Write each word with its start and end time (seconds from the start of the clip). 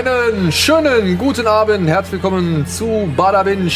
Einen 0.00 0.50
schönen 0.50 1.18
guten 1.18 1.46
Abend, 1.46 1.86
herzlich 1.86 2.22
willkommen 2.22 2.66
zu 2.66 3.12
Bada 3.18 3.42
Binge, 3.42 3.70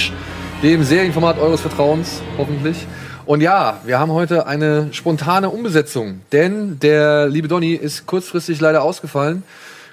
dem 0.62 0.82
Serienformat 0.82 1.38
eures 1.38 1.60
Vertrauens, 1.60 2.22
hoffentlich. 2.38 2.86
Und 3.26 3.42
ja, 3.42 3.82
wir 3.84 3.98
haben 3.98 4.10
heute 4.10 4.46
eine 4.46 4.88
spontane 4.92 5.50
Umbesetzung, 5.50 6.22
denn 6.32 6.78
der 6.80 7.28
liebe 7.28 7.46
Donny 7.46 7.74
ist 7.74 8.06
kurzfristig 8.06 8.58
leider 8.58 8.82
ausgefallen. 8.82 9.42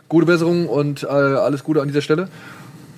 Gute 0.08 0.26
Besserung 0.26 0.70
und 0.70 1.04
äh, 1.04 1.08
alles 1.08 1.66
Gute 1.66 1.82
an 1.82 1.90
dieser 1.90 2.02
Stelle. 2.02 2.30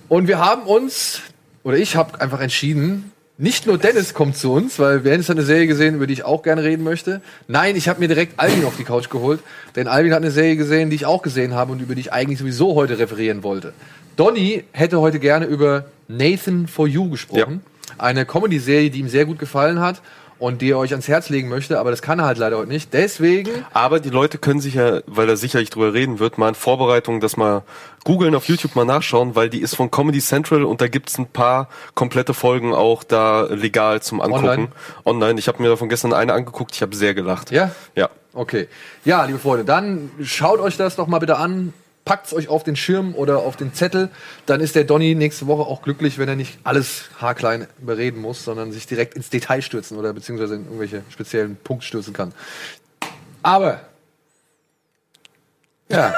Und 0.10 0.28
wir 0.28 0.38
haben 0.38 0.62
uns, 0.68 1.22
oder 1.64 1.78
ich 1.78 1.96
habe 1.96 2.22
einfach 2.22 2.40
entschieden, 2.40 3.13
nicht 3.38 3.66
nur 3.66 3.78
Dennis 3.78 4.14
kommt 4.14 4.38
zu 4.38 4.54
uns, 4.54 4.78
weil 4.78 5.00
Dennis 5.00 5.28
hat 5.28 5.38
eine 5.38 5.46
Serie 5.46 5.66
gesehen, 5.66 5.96
über 5.96 6.06
die 6.06 6.14
ich 6.14 6.24
auch 6.24 6.44
gerne 6.44 6.64
reden 6.64 6.84
möchte. 6.84 7.22
Nein, 7.48 7.76
ich 7.76 7.90
habe 7.90 8.00
mir 8.00 8.08
direkt 8.08 8.40
Alvin 8.40 8.64
auf 8.66 8.78
die 8.78 8.84
Couch 8.84 9.10
geholt, 9.10 9.40
denn 9.76 9.88
Alvin 9.88 10.14
hat 10.14 10.22
eine 10.22 10.32
Serie 10.32 10.56
gesehen, 10.56 10.90
die 10.90 10.96
ich 10.96 11.06
auch 11.06 11.24
gesehen 11.24 11.54
habe 11.54 11.72
und 11.72 11.82
über 11.82 11.96
die 11.96 12.02
ich 12.02 12.14
eigentlich 12.14 12.40
sowieso 12.40 12.76
heute 12.76 13.00
referieren 13.00 13.42
wollte. 13.42 13.74
Donny 14.18 14.64
hätte 14.72 15.02
heute 15.02 15.20
gerne 15.20 15.46
über 15.46 15.86
Nathan 16.08 16.68
for 16.68 16.88
You 16.88 17.10
gesprochen. 17.10 17.62
Eine 17.98 18.26
Comedy-Serie, 18.26 18.92
die 18.92 19.00
ihm 19.00 19.10
sehr 19.10 19.26
gut 19.26 19.40
gefallen 19.40 19.80
hat 19.80 20.02
und 20.44 20.62
die 20.62 20.72
er 20.72 20.78
euch 20.78 20.92
ans 20.92 21.08
Herz 21.08 21.30
legen 21.30 21.48
möchte, 21.48 21.80
aber 21.80 21.90
das 21.90 22.02
kann 22.02 22.20
er 22.20 22.26
halt 22.26 22.38
leider 22.38 22.58
heute 22.58 22.68
nicht. 22.68 22.94
Deswegen 22.94 23.66
Aber 23.72 24.02
die 24.02 24.10
Leute 24.10 24.38
können 24.38 24.60
sich 24.60 24.74
ja, 24.74 25.00
weil 25.08 25.30
er 25.30 25.38
sicherlich 25.38 25.70
drüber 25.70 25.94
reden 25.94 26.20
wird, 26.20 26.38
mal 26.38 26.50
in 26.50 26.56
Vorbereitung 26.56 27.22
das 27.22 27.38
mal 27.38 27.64
googeln, 28.04 28.36
auf 28.36 28.50
YouTube 28.50 28.76
mal 28.76 28.84
nachschauen, 28.84 29.36
weil 29.38 29.50
die 29.50 29.62
ist 29.62 29.74
von 29.74 29.90
Comedy 29.90 30.20
Central 30.20 30.66
und 30.66 30.82
da 30.82 30.90
gibt's 30.90 31.18
ein 31.18 31.28
paar 31.28 31.70
komplette 31.96 32.34
Folgen 32.34 32.74
auch 32.74 33.06
da 33.06 33.44
legal 33.44 34.02
zum 34.02 34.20
Angucken. 34.20 34.46
Online? 34.46 34.68
Online. 35.06 35.40
Ich 35.40 35.48
habe 35.48 35.64
mir 35.64 35.70
davon 35.70 35.88
gestern 35.88 36.12
eine 36.12 36.34
angeguckt, 36.34 36.76
ich 36.76 36.82
habe 36.82 36.94
sehr 36.94 37.14
gelacht. 37.14 37.50
Ja? 37.50 37.72
Ja. 37.96 38.10
Okay. 38.34 38.68
Ja, 39.06 39.24
liebe 39.24 39.40
Freunde, 39.40 39.64
dann 39.64 40.12
schaut 40.22 40.60
euch 40.60 40.76
das 40.76 40.98
doch 40.98 41.08
mal 41.08 41.20
bitte 41.20 41.38
an. 41.38 41.72
Packt's 42.06 42.34
euch 42.34 42.50
auf 42.50 42.64
den 42.64 42.76
Schirm 42.76 43.16
oder 43.16 43.40
auf 43.40 43.56
den 43.56 43.74
Zettel. 43.74 44.10
Dann 44.46 44.60
ist 44.60 44.76
der 44.76 44.84
Donny 44.84 45.16
nächste 45.16 45.48
Woche 45.48 45.62
auch 45.64 45.82
glücklich, 45.82 46.18
wenn 46.18 46.28
er 46.28 46.36
nicht 46.36 46.58
alles 46.66 47.06
haarklein 47.22 47.68
bereden 47.80 48.20
muss, 48.22 48.44
sondern 48.44 48.72
sich 48.74 48.88
direkt 48.88 49.14
ins 49.16 49.30
Detail 49.30 49.62
stürzen 49.62 49.98
oder 49.98 50.12
beziehungsweise 50.14 50.56
in 50.56 50.66
irgendwelche 50.66 51.04
speziellen 51.10 51.56
Punkte 51.56 51.88
stürzen 51.88 52.14
kann. 52.14 52.34
Aber. 53.42 53.80
Ja, 55.90 56.14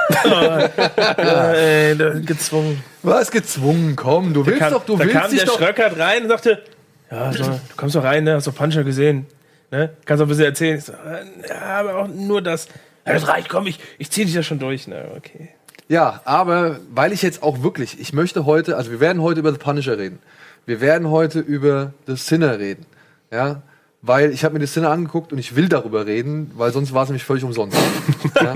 Ey, 1.54 1.96
da- 1.98 2.18
gezwungen. 2.20 2.82
was 3.02 3.30
gezwungen, 3.30 3.94
komm, 3.96 4.32
du 4.32 4.46
willst 4.46 4.60
kam, 4.60 4.72
doch, 4.72 4.84
du 4.86 4.96
da 4.96 5.04
willst 5.04 5.12
kam 5.16 5.30
dich 5.30 5.40
der 5.40 5.46
doch. 5.48 5.58
Schröckert 5.58 5.98
rein 5.98 6.22
und 6.22 6.28
sagte, 6.28 6.62
ja, 7.10 7.32
so, 7.32 7.44
du 7.44 7.60
kommst 7.76 7.94
doch 7.94 8.04
rein, 8.04 8.24
ne? 8.24 8.34
hast 8.34 8.46
doch 8.46 8.54
Puncher 8.54 8.84
gesehen. 8.84 9.26
Ne? 9.70 9.90
Kannst 10.04 10.20
doch 10.20 10.26
ein 10.26 10.28
bisschen 10.28 10.44
erzählen. 10.46 10.80
So, 10.80 10.92
äh, 10.92 11.24
ja, 11.48 11.60
aber 11.80 11.96
auch 11.96 12.08
nur 12.08 12.40
das. 12.42 12.68
Ja, 13.04 13.12
das 13.14 13.28
reicht, 13.28 13.48
komm, 13.48 13.66
ich, 13.66 13.78
ich 13.98 14.10
zieh 14.10 14.24
dich 14.24 14.34
da 14.34 14.42
schon 14.42 14.58
durch. 14.60 14.86
Ne? 14.88 15.10
Okay. 15.16 15.50
Ja, 15.88 16.20
aber 16.24 16.80
weil 16.92 17.12
ich 17.12 17.22
jetzt 17.22 17.42
auch 17.42 17.62
wirklich, 17.62 18.00
ich 18.00 18.12
möchte 18.12 18.44
heute, 18.44 18.76
also 18.76 18.90
wir 18.90 19.00
werden 19.00 19.22
heute 19.22 19.40
über 19.40 19.52
The 19.52 19.58
Punisher 19.58 19.98
reden. 19.98 20.18
Wir 20.66 20.80
werden 20.80 21.10
heute 21.10 21.40
über 21.40 21.92
The 22.06 22.16
Sinner 22.16 22.58
reden. 22.58 22.86
Ja, 23.30 23.62
weil 24.02 24.30
ich 24.30 24.44
habe 24.44 24.54
mir 24.54 24.60
The 24.64 24.72
Sinner 24.72 24.90
angeguckt 24.90 25.32
und 25.32 25.38
ich 25.38 25.56
will 25.56 25.68
darüber 25.68 26.06
reden, 26.06 26.52
weil 26.56 26.72
sonst 26.72 26.92
war 26.94 27.02
es 27.02 27.08
nämlich 27.08 27.24
völlig 27.24 27.44
umsonst. 27.44 27.76
ja, 28.36 28.54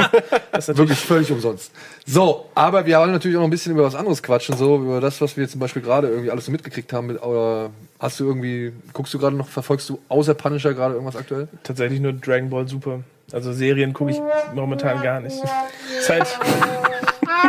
Das 0.52 0.68
ist 0.68 0.68
natürlich 0.68 0.76
wirklich 0.78 0.98
völlig 0.98 1.32
umsonst. 1.32 1.72
So, 2.06 2.46
aber 2.54 2.86
wir 2.86 2.98
wollen 2.98 3.12
natürlich 3.12 3.36
auch 3.36 3.40
noch 3.40 3.48
ein 3.48 3.50
bisschen 3.50 3.72
über 3.72 3.84
was 3.84 3.94
anderes 3.94 4.22
quatschen, 4.22 4.56
so 4.56 4.76
über 4.76 5.00
das, 5.00 5.20
was 5.20 5.36
wir 5.36 5.48
zum 5.48 5.60
Beispiel 5.60 5.82
gerade 5.82 6.08
irgendwie 6.08 6.30
alles 6.30 6.46
so 6.46 6.52
mitgekriegt 6.52 6.92
haben. 6.92 7.08
Mit, 7.08 7.22
oder 7.22 7.70
hast 7.98 8.20
du 8.20 8.26
irgendwie, 8.26 8.72
guckst 8.92 9.12
du 9.14 9.18
gerade 9.18 9.34
noch, 9.34 9.48
verfolgst 9.48 9.88
du 9.88 9.98
außer 10.08 10.34
Punisher 10.34 10.74
gerade 10.74 10.94
irgendwas 10.94 11.16
aktuell? 11.16 11.48
tatsächlich 11.64 12.00
nur 12.00 12.12
Dragon 12.12 12.50
Ball 12.50 12.68
Super. 12.68 13.00
Also 13.32 13.52
Serien 13.52 13.92
gucke 13.92 14.10
ich 14.10 14.20
momentan 14.54 15.02
gar 15.02 15.20
nicht. 15.20 15.36
Ist 16.00 16.10
halt, 16.10 16.26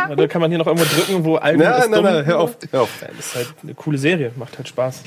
da 0.16 0.26
kann 0.26 0.40
man 0.40 0.50
hier 0.50 0.58
noch 0.58 0.66
irgendwo 0.66 0.84
drücken, 0.84 1.24
wo 1.24 1.36
Algen 1.36 1.60
Nein, 1.60 1.72
ist 1.82 1.90
nein, 1.90 2.02
dumm. 2.02 2.12
nein, 2.12 2.26
hör 2.26 2.40
auf, 2.40 2.56
hör 2.70 2.82
auf. 2.82 2.90
Ja, 3.00 3.08
Das 3.16 3.26
ist 3.26 3.34
halt 3.34 3.48
eine 3.62 3.74
coole 3.74 3.98
Serie, 3.98 4.32
macht 4.36 4.56
halt 4.58 4.68
Spaß. 4.68 5.02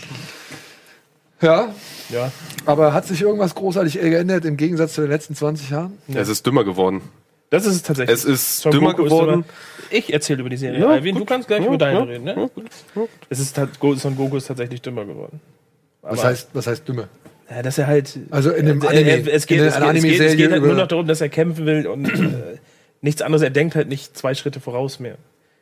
Ja, 1.41 1.73
Ja, 2.09 2.31
aber 2.65 2.93
hat 2.93 3.05
sich 3.05 3.21
irgendwas 3.21 3.53
großartig 3.55 3.93
geändert 3.93 4.45
im 4.45 4.57
Gegensatz 4.57 4.93
zu 4.93 5.01
den 5.01 5.09
letzten 5.09 5.35
20 5.35 5.69
Jahren? 5.69 5.97
Es 6.13 6.29
ist 6.29 6.45
dümmer 6.45 6.63
geworden. 6.63 7.01
das 7.49 7.65
ist 7.65 7.75
es 7.75 7.83
tatsächlich. 7.83 8.15
Es 8.15 8.25
ist 8.25 8.61
Son 8.61 8.71
dümmer 8.71 8.91
Goku 8.91 9.03
ist 9.03 9.09
geworden. 9.09 9.31
dümmer. 9.31 9.45
Ich 9.91 10.11
erzähle 10.13 10.39
über 10.39 10.49
die 10.49 10.57
Serie. 10.57 10.79
Ja, 10.79 10.87
Alvin, 10.89 11.15
du 11.15 11.25
kannst 11.25 11.47
gleich 11.47 11.61
Ja, 11.61 11.67
über 11.67 11.77
deine 11.77 11.99
ja, 11.99 12.03
reden. 12.05 12.23
Ne? 12.23 12.49
Es 13.29 13.39
ist 13.39 13.57
halt, 13.57 13.71
Son 13.97 14.15
Goku 14.15 14.37
ist 14.37 14.47
tatsächlich 14.47 14.81
dümmer 14.81 15.05
geworden. 15.05 15.39
Was 16.01 16.23
heißt, 16.23 16.49
was 16.53 16.67
heißt 16.67 16.87
dümmer? 16.87 17.07
Ja, 17.49 17.61
dass 17.61 17.77
er 17.77 17.85
halt. 17.87 18.17
Also 18.31 18.51
in 18.51 18.65
dem 18.65 18.81
äh, 18.81 18.87
Anime. 18.87 19.09
er- 19.29 19.33
es 19.33 19.45
geht, 19.45 19.59
in 19.59 19.65
es 19.65 19.75
geht, 19.75 19.75
es 19.75 19.75
geht, 19.75 19.75
es 19.75 19.75
Anime-Serie 19.75 20.35
geht 20.35 20.51
halt 20.51 20.63
nur 20.63 20.73
noch 20.73 20.87
darum, 20.87 21.05
dass 21.05 21.21
er 21.21 21.29
kämpfen 21.29 21.65
will 21.67 21.85
und 21.85 22.05
äh, 22.07 22.57
nichts 23.01 23.21
anderes. 23.21 23.41
Er 23.41 23.49
denkt 23.49 23.75
halt 23.75 23.87
nicht 23.87 24.17
zwei 24.17 24.33
Schritte 24.33 24.59
voraus 24.59 24.99
mehr. 24.99 25.17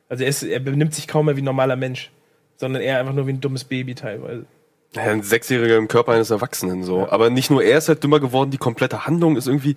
Also 0.10 0.24
er, 0.24 0.30
ist, 0.30 0.44
er 0.44 0.60
benimmt 0.60 0.94
sich 0.94 1.08
kaum 1.08 1.26
mehr 1.26 1.36
wie 1.38 1.42
ein 1.42 1.46
normaler 1.46 1.76
Mensch, 1.76 2.12
sondern 2.58 2.82
eher 2.82 3.00
einfach 3.00 3.14
nur 3.14 3.28
wie 3.28 3.34
ein 3.34 3.42
dummes 3.42 3.64
Baby 3.64 3.96
teilweise. 3.96 4.46
Ja, 4.96 5.04
ein 5.04 5.24
Sechsjähriger 5.24 5.78
im 5.78 5.88
Körper 5.88 6.12
eines 6.12 6.30
Erwachsenen 6.30 6.84
so. 6.84 7.10
Aber 7.10 7.32
nicht 7.32 7.50
nur 7.50 7.64
er 7.64 7.80
ist 7.80 7.90
halt 7.90 8.04
dümmer 8.04 8.20
geworden, 8.20 8.52
die 8.52 8.60
komplette 8.60 9.08
Handlung 9.08 9.38
ist 9.38 9.48
irgendwie 9.48 9.76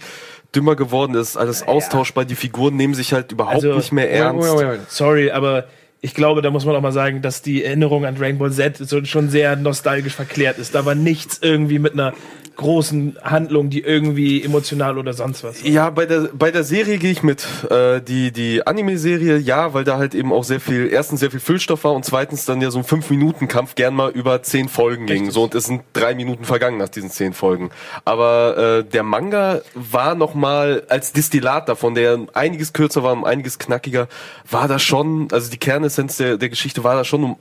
dümmer 0.54 0.76
geworden. 0.76 1.14
Es 1.14 1.30
ist 1.30 1.36
alles 1.38 1.66
austauschbar. 1.66 2.26
Die 2.26 2.34
Figuren 2.34 2.76
nehmen 2.76 2.92
sich 2.92 3.14
halt 3.14 3.32
überhaupt 3.32 3.54
Also- 3.56 3.74
nicht 3.76 3.92
mehr 3.92 4.10
ernst. 4.10 4.46
Moment, 4.46 4.66
Moment. 4.68 4.90
Sorry, 4.90 5.30
aber 5.30 5.64
ich 6.02 6.14
glaube, 6.14 6.42
da 6.42 6.50
muss 6.50 6.66
man 6.66 6.76
auch 6.76 6.82
mal 6.82 6.92
sagen, 6.92 7.22
dass 7.22 7.40
die 7.40 7.64
Erinnerung 7.64 8.04
an 8.04 8.14
Dragon 8.14 8.36
Ball 8.38 8.52
Z 8.52 8.76
so 8.76 9.02
schon 9.06 9.30
sehr 9.30 9.56
nostalgisch 9.56 10.14
verklärt 10.14 10.58
ist. 10.58 10.74
Da 10.74 10.84
war 10.84 10.94
nichts 10.94 11.38
irgendwie 11.40 11.78
mit 11.78 11.94
einer 11.94 12.12
großen 12.56 13.16
Handlung, 13.22 13.70
die 13.70 13.80
irgendwie 13.80 14.42
emotional 14.42 14.98
oder 14.98 15.12
sonst 15.12 15.44
was. 15.44 15.62
Ja, 15.62 15.90
bei 15.90 16.06
der, 16.06 16.30
bei 16.32 16.50
der 16.50 16.64
Serie 16.64 16.98
gehe 16.98 17.10
ich 17.10 17.22
mit. 17.22 17.46
Äh, 17.70 18.00
die 18.00 18.32
die 18.32 18.66
Anime-Serie, 18.66 19.38
ja, 19.38 19.74
weil 19.74 19.84
da 19.84 19.98
halt 19.98 20.14
eben 20.14 20.32
auch 20.32 20.44
sehr 20.44 20.60
viel, 20.60 20.88
erstens 20.90 21.20
sehr 21.20 21.30
viel 21.30 21.40
Füllstoff 21.40 21.84
war 21.84 21.92
und 21.92 22.04
zweitens 22.04 22.44
dann 22.44 22.60
ja 22.60 22.70
so 22.70 22.78
ein 22.78 22.84
5-Minuten-Kampf 22.84 23.74
gern 23.74 23.94
mal 23.94 24.10
über 24.10 24.42
10 24.42 24.68
Folgen 24.68 25.06
ging. 25.06 25.18
Richtig. 25.18 25.34
So, 25.34 25.44
und 25.44 25.54
es 25.54 25.66
sind 25.66 25.82
drei 25.92 26.14
Minuten 26.14 26.44
vergangen 26.44 26.78
nach 26.78 26.88
diesen 26.88 27.10
10 27.10 27.32
Folgen. 27.32 27.70
Aber 28.04 28.56
äh, 28.56 28.84
der 28.84 29.02
Manga 29.02 29.60
war 29.74 30.14
noch 30.14 30.34
mal 30.34 30.84
als 30.88 31.12
Destillat 31.12 31.68
davon, 31.68 31.94
der 31.94 32.18
einiges 32.34 32.72
kürzer 32.72 33.02
war 33.02 33.12
und 33.12 33.24
einiges 33.24 33.58
knackiger, 33.58 34.08
war 34.50 34.68
da 34.68 34.78
schon, 34.78 35.28
also 35.32 35.50
die 35.50 35.58
Kernessenz 35.58 36.16
der, 36.16 36.36
der 36.36 36.48
Geschichte 36.48 36.84
war 36.84 36.94
da 36.94 37.04
schon 37.04 37.24
um 37.24 37.36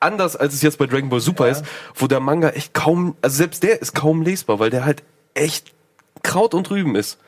anders 0.00 0.34
als 0.36 0.54
es 0.54 0.62
jetzt 0.62 0.78
bei 0.78 0.86
Dragon 0.86 1.08
Ball 1.10 1.20
Super 1.20 1.48
ist, 1.48 1.64
wo 1.94 2.06
der 2.06 2.20
Manga 2.20 2.50
echt 2.50 2.74
kaum, 2.74 3.14
also 3.22 3.36
selbst 3.36 3.62
der 3.62 3.80
ist 3.80 3.94
kaum 3.94 4.22
lesbar, 4.22 4.58
weil 4.58 4.70
der 4.70 4.84
halt 4.84 5.02
echt 5.34 5.72
Kraut 6.22 6.54
und 6.54 6.70
Rüben 6.70 6.96
ist. 6.96 7.18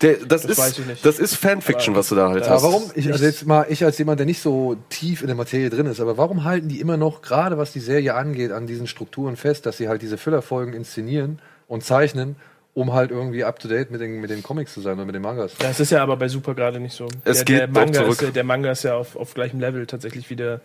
Der, 0.00 0.14
das, 0.14 0.42
Das 0.42 0.58
weiß 0.58 0.68
ist, 0.68 0.78
ich 0.78 0.86
nicht. 0.86 1.04
das 1.04 1.18
ist 1.18 1.34
Fanfiction, 1.34 1.96
was 1.96 2.08
du 2.08 2.14
da 2.14 2.28
halt 2.28 2.44
Aber 2.44 2.54
hast. 2.54 2.62
warum? 2.62 2.84
Ich, 2.94 3.10
also 3.10 3.24
jetzt 3.24 3.44
mal, 3.46 3.66
ich 3.68 3.84
als 3.84 3.98
jemand, 3.98 4.20
der 4.20 4.26
nicht 4.26 4.40
so 4.40 4.76
tief 4.90 5.22
in 5.22 5.26
der 5.26 5.34
Materie 5.34 5.70
drin 5.70 5.86
ist, 5.86 5.98
aber 6.00 6.16
warum 6.16 6.44
halten 6.44 6.68
die 6.68 6.80
immer 6.80 6.96
noch, 6.96 7.20
gerade 7.20 7.58
was 7.58 7.72
die 7.72 7.80
Serie 7.80 8.14
angeht, 8.14 8.52
an 8.52 8.68
diesen 8.68 8.86
Strukturen 8.86 9.36
fest, 9.36 9.66
dass 9.66 9.76
sie 9.76 9.88
halt 9.88 10.00
diese 10.02 10.16
Füllerfolgen 10.16 10.72
inszenieren 10.72 11.40
und 11.66 11.82
zeichnen, 11.82 12.36
um 12.74 12.92
halt 12.92 13.10
irgendwie 13.10 13.42
up 13.42 13.58
to 13.58 13.66
date 13.66 13.90
mit 13.90 14.00
den, 14.00 14.20
mit 14.20 14.30
den 14.30 14.44
Comics 14.44 14.72
zu 14.72 14.80
sein 14.80 14.94
oder 14.94 15.04
mit 15.04 15.16
den 15.16 15.22
Mangas? 15.22 15.54
Das 15.58 15.80
ist 15.80 15.90
ja 15.90 16.00
aber 16.00 16.16
bei 16.16 16.28
Super 16.28 16.54
gerade 16.54 16.78
nicht 16.78 16.94
so. 16.94 17.08
Es 17.24 17.38
der, 17.38 17.44
geht 17.44 17.58
der, 17.62 17.68
Manga 17.68 17.92
zurück. 17.94 18.12
ist, 18.12 18.22
ja- 18.22 18.30
der 18.30 18.44
Manga 18.44 18.70
ist 18.70 18.84
ja 18.84 18.94
auf, 18.94 19.16
auf 19.16 19.34
gleichem 19.34 19.58
Level 19.58 19.84
tatsächlich 19.86 20.30
wie 20.30 20.36
der, 20.36 20.60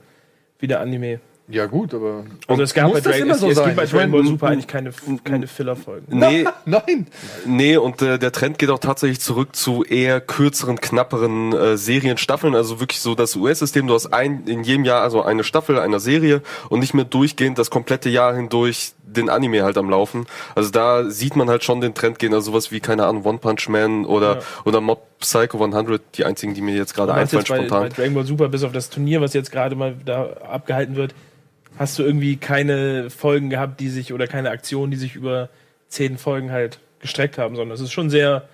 wie 0.60 0.68
der 0.68 0.80
Anime. 0.80 1.20
Ja, 1.50 1.66
gut, 1.66 1.94
aber. 1.94 2.24
Also 2.48 2.64
es 2.64 2.74
gab 2.74 2.86
Muss 2.86 2.94
bei 2.94 3.00
das 3.02 3.18
Dragon, 3.18 3.32
es, 3.32 3.40
so 3.42 3.50
es 3.50 3.64
gibt 3.64 3.76
bei 3.76 3.86
Dragon 3.86 4.12
Ball 4.12 4.26
Super 4.26 4.48
eigentlich 4.48 4.68
keine, 4.68 4.92
keine 5.26 5.48
Filler-Folgen. 5.48 6.06
Nee, 6.18 6.46
Nein! 6.66 7.08
nee, 7.46 7.76
und 7.76 8.02
äh, 8.02 8.18
der 8.18 8.32
Trend 8.32 8.60
geht 8.60 8.70
auch 8.70 8.80
tatsächlich 8.80 9.20
zurück 9.20 9.54
zu 9.54 9.84
eher 9.84 10.22
kürzeren, 10.22 10.80
knapperen 10.80 11.52
äh, 11.52 11.76
Serienstaffeln. 11.78 12.56
Also 12.56 12.80
wirklich 12.80 13.02
so 13.02 13.14
das 13.14 13.36
US-System. 13.36 13.88
Du 13.88 13.94
hast 13.94 14.14
ein, 14.14 14.46
in 14.48 14.64
jedem 14.64 14.86
Jahr 14.86 15.02
also 15.02 15.22
eine 15.22 15.44
Staffel 15.44 15.80
einer 15.80 16.00
Serie 16.00 16.42
und 16.70 16.80
nicht 16.80 16.94
mehr 16.94 17.06
durchgehend 17.06 17.58
das 17.60 17.70
komplette 17.70 18.10
Jahr 18.10 18.34
hindurch 18.36 18.94
den 19.04 19.30
Anime 19.30 19.64
halt 19.64 19.78
am 19.78 19.90
Laufen. 19.90 20.26
Also 20.56 20.72
da 20.72 21.10
sieht 21.10 21.36
man 21.36 21.50
halt 21.50 21.64
schon 21.66 21.82
den 21.82 21.94
Trend 21.94 22.20
gehen. 22.20 22.34
Also 22.34 22.52
sowas 22.52 22.72
wie, 22.72 22.80
keine 22.80 23.06
Ahnung, 23.06 23.26
One 23.26 23.38
Punch 23.38 23.68
Man 23.68 24.06
oder, 24.06 24.38
Ja. 24.38 24.42
oder 24.64 24.80
Mob 24.82 25.02
Psycho 25.20 25.64
100, 25.64 26.02
die 26.16 26.26
einzigen, 26.26 26.54
die 26.54 26.62
mir 26.62 26.76
jetzt 26.76 26.94
gerade 26.94 27.14
einfallen 27.14 27.42
jetzt 27.42 27.50
bei, 27.50 27.58
bei 27.58 27.66
spontan. 27.66 27.90
Dragon 27.90 28.14
Ball 28.14 28.26
Super, 28.26 28.50
bis 28.50 28.64
auf 28.64 28.72
das 28.72 28.90
Turnier, 28.90 29.22
was 29.22 29.34
jetzt 29.34 29.52
gerade 29.52 29.76
mal 29.76 29.96
da 30.06 30.30
abgehalten 30.50 30.96
wird, 30.96 31.14
hast 31.78 31.98
du 32.00 32.04
irgendwie 32.04 32.38
keine 32.38 33.10
Folgen 33.10 33.50
gehabt, 33.50 33.80
die 33.80 33.90
sich, 33.90 34.14
oder 34.14 34.28
keine 34.28 34.50
Aktionen, 34.52 34.92
die 34.92 34.98
sich 34.98 35.16
über 35.16 35.50
zehn 35.88 36.18
Folgen 36.18 36.52
halt 36.52 36.80
gestreckt 37.00 37.38
haben, 37.38 37.56
sondern 37.56 37.76
es 37.76 37.82
ist 37.82 37.92
schon 37.92 38.10
sehr, 38.10 38.48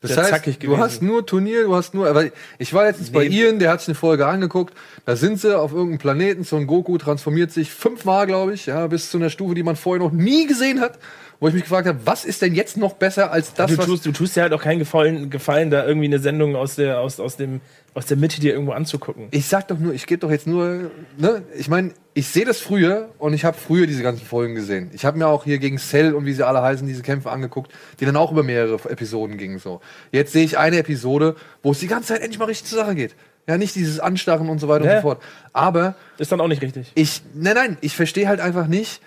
Das 0.00 0.14
sehr 0.14 0.24
heißt, 0.32 0.62
du 0.62 0.78
hast 0.78 1.02
nur 1.02 1.26
Turnier, 1.26 1.64
du 1.64 1.74
hast 1.74 1.94
nur, 1.94 2.08
aber 2.08 2.26
ich 2.58 2.72
war 2.72 2.84
letztens 2.84 3.10
bei 3.10 3.28
Nee. 3.28 3.42
Ian, 3.42 3.58
der 3.58 3.70
hat 3.70 3.80
sich 3.80 3.88
eine 3.88 3.94
Folge 3.94 4.26
angeguckt, 4.26 4.74
da 5.04 5.14
sind 5.16 5.40
sie 5.40 5.56
auf 5.58 5.72
irgendeinem 5.72 5.98
Planeten, 5.98 6.44
Son 6.44 6.66
Goku 6.66 6.98
transformiert 6.98 7.50
sich 7.50 7.70
fünfmal, 7.70 8.26
glaube 8.26 8.54
ich, 8.54 8.66
ja, 8.66 8.86
bis 8.86 9.10
zu 9.10 9.18
einer 9.18 9.30
Stufe, 9.30 9.54
die 9.54 9.62
man 9.62 9.76
vorher 9.76 10.02
noch 10.02 10.12
nie 10.12 10.46
gesehen 10.46 10.80
hat, 10.80 10.98
wo 11.42 11.48
ich 11.48 11.54
mich 11.54 11.64
gefragt 11.64 11.88
habe, 11.88 11.98
was 12.04 12.24
ist 12.24 12.40
denn 12.40 12.54
jetzt 12.54 12.76
noch 12.76 12.92
besser 12.92 13.32
als 13.32 13.52
das, 13.52 13.68
du, 13.72 13.76
was... 13.76 13.86
tust, 13.86 14.06
du 14.06 14.12
tust 14.12 14.36
dir 14.36 14.42
halt 14.42 14.52
auch 14.52 14.62
keinen 14.62 14.78
Gefallen, 14.78 15.28
Gefallen, 15.28 15.70
da 15.70 15.84
irgendwie 15.84 16.06
eine 16.06 16.20
Sendung 16.20 16.54
aus 16.54 16.76
der, 16.76 17.00
aus, 17.00 17.18
aus, 17.18 17.36
dem, 17.36 17.60
aus 17.94 18.06
der 18.06 18.16
Mitte 18.16 18.40
dir 18.40 18.52
irgendwo 18.52 18.70
anzugucken. 18.70 19.26
Ich 19.32 19.46
sag 19.46 19.66
doch 19.66 19.76
nur, 19.76 19.92
ich 19.92 20.06
gebe 20.06 20.20
doch 20.20 20.30
jetzt 20.30 20.46
nur, 20.46 20.92
ne, 21.18 21.42
ich 21.58 21.66
meine, 21.68 21.94
ich 22.14 22.28
sehe 22.28 22.44
das 22.44 22.60
früher 22.60 23.08
und 23.18 23.34
ich 23.34 23.44
habe 23.44 23.56
früher 23.58 23.88
diese 23.88 24.04
ganzen 24.04 24.24
Folgen 24.24 24.54
gesehen. 24.54 24.90
Ich 24.92 25.04
habe 25.04 25.18
mir 25.18 25.26
auch 25.26 25.42
hier 25.42 25.58
gegen 25.58 25.78
Cell 25.78 26.14
und 26.14 26.26
wie 26.26 26.32
sie 26.32 26.46
alle 26.46 26.62
heißen, 26.62 26.86
diese 26.86 27.02
Kämpfe 27.02 27.32
angeguckt, 27.32 27.72
die 27.98 28.04
dann 28.04 28.14
auch 28.14 28.30
über 28.30 28.44
mehrere 28.44 28.88
Episoden 28.88 29.36
gingen 29.36 29.58
so. 29.58 29.80
Jetzt 30.12 30.32
sehe 30.32 30.44
ich 30.44 30.58
eine 30.58 30.76
Episode, 30.78 31.34
wo 31.64 31.72
es 31.72 31.80
die 31.80 31.88
ganze 31.88 32.10
Zeit 32.10 32.20
endlich 32.20 32.38
mal 32.38 32.44
richtig 32.44 32.68
zur 32.68 32.78
Sache 32.78 32.94
geht. 32.94 33.16
Ja, 33.48 33.58
nicht 33.58 33.74
dieses 33.74 33.98
Anstarren 33.98 34.48
und 34.48 34.60
so 34.60 34.68
weiter 34.68 34.84
und 34.84 34.90
Ja. 34.90 34.96
so 34.98 35.02
fort. 35.02 35.22
Aber 35.52 35.96
Ist 36.18 36.30
dann 36.30 36.40
auch 36.40 36.46
nicht 36.46 36.62
richtig. 36.62 36.92
ich, 36.94 37.22
nein, 37.34 37.56
nein, 37.56 37.78
ich 37.80 37.96
verstehe 37.96 38.28
halt 38.28 38.38
einfach 38.38 38.68
nicht, 38.68 39.00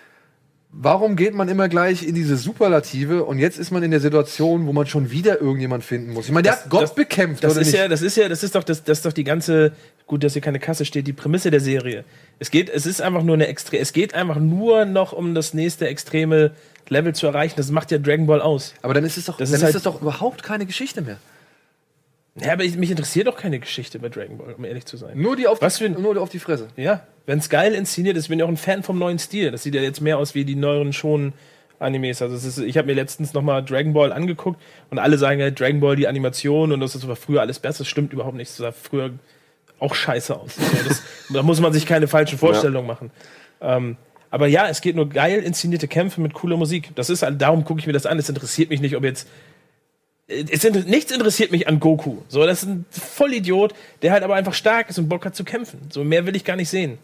warum 0.78 1.16
geht 1.16 1.34
man 1.34 1.48
immer 1.48 1.68
gleich 1.68 2.02
in 2.02 2.14
diese 2.14 2.36
Superlative 2.36 3.24
und 3.24 3.38
jetzt 3.38 3.58
ist 3.58 3.70
man 3.70 3.82
in 3.82 3.90
der 3.90 4.00
Situation, 4.00 4.66
wo 4.66 4.72
man 4.72 4.86
schon 4.86 5.10
wieder 5.10 5.40
irgendjemand 5.40 5.84
finden 5.84 6.12
muss. 6.12 6.26
Ich 6.26 6.32
meine, 6.32 6.42
der 6.44 6.52
Das- 6.52 6.64
hat 6.64 6.70
Gott 6.70 6.82
das- 6.82 6.94
bekämpft, 6.94 7.42
Das 7.44 7.52
oder 7.52 7.62
ist 7.62 7.68
nicht? 7.68 7.78
ja, 7.78 7.88
das 7.88 8.02
ist 8.02 8.16
ja, 8.16 8.28
das 8.28 8.42
ist 8.42 8.54
doch, 8.54 8.62
das, 8.64 8.84
das 8.84 8.98
ist 8.98 9.06
doch 9.06 9.12
die 9.12 9.24
ganze, 9.24 9.72
gut, 10.06 10.22
dass 10.22 10.34
hier 10.34 10.42
keine 10.42 10.58
Kasse 10.58 10.84
steht, 10.84 11.06
die 11.06 11.12
Prämisse 11.12 11.50
der 11.50 11.60
Serie. 11.60 12.04
Es 12.38 12.50
geht, 12.50 12.68
es 12.68 12.84
ist 12.86 13.00
einfach 13.00 13.22
nur 13.22 13.34
eine 13.34 13.46
extre, 13.46 13.78
es 13.78 13.92
geht 13.92 14.14
einfach 14.14 14.36
nur 14.38 14.84
noch 14.84 15.12
um 15.12 15.34
das 15.34 15.54
nächste 15.54 15.88
extreme 15.88 16.50
Level 16.88 17.14
zu 17.14 17.26
erreichen. 17.26 17.54
Das 17.56 17.70
macht 17.70 17.90
ja 17.90 17.98
Dragon 17.98 18.26
Ball 18.26 18.40
aus. 18.42 18.74
Aber 18.82 18.94
dann 18.94 19.04
ist 19.04 19.16
es 19.16 19.24
doch, 19.24 19.38
Das 19.38 19.48
dann 19.50 19.54
ist 19.56 19.60
ist 19.60 19.64
halt- 19.64 19.74
das 19.76 19.82
doch 19.82 20.02
überhaupt 20.02 20.42
keine 20.42 20.66
Geschichte 20.66 21.00
mehr. 21.02 21.16
Ja, 22.40 22.52
aber 22.52 22.64
ich, 22.64 22.76
mich 22.76 22.90
interessiert 22.90 23.26
doch 23.26 23.36
keine 23.36 23.58
Geschichte 23.58 23.98
bei 23.98 24.08
Dragon 24.08 24.36
Ball, 24.36 24.54
um 24.54 24.64
ehrlich 24.64 24.84
zu 24.84 24.96
sein. 24.96 25.18
Nur 25.18 25.36
die 25.36 25.46
auf, 25.46 25.62
Was 25.62 25.78
die, 25.78 25.84
für 25.84 25.90
nur 25.90 26.20
auf 26.20 26.28
die 26.28 26.38
Fresse. 26.38 26.68
Ja, 26.76 27.06
wenn 27.24 27.38
es 27.38 27.48
geil 27.48 27.74
inszeniert 27.74 28.16
ist, 28.16 28.24
ich 28.24 28.28
bin 28.28 28.38
ja 28.38 28.44
auch 28.44 28.50
ein 28.50 28.56
Fan 28.56 28.82
vom 28.82 28.98
neuen 28.98 29.18
Stil. 29.18 29.50
Das 29.50 29.62
sieht 29.62 29.74
ja 29.74 29.80
jetzt 29.80 30.00
mehr 30.00 30.18
aus 30.18 30.34
wie 30.34 30.44
die 30.44 30.54
neueren 30.54 30.92
schon 30.92 31.32
Animes. 31.78 32.22
Also 32.22 32.36
es 32.36 32.44
ist, 32.44 32.58
ich 32.58 32.76
habe 32.78 32.86
mir 32.86 32.94
letztens 32.94 33.32
noch 33.32 33.42
mal 33.42 33.62
Dragon 33.62 33.92
Ball 33.92 34.12
angeguckt 34.12 34.60
und 34.90 34.98
alle 34.98 35.18
sagen 35.18 35.40
ja 35.40 35.50
Dragon 35.50 35.80
Ball 35.80 35.96
die 35.96 36.08
Animation 36.08 36.72
und 36.72 36.80
das 36.80 36.94
ist 36.94 37.04
aber 37.04 37.16
früher 37.16 37.40
alles 37.40 37.58
besser. 37.58 37.78
Das 37.78 37.88
stimmt 37.88 38.12
überhaupt 38.12 38.36
nicht. 38.36 38.50
Das 38.50 38.56
sah 38.58 38.72
früher 38.72 39.10
auch 39.78 39.94
scheiße 39.94 40.34
aus. 40.38 40.56
Also 40.58 40.88
das, 40.88 41.02
da 41.30 41.42
muss 41.42 41.60
man 41.60 41.72
sich 41.72 41.86
keine 41.86 42.08
falschen 42.08 42.38
Vorstellungen 42.38 42.86
machen. 42.86 43.10
Ähm, 43.60 43.96
aber 44.30 44.46
ja, 44.46 44.68
es 44.68 44.80
geht 44.80 44.96
nur 44.96 45.08
geil 45.08 45.40
inszenierte 45.40 45.88
Kämpfe 45.88 46.20
mit 46.20 46.34
cooler 46.34 46.56
Musik. 46.56 46.90
Das 46.94 47.10
ist 47.10 47.22
halt, 47.22 47.40
darum 47.40 47.64
gucke 47.64 47.80
ich 47.80 47.86
mir 47.86 47.92
das 47.92 48.06
an. 48.06 48.18
Es 48.18 48.28
interessiert 48.28 48.70
mich 48.70 48.80
nicht, 48.80 48.96
ob 48.96 49.04
jetzt 49.04 49.28
es 50.28 50.64
inter 50.64 50.80
nichts 50.80 51.12
interessiert 51.12 51.52
mich 51.52 51.68
an 51.68 51.80
Goku. 51.80 52.18
So, 52.28 52.44
das 52.44 52.62
ist 52.62 52.68
ein 52.68 52.84
Vollidiot, 52.90 53.74
der 54.02 54.12
halt 54.12 54.22
aber 54.22 54.34
einfach 54.34 54.54
stark 54.54 54.90
ist 54.90 54.98
und 54.98 55.08
Bock 55.08 55.24
hat 55.24 55.36
zu 55.36 55.44
kämpfen. 55.44 55.80
So 55.90 56.02
mehr 56.04 56.26
will 56.26 56.36
ich 56.36 56.44
gar 56.44 56.56
nicht 56.56 56.68
sehen. 56.68 56.98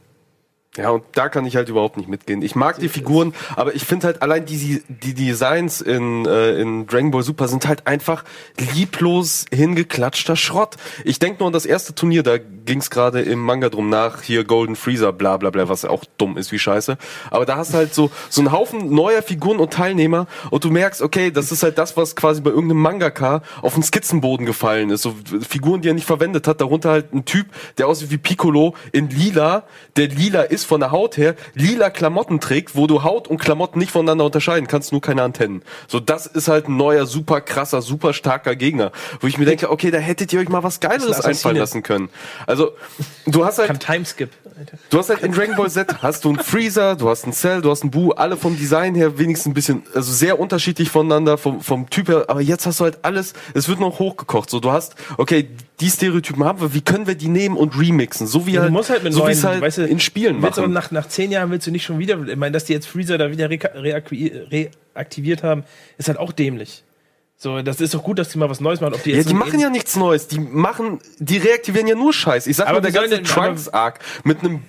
Ja, 0.74 0.88
und 0.88 1.04
da 1.12 1.28
kann 1.28 1.44
ich 1.44 1.54
halt 1.56 1.68
überhaupt 1.68 1.98
nicht 1.98 2.08
mitgehen. 2.08 2.40
Ich 2.40 2.54
mag 2.54 2.78
die 2.78 2.88
Figuren, 2.88 3.34
aber 3.56 3.74
ich 3.74 3.84
finde 3.84 4.06
halt 4.06 4.22
allein 4.22 4.46
die, 4.46 4.82
die 4.88 5.12
Designs 5.12 5.82
in, 5.82 6.24
äh, 6.24 6.58
in 6.58 6.86
Dragon 6.86 7.10
Ball 7.10 7.22
Super 7.22 7.46
sind 7.46 7.68
halt 7.68 7.86
einfach 7.86 8.24
lieblos 8.74 9.44
hingeklatschter 9.52 10.34
Schrott. 10.34 10.76
Ich 11.04 11.18
denke 11.18 11.40
nur 11.40 11.48
an 11.48 11.52
das 11.52 11.66
erste 11.66 11.94
Turnier, 11.94 12.22
da 12.22 12.38
ging 12.38 12.78
es 12.78 12.88
gerade 12.88 13.20
im 13.20 13.40
Manga 13.40 13.68
drum 13.68 13.90
nach, 13.90 14.22
hier 14.22 14.44
Golden 14.44 14.74
Freezer, 14.74 15.12
bla 15.12 15.36
bla 15.36 15.50
bla, 15.50 15.68
was 15.68 15.84
auch 15.84 16.06
dumm 16.16 16.38
ist 16.38 16.52
wie 16.52 16.58
scheiße. 16.58 16.96
Aber 17.30 17.44
da 17.44 17.58
hast 17.58 17.74
du 17.74 17.76
halt 17.76 17.92
so, 17.92 18.10
so 18.30 18.40
einen 18.40 18.50
Haufen 18.50 18.94
neuer 18.94 19.20
Figuren 19.20 19.58
und 19.58 19.74
Teilnehmer 19.74 20.26
und 20.50 20.64
du 20.64 20.70
merkst, 20.70 21.02
okay, 21.02 21.30
das 21.30 21.52
ist 21.52 21.62
halt 21.62 21.76
das, 21.76 21.98
was 21.98 22.16
quasi 22.16 22.40
bei 22.40 22.48
irgendeinem 22.48 22.80
Mangaka 22.80 23.42
auf 23.60 23.74
den 23.74 23.82
Skizzenboden 23.82 24.46
gefallen 24.46 24.88
ist. 24.88 25.02
So 25.02 25.14
Figuren, 25.46 25.82
die 25.82 25.88
er 25.88 25.94
nicht 25.94 26.06
verwendet 26.06 26.48
hat, 26.48 26.62
darunter 26.62 26.92
halt 26.92 27.12
ein 27.12 27.26
Typ, 27.26 27.48
der 27.76 27.88
aussieht 27.88 28.10
wie 28.10 28.16
Piccolo 28.16 28.74
in 28.92 29.10
lila, 29.10 29.64
der 29.96 30.08
lila 30.08 30.40
ist 30.40 30.61
von 30.64 30.80
der 30.80 30.90
Haut 30.90 31.16
her, 31.16 31.34
lila 31.54 31.90
Klamotten 31.90 32.40
trägt, 32.40 32.76
wo 32.76 32.86
du 32.86 33.02
Haut 33.02 33.28
und 33.28 33.38
Klamotten 33.38 33.78
nicht 33.78 33.92
voneinander 33.92 34.24
unterscheiden 34.24 34.66
kannst, 34.66 34.92
nur 34.92 35.00
keine 35.00 35.22
Antennen. 35.22 35.62
So, 35.88 36.00
das 36.00 36.26
ist 36.26 36.48
halt 36.48 36.68
ein 36.68 36.76
neuer, 36.76 37.06
super 37.06 37.40
krasser, 37.40 37.82
super 37.82 38.12
starker 38.12 38.56
Gegner. 38.56 38.92
Wo 39.20 39.26
ich 39.26 39.38
mir 39.38 39.44
denke, 39.44 39.70
okay, 39.70 39.90
da 39.90 39.98
hättet 39.98 40.32
ihr 40.32 40.40
euch 40.40 40.48
mal 40.48 40.62
was 40.62 40.80
Geileres 40.80 41.18
ist 41.18 41.24
ein 41.24 41.30
einfallen 41.30 41.56
lassen 41.56 41.82
können. 41.82 42.08
Also, 42.46 42.72
du 43.26 43.44
hast 43.44 43.58
halt 43.58 43.68
Kann 43.68 43.80
Timeskip. 43.80 44.30
Alter. 44.58 44.78
Du 44.90 44.98
hast 44.98 45.08
halt 45.08 45.22
in 45.22 45.32
Dragon 45.32 45.56
Ball 45.56 45.70
Z 45.70 46.02
hast 46.02 46.24
du 46.24 46.30
einen 46.30 46.38
Freezer, 46.38 46.96
du 46.96 47.08
hast 47.08 47.24
einen 47.24 47.32
Cell, 47.32 47.62
du 47.62 47.70
hast 47.70 47.82
einen 47.82 47.90
Buu, 47.90 48.12
alle 48.12 48.36
vom 48.36 48.56
Design 48.56 48.94
her 48.94 49.18
wenigstens 49.18 49.50
ein 49.50 49.54
bisschen, 49.54 49.82
also 49.94 50.12
sehr 50.12 50.38
unterschiedlich 50.38 50.90
voneinander, 50.90 51.38
vom, 51.38 51.60
vom 51.60 51.88
Typ 51.90 52.08
her, 52.08 52.24
aber 52.28 52.40
jetzt 52.40 52.66
hast 52.66 52.80
du 52.80 52.84
halt 52.84 52.98
alles, 53.02 53.32
es 53.54 53.68
wird 53.68 53.80
noch 53.80 53.98
hochgekocht. 53.98 54.50
So, 54.50 54.60
du 54.60 54.70
hast, 54.70 54.94
okay, 55.16 55.48
die 55.82 55.90
Stereotypen 55.90 56.44
haben 56.44 56.60
wir, 56.60 56.72
wie 56.74 56.80
können 56.80 57.06
wir 57.06 57.14
die 57.16 57.28
nehmen 57.28 57.56
und 57.56 57.78
remixen? 57.78 58.26
So 58.26 58.46
wie 58.46 58.52
Ja, 58.52 58.62
halt, 58.62 58.88
halt 58.88 59.02
mit 59.02 59.12
so 59.12 59.18
wie 59.18 59.22
neuen, 59.24 59.32
es 59.32 59.44
halt 59.44 59.60
weißt 59.60 59.78
du, 59.78 59.86
in 59.86 59.98
Spielen 60.00 60.40
machen. 60.40 60.72
nach, 60.72 60.90
nach 60.92 61.08
zehn 61.08 61.30
Jahren 61.30 61.50
willst 61.50 61.66
du 61.66 61.70
nicht 61.72 61.84
schon 61.84 61.98
wieder, 61.98 62.18
ich 62.26 62.36
meine, 62.36 62.52
dass 62.52 62.64
die 62.64 62.72
jetzt 62.72 62.86
Freezer 62.86 63.18
da 63.18 63.30
wieder 63.30 63.50
reaktiviert 63.50 65.42
haben, 65.42 65.64
ist 65.98 66.08
halt 66.08 66.18
auch 66.18 66.32
dämlich. 66.32 66.84
So, 67.36 67.60
das 67.62 67.80
ist 67.80 67.92
doch 67.94 68.04
gut, 68.04 68.20
dass 68.20 68.28
die 68.28 68.38
mal 68.38 68.48
was 68.48 68.60
Neues 68.60 68.80
machen. 68.80 68.94
Ob 68.94 69.02
die 69.02 69.10
Ja, 69.10 69.16
jetzt 69.16 69.26
die 69.26 69.30
so 69.32 69.36
machen 69.36 69.58
ja 69.58 69.68
nichts 69.68 69.96
Neues. 69.96 70.28
Die 70.28 70.38
machen, 70.38 71.00
die 71.18 71.38
reaktivieren 71.38 71.88
ja 71.88 71.96
nur 71.96 72.12
Scheiß. 72.12 72.46
Ich 72.46 72.56
sag 72.56 72.68
Aber 72.68 72.80
mal, 72.80 72.90
der 72.90 72.92
ganze 72.92 73.20
Trunks-Arc 73.22 73.98
mit 74.22 74.40
einem 74.44 74.62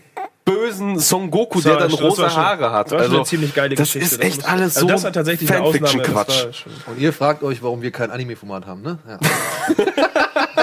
bösen 0.44 0.98
Son 0.98 1.30
Goku, 1.30 1.62
So, 1.62 1.70
der 1.70 1.78
dann 1.78 1.92
das 1.92 2.02
rosa 2.02 2.30
schon- 2.32 2.42
Haare 2.44 2.72
hat. 2.72 2.92
Das 2.92 3.12
eine 3.12 3.24
ziemlich 3.26 3.54
geile 3.54 3.76
das 3.76 3.94
Geschichte. 3.94 4.16
ist 4.16 4.22
echt 4.24 4.46
alles 4.50 4.76
also 4.76 4.88
so 4.88 4.94
Das 4.94 5.04
war 5.04 5.14
tatsächlich 5.14 5.52
eine 5.52 5.62
Ausnahme. 5.62 5.82
Das 5.82 5.92
Fanfiction-Quatsch. 5.92 6.66
Und 6.88 7.00
ihr 7.00 7.14
fragt 7.14 7.44
euch, 7.44 7.62
warum 7.62 7.84
wir 7.84 7.92
kein 7.92 8.10
Anime-Format 8.10 8.66
haben, 8.66 8.82
ne? 8.82 8.98
Ja. 9.08 9.20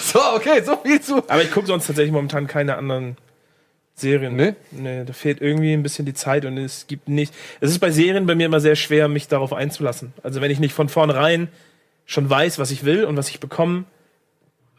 so, 0.00 0.20
okay, 0.34 0.62
so 0.62 0.76
viel 0.76 1.00
zu. 1.00 1.16
Aber 1.28 1.42
ich 1.42 1.50
gucke 1.50 1.66
sonst 1.66 1.86
tatsächlich 1.86 2.12
momentan 2.12 2.46
keine 2.46 2.76
anderen 2.76 3.16
Serien. 3.94 4.36
Nee? 4.36 4.54
Nee, 4.70 5.04
da 5.04 5.12
fehlt 5.12 5.40
irgendwie 5.40 5.72
ein 5.72 5.82
bisschen 5.82 6.06
die 6.06 6.14
Zeit 6.14 6.44
und 6.44 6.56
es 6.56 6.86
gibt 6.86 7.08
nicht. 7.08 7.34
Es 7.60 7.70
ist 7.70 7.78
bei 7.78 7.90
Serien 7.90 8.26
bei 8.26 8.34
mir 8.34 8.46
immer 8.46 8.60
sehr 8.60 8.76
schwer, 8.76 9.08
mich 9.08 9.28
darauf 9.28 9.52
einzulassen. 9.52 10.12
Also 10.22 10.40
wenn 10.40 10.50
ich 10.50 10.60
nicht 10.60 10.72
von 10.72 10.88
vornherein 10.88 11.48
schon 12.06 12.28
weiß, 12.28 12.58
was 12.58 12.70
ich 12.70 12.84
will 12.84 13.04
und 13.04 13.16
was 13.16 13.28
ich 13.28 13.40
bekomme, 13.40 13.84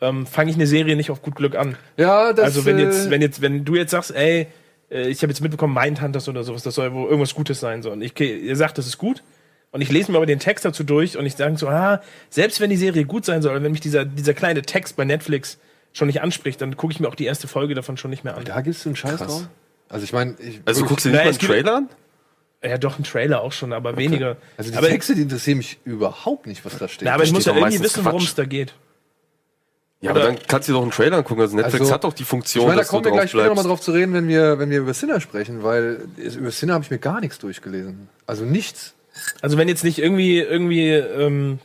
ähm, 0.01 0.25
fange 0.25 0.49
ich 0.49 0.55
eine 0.55 0.67
Serie 0.67 0.95
nicht 0.95 1.11
auf 1.11 1.21
gut 1.21 1.35
Glück 1.35 1.55
an. 1.55 1.77
Ja, 1.97 2.33
das 2.33 2.45
also 2.45 2.65
wenn 2.65 2.79
jetzt, 2.79 3.07
äh, 3.07 3.09
wenn 3.11 3.21
jetzt, 3.21 3.41
wenn 3.41 3.65
du 3.65 3.75
jetzt 3.75 3.91
sagst, 3.91 4.15
ey, 4.15 4.47
äh, 4.89 5.07
ich 5.09 5.21
habe 5.21 5.31
jetzt 5.31 5.41
mitbekommen, 5.41 5.73
Mindhunters 5.73 6.29
oder 6.29 6.43
sowas, 6.43 6.63
das 6.63 6.75
soll 6.75 6.93
wohl 6.93 7.05
irgendwas 7.05 7.35
Gutes 7.35 7.59
sein 7.59 7.81
soll. 7.81 7.93
Und 7.93 8.01
ich, 8.01 8.17
ihr 8.19 8.55
sagt, 8.55 8.77
das 8.77 8.87
ist 8.87 8.97
gut. 8.97 9.23
Und 9.71 9.81
ich 9.81 9.91
lese 9.91 10.11
mir 10.11 10.17
aber 10.17 10.25
den 10.25 10.39
Text 10.39 10.65
dazu 10.65 10.83
durch 10.83 11.17
und 11.17 11.25
ich 11.25 11.35
sage 11.35 11.55
so, 11.57 11.67
ah, 11.67 12.01
selbst 12.29 12.59
wenn 12.59 12.69
die 12.71 12.77
Serie 12.77 13.05
gut 13.05 13.25
sein 13.25 13.41
soll, 13.41 13.61
wenn 13.61 13.71
mich 13.71 13.81
dieser, 13.81 14.03
dieser 14.05 14.33
kleine 14.33 14.63
Text 14.63 14.95
bei 14.95 15.05
Netflix 15.05 15.59
schon 15.93 16.07
nicht 16.07 16.21
anspricht, 16.21 16.59
dann 16.61 16.75
gucke 16.75 16.91
ich 16.93 16.99
mir 16.99 17.07
auch 17.07 17.15
die 17.15 17.25
erste 17.25 17.47
Folge 17.47 17.75
davon 17.75 17.97
schon 17.97 18.09
nicht 18.09 18.23
mehr 18.23 18.35
an. 18.35 18.43
da 18.45 18.61
gibst 18.61 18.83
du 18.85 18.89
einen 18.89 18.95
Scheiß 18.95 19.17
drauf. 19.19 19.47
Also 19.87 20.03
ich 20.03 20.13
meine, 20.13 20.35
ich, 20.39 20.61
Also 20.65 20.81
wirklich- 20.81 20.89
guckst 20.89 21.05
du 21.05 21.09
nicht 21.09 21.17
Naja, 21.17 21.31
mal 21.31 21.37
einen 21.39 21.39
Trailer 21.47 21.75
an? 21.75 21.89
Ja, 22.63 22.77
doch, 22.77 22.99
ein 22.99 23.03
Trailer 23.03 23.41
auch 23.41 23.53
schon, 23.53 23.71
aber 23.71 23.95
weniger. 23.95 24.37
also 24.57 24.71
die 24.71 24.77
aber, 24.77 24.87
Texte, 24.87 25.15
die 25.15 25.21
interessieren 25.21 25.57
mich 25.59 25.79
überhaupt 25.85 26.45
nicht, 26.45 26.65
was 26.65 26.77
da 26.77 26.87
steht. 26.87 27.05
na, 27.05 27.13
aber 27.13 27.23
ich 27.23 27.31
muss 27.31 27.45
ja 27.45 27.55
irgendwie 27.55 27.79
wissen, 27.79 28.03
worum 28.03 28.21
es 28.23 28.35
da 28.35 28.45
geht. 28.45 28.73
Ja, 30.01 30.11
aber 30.11 30.21
dann 30.21 30.37
kannst 30.47 30.67
du 30.67 30.71
dir 30.71 30.77
doch 30.77 30.83
einen 30.83 30.91
Trailer 30.91 31.17
angucken. 31.17 31.41
Also 31.41 31.55
Netflix 31.57 31.81
Also, 31.81 31.93
hat 31.93 32.03
doch 32.05 32.13
die 32.13 32.23
Funktion, 32.23 32.63
ich 32.63 32.67
meine, 32.67 32.75
da 32.77 32.81
dass 32.81 32.87
du 32.87 32.91
kommen 32.91 33.05
wir 33.05 33.09
drauf 33.11 33.19
gleich 33.19 33.29
später 33.31 33.47
nochmal 33.47 33.65
drauf 33.65 33.81
zu 33.81 33.91
reden, 33.91 34.13
wenn 34.13 34.27
wir, 34.27 34.57
wenn 34.59 34.69
wir 34.69 34.79
über 34.79 34.93
Sinner 34.93 35.19
sprechen, 35.21 35.61
weil 35.63 36.07
über 36.17 36.51
Sinner 36.51 36.73
habe 36.75 36.83
ich 36.85 36.91
mir 36.91 36.99
gar 36.99 37.19
nichts 37.19 37.37
durchgelesen. 37.39 38.07
Also 38.25 38.45
nichts. 38.45 38.93
Also 39.41 39.57
wenn 39.57 39.67
jetzt 39.67 39.83
nicht 39.83 39.99
irgendwie, 39.99 40.39
irgendwie, 40.39 40.89
ähm, 40.89 41.59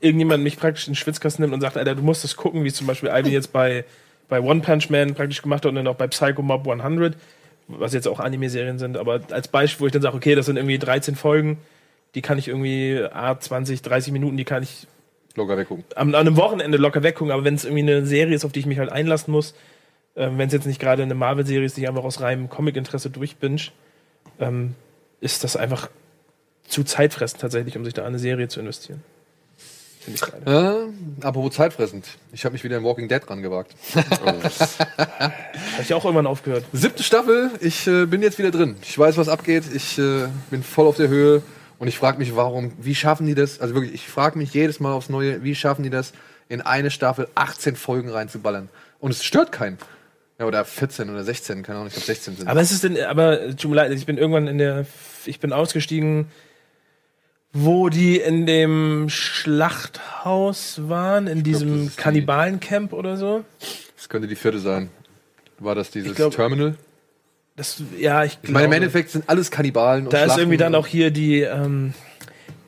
irgendjemand 0.00 0.42
mich 0.42 0.58
praktisch 0.58 0.86
in 0.86 0.92
den 0.92 0.96
Schwitzkasten 0.96 1.42
nimmt 1.42 1.54
und 1.54 1.60
sagt, 1.60 1.76
Alter, 1.76 1.94
du 1.94 2.02
musst 2.02 2.24
das 2.24 2.36
gucken, 2.36 2.64
wie 2.64 2.72
zum 2.72 2.86
Beispiel 2.86 3.10
Ivy 3.10 3.30
jetzt 3.30 3.52
bei, 3.52 3.84
bei 4.28 4.40
One 4.40 4.60
Punch 4.60 4.90
Man 4.90 5.14
praktisch 5.14 5.42
gemacht 5.42 5.64
hat 5.64 5.70
und 5.70 5.76
dann 5.76 5.86
auch 5.86 5.96
bei 5.96 6.06
Psycho 6.06 6.42
Mob 6.42 6.68
100, 6.68 7.16
was 7.68 7.94
jetzt 7.94 8.06
auch 8.06 8.20
Anime-Serien 8.20 8.78
sind, 8.78 8.96
aber 8.96 9.20
als 9.30 9.48
Beispiel, 9.48 9.82
wo 9.82 9.86
ich 9.86 9.92
dann 9.92 10.02
sage, 10.02 10.16
okay, 10.16 10.34
das 10.34 10.46
sind 10.46 10.56
irgendwie 10.56 10.78
13 10.78 11.16
Folgen, 11.16 11.58
die 12.14 12.22
kann 12.22 12.38
ich 12.38 12.48
irgendwie, 12.48 13.02
ah, 13.12 13.38
20, 13.38 13.82
30 13.82 14.12
Minuten, 14.12 14.36
die 14.36 14.44
kann 14.44 14.62
ich 14.62 14.86
Locker 15.34 15.56
weggucken. 15.58 15.84
am, 15.96 16.08
an 16.08 16.14
einem 16.14 16.36
Wochenende 16.36 16.78
locker 16.78 17.02
weggucken, 17.02 17.32
aber 17.32 17.44
wenn 17.44 17.54
es 17.54 17.64
irgendwie 17.64 17.82
eine 17.82 18.06
Serie 18.06 18.34
ist, 18.34 18.44
auf 18.44 18.52
die 18.52 18.60
ich 18.60 18.66
mich 18.66 18.78
halt 18.78 18.90
einlassen 18.90 19.32
muss, 19.32 19.54
ähm, 20.16 20.38
wenn 20.38 20.46
es 20.46 20.52
jetzt 20.52 20.66
nicht 20.66 20.80
gerade 20.80 21.02
eine 21.02 21.14
Marvel-Serie 21.14 21.66
ist, 21.66 21.76
die 21.76 21.82
ich 21.82 21.88
einfach 21.88 22.04
aus 22.04 22.20
reinem 22.20 22.48
Comic-Interesse 22.48 23.10
durchbinge, 23.10 23.60
ähm, 24.40 24.74
ist 25.20 25.44
das 25.44 25.56
einfach 25.56 25.88
zu 26.68 26.84
zeitfressend 26.84 27.40
tatsächlich, 27.40 27.76
um 27.76 27.84
sich 27.84 27.94
da 27.94 28.04
eine 28.04 28.18
Serie 28.18 28.48
zu 28.48 28.60
investieren. 28.60 29.02
Finde 30.00 30.20
ich 30.22 30.32
leider. 30.32 30.86
Äh, 30.86 31.26
apropos 31.26 31.54
zeitfressend. 31.54 32.06
Ich 32.32 32.44
habe 32.44 32.52
mich 32.52 32.62
wieder 32.62 32.76
in 32.76 32.84
Walking 32.84 33.08
Dead 33.08 33.28
rangewagt. 33.28 33.74
Habe 33.94 35.82
ich 35.82 35.94
auch 35.94 36.04
irgendwann 36.04 36.28
aufgehört. 36.28 36.64
Siebte 36.72 37.02
Staffel, 37.02 37.50
ich 37.60 37.86
äh, 37.88 38.06
bin 38.06 38.22
jetzt 38.22 38.38
wieder 38.38 38.52
drin. 38.52 38.76
Ich 38.82 38.96
weiß, 38.96 39.16
was 39.16 39.28
abgeht. 39.28 39.64
Ich 39.74 39.98
äh, 39.98 40.28
bin 40.50 40.62
voll 40.62 40.86
auf 40.86 40.96
der 40.96 41.08
Höhe. 41.08 41.42
Und 41.78 41.88
ich 41.88 41.98
frage 41.98 42.18
mich, 42.18 42.36
warum, 42.36 42.72
wie 42.78 42.94
schaffen 42.94 43.26
die 43.26 43.34
das? 43.34 43.60
Also 43.60 43.74
wirklich, 43.74 43.94
ich 43.94 44.06
frage 44.06 44.38
mich 44.38 44.54
jedes 44.54 44.80
Mal 44.80 44.92
aufs 44.92 45.08
Neue, 45.08 45.42
wie 45.42 45.54
schaffen 45.54 45.82
die 45.82 45.90
das, 45.90 46.12
in 46.48 46.60
eine 46.60 46.90
Staffel 46.90 47.28
18 47.34 47.76
Folgen 47.76 48.08
reinzuballern? 48.08 48.68
Und 49.00 49.10
es 49.10 49.24
stört 49.24 49.52
keinen. 49.52 49.78
Ja, 50.38 50.44
oder 50.46 50.64
14 50.64 51.08
oder 51.10 51.24
16, 51.24 51.62
keine 51.62 51.78
Ahnung, 51.78 51.88
ich 51.88 51.94
glaube 51.94 52.06
16 52.06 52.36
sind. 52.36 52.48
Aber 52.48 52.60
es 52.60 52.70
ist 52.70 52.84
denn, 52.84 53.00
aber 53.02 53.56
tut 53.56 53.70
mir 53.70 53.76
leid, 53.76 53.92
ich 53.92 54.04
bin 54.06 54.18
irgendwann 54.18 54.48
in 54.48 54.58
der, 54.58 54.84
ich 55.24 55.40
bin 55.40 55.52
ausgestiegen, 55.52 56.26
wo 57.52 57.88
die 57.88 58.18
in 58.18 58.44
dem 58.44 59.08
Schlachthaus 59.08 60.88
waren, 60.88 61.26
in 61.26 61.42
diesem 61.42 61.78
das 61.78 61.86
ist 61.88 61.96
die- 61.98 62.02
Kannibalencamp 62.02 62.92
oder 62.92 63.16
so. 63.16 63.44
Das 63.96 64.08
könnte 64.08 64.28
die 64.28 64.36
vierte 64.36 64.58
sein. 64.58 64.90
War 65.58 65.74
das 65.74 65.90
dieses 65.90 66.14
glaub- 66.14 66.34
Terminal? 66.34 66.74
Das, 67.56 67.82
ja, 67.98 68.22
ich 68.24 68.36
Ich 68.42 68.50
meine, 68.50 68.66
im 68.66 68.70
glaube. 68.70 68.76
Endeffekt 68.76 69.10
sind 69.10 69.24
alles 69.30 69.50
Kannibalen. 69.50 70.04
Und 70.04 70.12
Da 70.12 70.24
ist 70.26 70.36
irgendwie 70.36 70.58
dann 70.58 70.74
auch 70.74 70.86
hier 70.86 71.10
die, 71.10 71.40
ähm, 71.40 71.94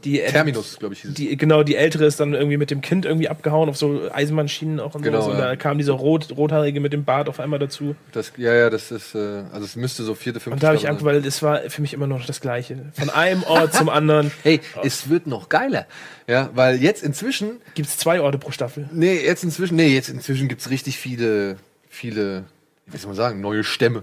die 0.05 0.19
Terminus, 0.19 0.78
glaube 0.78 0.95
ich, 0.95 1.02
hieß 1.02 1.11
es. 1.11 1.17
die, 1.17 1.37
genau, 1.37 1.62
die 1.62 1.76
ältere 1.76 2.05
ist 2.05 2.21
dann 2.21 2.35
irgendwie 2.35 2.57
mit 2.57 2.71
dem 2.71 2.81
Kind 2.81 3.05
irgendwie 3.05 3.28
abgehauen 3.28 3.69
auf 3.69 3.76
so 3.76 4.11
Eisenbahnschienen 4.12 4.81
auch 4.81 4.95
und 4.95 5.02
Genau, 5.02 5.21
so. 5.23 5.31
Und 5.31 5.38
ja. 5.38 5.49
da 5.49 5.57
kam 5.57 5.78
dieser 5.78 5.95
Rot, 5.95 6.37
Rothaarige 6.37 6.81
mit 6.81 6.93
dem 6.93 7.05
Bart 7.05 7.28
auf 7.28 7.40
einmal 7.40 7.59
dazu. 7.59 7.97
Das, 8.12 8.33
ja, 8.37 8.55
ja, 8.55 8.71
das 8.71 8.90
ist, 8.90 9.14
äh, 9.14 9.45
also 9.52 9.64
es 9.64 9.76
müsste 9.76 10.05
so 10.05 10.14
vierte, 10.14 10.40
fünfte 10.40 10.55
Und 10.55 10.62
da 10.62 10.69
habe 10.69 10.76
ich 10.76 10.88
Angst, 10.88 11.05
weil 11.05 11.23
das 11.23 11.43
war 11.43 11.61
für 11.69 11.81
mich 11.81 11.93
immer 11.93 12.07
noch 12.07 12.25
das 12.25 12.40
Gleiche. 12.40 12.76
Von 12.93 13.11
einem 13.11 13.43
Ort 13.43 13.75
zum 13.75 13.88
anderen 13.88 14.31
Hey, 14.43 14.61
es 14.83 15.09
wird 15.09 15.26
noch 15.26 15.49
geiler. 15.49 15.87
Ja, 16.26 16.50
weil 16.55 16.81
jetzt 16.83 17.02
inzwischen, 17.02 17.61
gibt 17.75 17.88
es 17.88 17.97
zwei 17.97 18.21
Orte 18.21 18.38
pro 18.38 18.50
Staffel. 18.50 18.88
nee, 18.93 19.21
jetzt 19.25 19.45
inzwischen, 19.45 19.76
nee, 19.76 19.95
jetzt 19.95 20.09
inzwischen 20.09 20.49
gibt's 20.49 20.71
richtig 20.71 20.99
viele, 20.99 21.57
viele, 21.88 22.45
wie 22.87 22.97
soll 22.97 23.09
man 23.09 23.17
sagen, 23.17 23.40
neue 23.40 23.64
Stämme. 23.64 24.02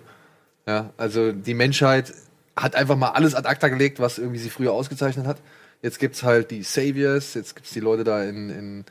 Ja, 0.68 0.92
also 0.98 1.32
die 1.32 1.54
Menschheit 1.54 2.12
hat 2.56 2.76
einfach 2.76 2.96
mal 2.96 3.10
alles 3.10 3.36
ad 3.36 3.48
acta 3.48 3.68
gelegt, 3.68 4.00
was 4.00 4.18
irgendwie 4.18 4.40
sie 4.40 4.50
früher 4.50 4.72
ausgezeichnet 4.72 5.28
hat. 5.28 5.38
Jetzt 5.86 6.00
gibt's 6.00 6.24
halt 6.24 6.50
die 6.50 6.64
Saviors, 6.64 7.36
jetzt 7.36 7.56
gibt's 7.56 7.72
die 7.72 7.80
Leute 7.80 8.04
da 8.04 8.24
in, 8.24 8.50
in 8.50 8.86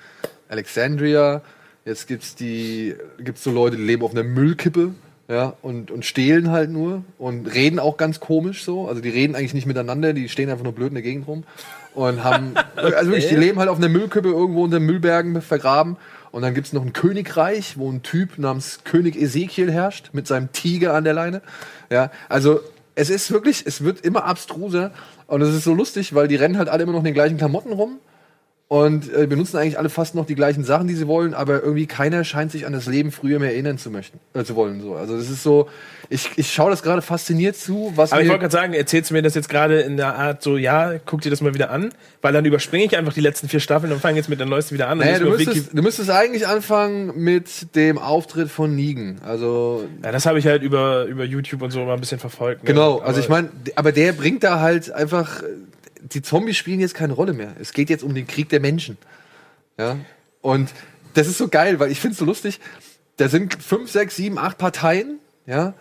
Alexandria, 0.49 1.43
jetzt 1.85 2.07
gibt's 2.07 2.37
die, 2.37 2.95
gibt's 3.19 3.43
so 3.43 3.51
Leute, 3.51 3.77
die 3.77 3.83
leben 3.83 4.05
auf 4.05 4.13
einer 4.13 4.23
Müllkippe, 4.23 4.95
ja, 5.27 5.55
und, 5.61 5.91
und 5.91 6.05
stehlen 6.05 6.53
halt 6.53 6.71
nur 6.71 7.03
und 7.19 7.53
reden 7.53 7.81
auch 7.81 7.97
ganz 7.97 8.21
komisch 8.21 8.63
so. 8.63 8.87
Also 8.87 9.01
die 9.01 9.09
reden 9.09 9.35
eigentlich 9.35 9.55
nicht 9.55 9.67
miteinander, 9.67 10.13
die 10.13 10.29
stehen 10.29 10.49
einfach 10.49 10.63
nur 10.63 10.73
blöd 10.73 10.91
in 10.91 10.95
der 10.95 11.03
Gegend 11.03 11.27
rum 11.27 11.43
und 11.95 12.23
haben, 12.23 12.55
also 12.77 13.11
wirklich, 13.11 13.27
die 13.27 13.35
leben 13.35 13.59
halt 13.59 13.71
auf 13.71 13.79
einer 13.79 13.89
Müllkippe 13.89 14.29
irgendwo 14.29 14.63
unter 14.63 14.79
Müllbergen 14.79 15.43
vergraben. 15.43 15.97
Und 16.31 16.43
dann 16.43 16.55
gibt's 16.55 16.73
noch 16.73 16.83
ein 16.83 16.93
Königreich, 16.93 17.77
wo 17.77 17.91
ein 17.91 18.05
Typ 18.05 18.39
namens 18.39 18.85
König 18.85 19.17
Ezekiel 19.17 19.73
herrscht, 19.73 20.11
mit 20.13 20.29
seinem 20.29 20.53
Tiger 20.53 20.95
an 20.95 21.03
der 21.03 21.15
Leine. 21.15 21.43
Ja, 21.91 22.13
also 22.29 22.61
es 22.95 23.11
ist 23.11 23.31
wirklich, 23.33 23.65
es 23.67 23.83
wird 23.83 24.01
immer 24.03 24.25
abstruser. 24.25 24.93
Und 25.27 25.43
es 25.43 25.55
ist 25.55 25.65
so 25.65 25.75
lustig, 25.75 26.15
weil 26.15 26.29
die 26.29 26.37
rennen 26.37 26.59
halt 26.59 26.69
alle 26.69 26.83
immer 26.83 26.93
noch 26.93 27.01
in 27.01 27.07
den 27.07 27.15
gleichen 27.15 27.39
Klamotten 27.39 27.73
rum 27.73 27.99
und 28.75 29.09
äh, 29.15 29.29
benutzen 29.29 29.57
eigentlich 29.57 29.79
alle 29.79 29.89
fast 29.89 30.17
noch 30.17 30.27
die 30.27 30.35
gleichen 30.35 30.65
Sachen, 30.65 30.89
die 30.89 30.97
sie 30.97 31.07
wollen, 31.07 31.33
aber 31.33 31.63
irgendwie 31.63 31.87
keiner 31.87 32.25
scheint 32.25 32.51
sich 32.51 32.67
an 32.67 32.73
das 32.73 32.87
Leben 32.87 33.13
früher 33.13 33.39
mehr 33.39 33.53
erinnern 33.53 33.79
zu 33.79 33.89
möchten, 33.89 34.19
äh, 34.33 34.43
zu 34.43 34.57
wollen. 34.57 34.81
So. 34.81 34.97
Also 34.97 35.17
das 35.17 35.31
ist 35.31 35.45
so, 35.45 35.69
ich, 36.11 36.29
ich 36.35 36.53
schaue 36.53 36.71
das 36.73 36.83
gerade 36.83 37.01
fasziniert 37.01 37.55
zu, 37.55 37.93
was 37.95 38.11
Aber 38.13 38.23
ich 38.23 38.29
wollte 38.29 38.41
gerade 38.41 38.53
sagen, 38.53 38.75
erzählst 38.75 39.11
du 39.11 39.15
mir 39.15 39.23
das 39.23 39.37
jetzt 39.37 39.49
gerade 39.49 39.79
in 39.83 39.97
der 39.97 40.17
Art 40.17 40.43
so, 40.43 40.57
ja, 40.57 40.95
guck 41.07 41.21
dir 41.21 41.31
das 41.31 41.41
mal 41.41 41.55
wieder 41.55 41.71
an, 41.71 41.91
weil 42.21 42.33
dann 42.33 42.45
überspringe 42.45 42.85
ich 42.85 42.97
einfach 42.97 43.13
die 43.13 43.21
letzten 43.21 43.49
vier 43.49 43.61
Staffeln 43.61 43.93
und 43.93 44.01
fange 44.01 44.17
jetzt 44.17 44.29
mit 44.29 44.41
der 44.41 44.47
neuesten 44.49 44.75
wieder 44.75 44.89
an. 44.89 44.99
Naja, 44.99 45.21
du 45.21 45.31
müsstest, 45.31 45.73
du 45.73 45.81
müsstest 45.81 46.11
eigentlich 46.11 46.49
anfangen 46.49 47.13
mit 47.15 47.77
dem 47.77 47.97
Auftritt 47.97 48.51
von 48.51 48.75
Negan. 48.75 49.19
Also 49.25 49.85
ja, 50.03 50.11
das 50.11 50.27
habe 50.27 50.41
ich 50.41 50.47
halt 50.49 50.65
über, 50.65 51.05
über 51.05 51.23
YouTube 51.23 51.63
und 51.63 51.71
so 51.71 51.85
mal 51.85 51.95
ein 51.95 52.01
bisschen 52.01 52.19
verfolgt. 52.19 52.65
ne? 52.65 52.67
Genau, 52.71 52.97
Aber- 52.97 53.07
also 53.07 53.21
ich 53.21 53.29
meine, 53.29 53.51
aber 53.77 53.93
der 53.93 54.11
bringt 54.15 54.43
da 54.43 54.59
halt 54.59 54.91
einfach, 54.91 55.45
die 56.13 56.23
Zombies 56.23 56.57
spielen 56.57 56.81
jetzt 56.81 56.95
keine 56.95 57.15
Rolle 57.15 57.33
mehr. 57.33 57.55
Es 57.61 57.73
geht 57.73 57.91
jetzt 57.91 58.05
um 58.05 58.15
den 58.15 58.27
Krieg 58.27 58.49
der 58.49 58.61
Menschen. 58.61 58.99
Ja, 59.79 59.97
und 60.43 60.71
das 61.15 61.27
ist 61.27 61.39
so 61.39 61.49
geil, 61.49 61.81
weil 61.81 61.91
ich 61.91 62.01
finde 62.01 62.13
es 62.13 62.19
so 62.19 62.25
lustig. 62.25 62.61
Da 63.17 63.29
sind 63.29 63.63
fünf, 63.63 63.91
sechs, 63.91 64.17
sieben, 64.17 64.39
acht 64.39 64.59
Parteien, 64.59 65.19
ja, 65.47 65.75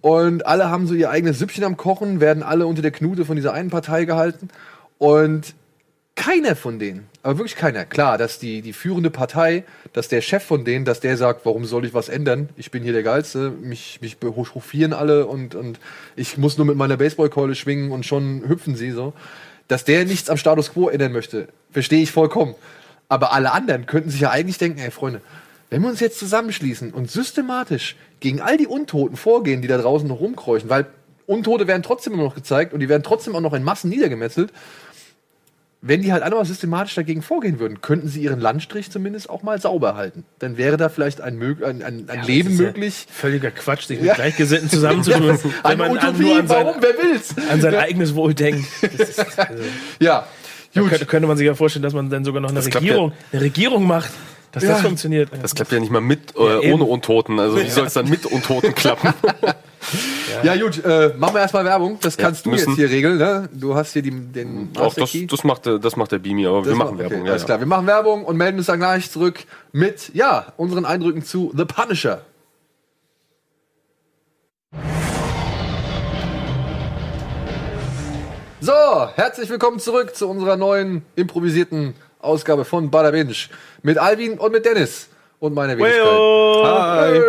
und 0.00 0.46
alle 0.46 0.70
haben 0.70 0.86
so 0.86 0.94
ihr 0.94 1.10
eigenes 1.10 1.38
Süppchen 1.38 1.64
am 1.64 1.76
Kochen, 1.76 2.20
werden 2.20 2.42
alle 2.42 2.66
unter 2.66 2.82
der 2.82 2.90
Knute 2.90 3.24
von 3.24 3.36
dieser 3.36 3.52
einen 3.52 3.70
Partei 3.70 4.04
gehalten 4.04 4.48
und 4.98 5.54
keiner 6.16 6.56
von 6.56 6.78
denen, 6.78 7.06
aber 7.22 7.38
wirklich 7.38 7.56
keiner. 7.56 7.84
Klar, 7.84 8.18
dass 8.18 8.38
die, 8.38 8.60
die 8.60 8.72
führende 8.72 9.10
Partei, 9.10 9.64
dass 9.92 10.08
der 10.08 10.20
Chef 10.20 10.42
von 10.42 10.64
denen, 10.64 10.84
dass 10.84 11.00
der 11.00 11.16
sagt, 11.16 11.46
warum 11.46 11.64
soll 11.64 11.86
ich 11.86 11.94
was 11.94 12.08
ändern? 12.08 12.50
Ich 12.56 12.70
bin 12.70 12.82
hier 12.82 12.92
der 12.92 13.02
Geilste, 13.02 13.50
mich, 13.50 14.00
mich 14.02 14.18
hofieren 14.22 14.92
alle 14.92 15.26
und, 15.26 15.54
und 15.54 15.80
ich 16.16 16.36
muss 16.36 16.58
nur 16.58 16.66
mit 16.66 16.76
meiner 16.76 16.96
Baseballkeule 16.96 17.54
schwingen 17.54 17.90
und 17.90 18.04
schon 18.04 18.46
hüpfen 18.46 18.76
sie 18.76 18.90
so. 18.90 19.14
Dass 19.70 19.84
der 19.84 20.04
nichts 20.04 20.28
am 20.28 20.36
Status 20.36 20.72
Quo 20.72 20.88
ändern 20.88 21.12
möchte, 21.12 21.46
verstehe 21.70 22.02
ich 22.02 22.10
vollkommen. 22.10 22.56
Aber 23.08 23.32
alle 23.32 23.52
anderen 23.52 23.86
könnten 23.86 24.10
sich 24.10 24.20
ja 24.20 24.30
eigentlich 24.30 24.58
denken, 24.58 24.80
ey 24.80 24.90
Freunde, 24.90 25.20
wenn 25.70 25.80
wir 25.80 25.88
uns 25.88 26.00
jetzt 26.00 26.18
zusammenschließen 26.18 26.92
und 26.92 27.08
systematisch 27.08 27.94
gegen 28.18 28.40
all 28.40 28.56
die 28.56 28.66
Untoten 28.66 29.16
vorgehen, 29.16 29.62
die 29.62 29.68
da 29.68 29.78
draußen 29.78 30.08
noch 30.08 30.18
rumkreuchen, 30.18 30.68
weil 30.70 30.86
Untote 31.26 31.68
werden 31.68 31.84
trotzdem 31.84 32.14
immer 32.14 32.24
noch 32.24 32.34
gezeigt 32.34 32.74
und 32.74 32.80
die 32.80 32.88
werden 32.88 33.04
trotzdem 33.04 33.36
auch 33.36 33.40
noch 33.40 33.54
in 33.54 33.62
Massen 33.62 33.90
niedergemetzelt, 33.90 34.52
wenn 35.82 36.02
die 36.02 36.12
halt 36.12 36.22
alle 36.22 36.34
mal 36.36 36.44
systematisch 36.44 36.94
dagegen 36.94 37.22
vorgehen 37.22 37.58
würden, 37.58 37.80
könnten 37.80 38.06
sie 38.08 38.22
ihren 38.22 38.38
Landstrich 38.38 38.90
zumindest 38.90 39.30
auch 39.30 39.42
mal 39.42 39.58
sauber 39.60 39.94
halten. 39.96 40.24
Dann 40.38 40.58
wäre 40.58 40.76
da 40.76 40.88
vielleicht 40.90 41.20
ein, 41.22 41.38
mög- 41.42 41.64
ein, 41.64 41.82
ein, 41.82 42.04
ein 42.08 42.18
Ja, 42.20 42.24
Leben 42.24 42.48
das 42.48 42.54
ist 42.54 42.60
ja 42.60 42.66
möglich. 42.66 43.06
Völliger 43.10 43.50
Quatsch, 43.50 43.86
sich 43.86 43.98
mit 43.98 44.06
Ja. 44.08 44.14
Gleichgesinnten 44.14 44.68
zusammenzutun, 44.68 45.38
wenn 45.42 45.52
Eine 45.62 45.76
man 45.76 45.98
an, 45.98 46.08
Utopie, 46.08 46.22
nur 46.22 46.38
an 46.38 46.48
sein, 46.48 46.66
warum? 46.66 46.82
Wer 46.82 46.94
will's? 47.02 47.34
an 47.50 47.60
sein 47.62 47.74
eigenes 47.76 48.14
Wohl 48.14 48.34
denkt. 48.34 48.66
Das 48.98 49.08
ist, 49.08 49.38
also, 49.38 49.62
Ja, 50.00 50.26
gut. 50.74 50.90
könnte, 50.90 51.06
könnte 51.06 51.26
man 51.28 51.36
sich 51.38 51.46
ja 51.46 51.54
vorstellen, 51.54 51.82
dass 51.82 51.94
man 51.94 52.10
dann 52.10 52.24
sogar 52.24 52.40
noch 52.42 52.50
eine 52.50 52.56
Das 52.58 52.68
klappt 52.68 52.84
Regierung, 52.84 53.12
eine 53.32 53.40
Regierung 53.40 53.86
macht, 53.86 54.10
dass 54.52 54.62
Ja. 54.62 54.70
das 54.70 54.82
funktioniert. 54.82 55.30
Das 55.42 55.54
klappt 55.54 55.72
ja 55.72 55.78
nicht 55.80 55.92
mal 55.92 56.00
mit, 56.00 56.34
äh, 56.36 56.72
ohne 56.72 56.84
Untoten. 56.84 57.38
Also 57.38 57.56
wie 57.60 57.68
soll 57.70 57.86
es 57.86 57.94
dann 57.94 58.08
mit 58.08 58.26
Untoten 58.26 58.74
klappen? 58.74 59.12
Ja, 60.44 60.54
gut, 60.56 60.84
äh, 60.84 61.14
machen 61.18 61.34
wir 61.34 61.40
erstmal 61.40 61.64
Werbung. 61.64 61.98
Das 62.02 62.16
kannst 62.16 62.46
du 62.46 62.50
müssen. 62.50 62.70
jetzt 62.70 62.76
hier 62.76 62.90
regeln, 62.90 63.18
ne? 63.18 63.48
Du 63.52 63.74
hast 63.74 63.92
hier 63.94 64.02
die, 64.02 64.10
den 64.10 64.70
Auch 64.78 64.94
das, 64.94 65.10
das, 65.28 65.42
macht, 65.42 65.66
der- 65.66 65.78
das 65.78 65.96
macht 65.96 66.12
der 66.12 66.18
Beamy, 66.18 66.46
aber 66.46 66.64
wir 66.64 66.70
Das 66.70 66.78
machen 66.78 66.98
war- 66.98 67.04
okay, 67.06 67.10
Werbung. 67.10 67.26
Ja, 67.26 67.32
alles 67.32 67.42
ja. 67.42 67.46
klar. 67.46 67.58
Wir 67.60 67.66
machen 67.66 67.86
Werbung 67.86 68.24
und 68.24 68.36
melden 68.36 68.58
uns 68.58 68.66
dann 68.66 68.78
gleich 68.78 69.10
zurück 69.10 69.40
mit, 69.72 70.10
ja, 70.14 70.52
unseren 70.56 70.84
Eindrücken 70.84 71.24
zu 71.24 71.52
The 71.56 71.64
Punisher. 71.64 72.22
So, 78.60 78.72
herzlich 79.16 79.48
willkommen 79.48 79.78
zurück 79.78 80.14
zu 80.14 80.28
unserer 80.28 80.56
neuen 80.56 81.02
improvisierten 81.16 81.94
Ausgabe 82.22 82.64
von 82.64 82.90
Bada 82.90 83.10
Binge 83.10 83.34
mit 83.82 83.98
Alvin 83.98 84.38
und 84.38 84.52
mit 84.52 84.64
Dennis 84.64 85.08
und 85.38 85.54
meiner 85.54 85.76
Wenigkeit. 85.76 86.02
Hi. 86.04 87.20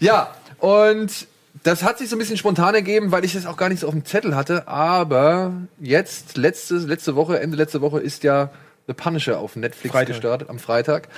Ja, 0.00 0.34
und 0.58 1.26
das 1.62 1.82
hat 1.82 1.98
sich 1.98 2.08
so 2.08 2.16
ein 2.16 2.18
bisschen 2.18 2.36
spontan 2.36 2.74
ergeben, 2.74 3.10
weil 3.12 3.24
ich 3.24 3.32
das 3.34 3.46
auch 3.46 3.56
gar 3.56 3.68
nicht 3.68 3.80
so 3.80 3.88
auf 3.88 3.94
dem 3.94 4.04
Zettel 4.04 4.36
hatte. 4.36 4.68
Aber 4.68 5.52
jetzt, 5.80 6.36
letzte, 6.36 6.76
letzte 6.76 7.16
Woche, 7.16 7.40
Ende 7.40 7.56
letzte 7.56 7.80
Woche 7.80 8.00
ist 8.00 8.22
ja 8.24 8.50
The 8.86 8.94
Punisher 8.94 9.38
auf 9.38 9.56
Netflix 9.56 9.92
Freitag. 9.92 10.08
gestartet, 10.08 10.48
am 10.48 10.58
Freitag. 10.58 11.08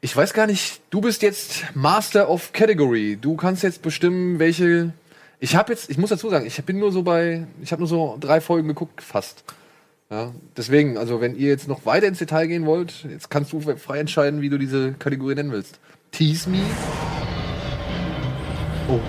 Ich 0.00 0.16
weiß 0.16 0.32
gar 0.34 0.46
nicht, 0.46 0.80
du 0.90 1.00
bist 1.00 1.22
jetzt 1.22 1.64
Master 1.74 2.30
of 2.30 2.52
Category. 2.52 3.18
Du 3.20 3.36
kannst 3.36 3.62
jetzt 3.62 3.82
bestimmen, 3.82 4.38
welche. 4.38 4.92
Ich 5.40 5.56
habe 5.56 5.72
jetzt, 5.72 5.90
ich 5.90 5.98
muss 5.98 6.10
dazu 6.10 6.30
sagen, 6.30 6.46
ich 6.46 6.62
bin 6.64 6.78
nur 6.78 6.92
so 6.92 7.02
bei, 7.02 7.46
ich 7.62 7.72
habe 7.72 7.80
nur 7.80 7.88
so 7.88 8.16
drei 8.20 8.40
Folgen 8.40 8.68
geguckt, 8.68 9.02
fast. 9.02 9.44
Ja, 10.10 10.32
deswegen, 10.56 10.98
also 10.98 11.20
wenn 11.20 11.34
ihr 11.34 11.48
jetzt 11.48 11.66
noch 11.66 11.84
weiter 11.84 12.06
ins 12.06 12.18
Detail 12.18 12.46
gehen 12.46 12.64
wollt, 12.64 13.04
jetzt 13.10 13.28
kannst 13.28 13.52
du 13.52 13.60
frei 13.60 13.98
entscheiden, 13.98 14.40
wie 14.40 14.48
du 14.48 14.58
diese 14.58 14.92
Kategorie 14.92 15.34
nennen 15.34 15.50
willst. 15.50 15.80
Tease 16.12 16.48
me. 16.48 16.62
Oh, 18.88 19.00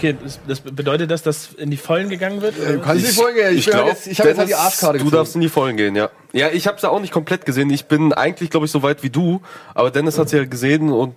Okay, 0.00 0.16
das, 0.22 0.40
das 0.48 0.60
bedeutet 0.60 1.10
das, 1.10 1.22
dass 1.22 1.52
in 1.52 1.70
die 1.70 1.76
Vollen 1.76 2.08
gegangen 2.08 2.40
wird? 2.40 2.58
oder 2.58 2.72
du 2.72 2.80
kannst 2.80 3.06
die 3.06 3.12
Folge, 3.12 3.50
ich, 3.50 3.66
bin 3.66 3.74
halt 3.74 3.84
glaub, 3.84 3.88
jetzt, 3.88 4.06
ich 4.06 4.18
habe 4.18 4.30
jetzt 4.30 4.38
halt 4.38 4.48
die 4.48 4.54
Arschkarte 4.54 4.98
Du 4.98 5.10
darfst 5.10 5.34
in 5.34 5.42
die 5.42 5.50
Vollen 5.50 5.76
gehen, 5.76 5.94
ja. 5.94 6.08
Ja, 6.32 6.48
ich 6.48 6.66
habe 6.66 6.76
es 6.76 6.82
ja 6.82 6.88
auch 6.88 7.00
nicht 7.00 7.12
komplett 7.12 7.44
gesehen. 7.44 7.68
Ich 7.68 7.84
bin 7.84 8.14
eigentlich, 8.14 8.48
glaube 8.48 8.64
ich, 8.64 8.72
so 8.72 8.82
weit 8.82 9.02
wie 9.02 9.10
du. 9.10 9.42
Aber 9.74 9.90
Dennis 9.90 10.18
hat 10.18 10.32
ja 10.32 10.46
gesehen 10.46 10.90
und 10.90 11.14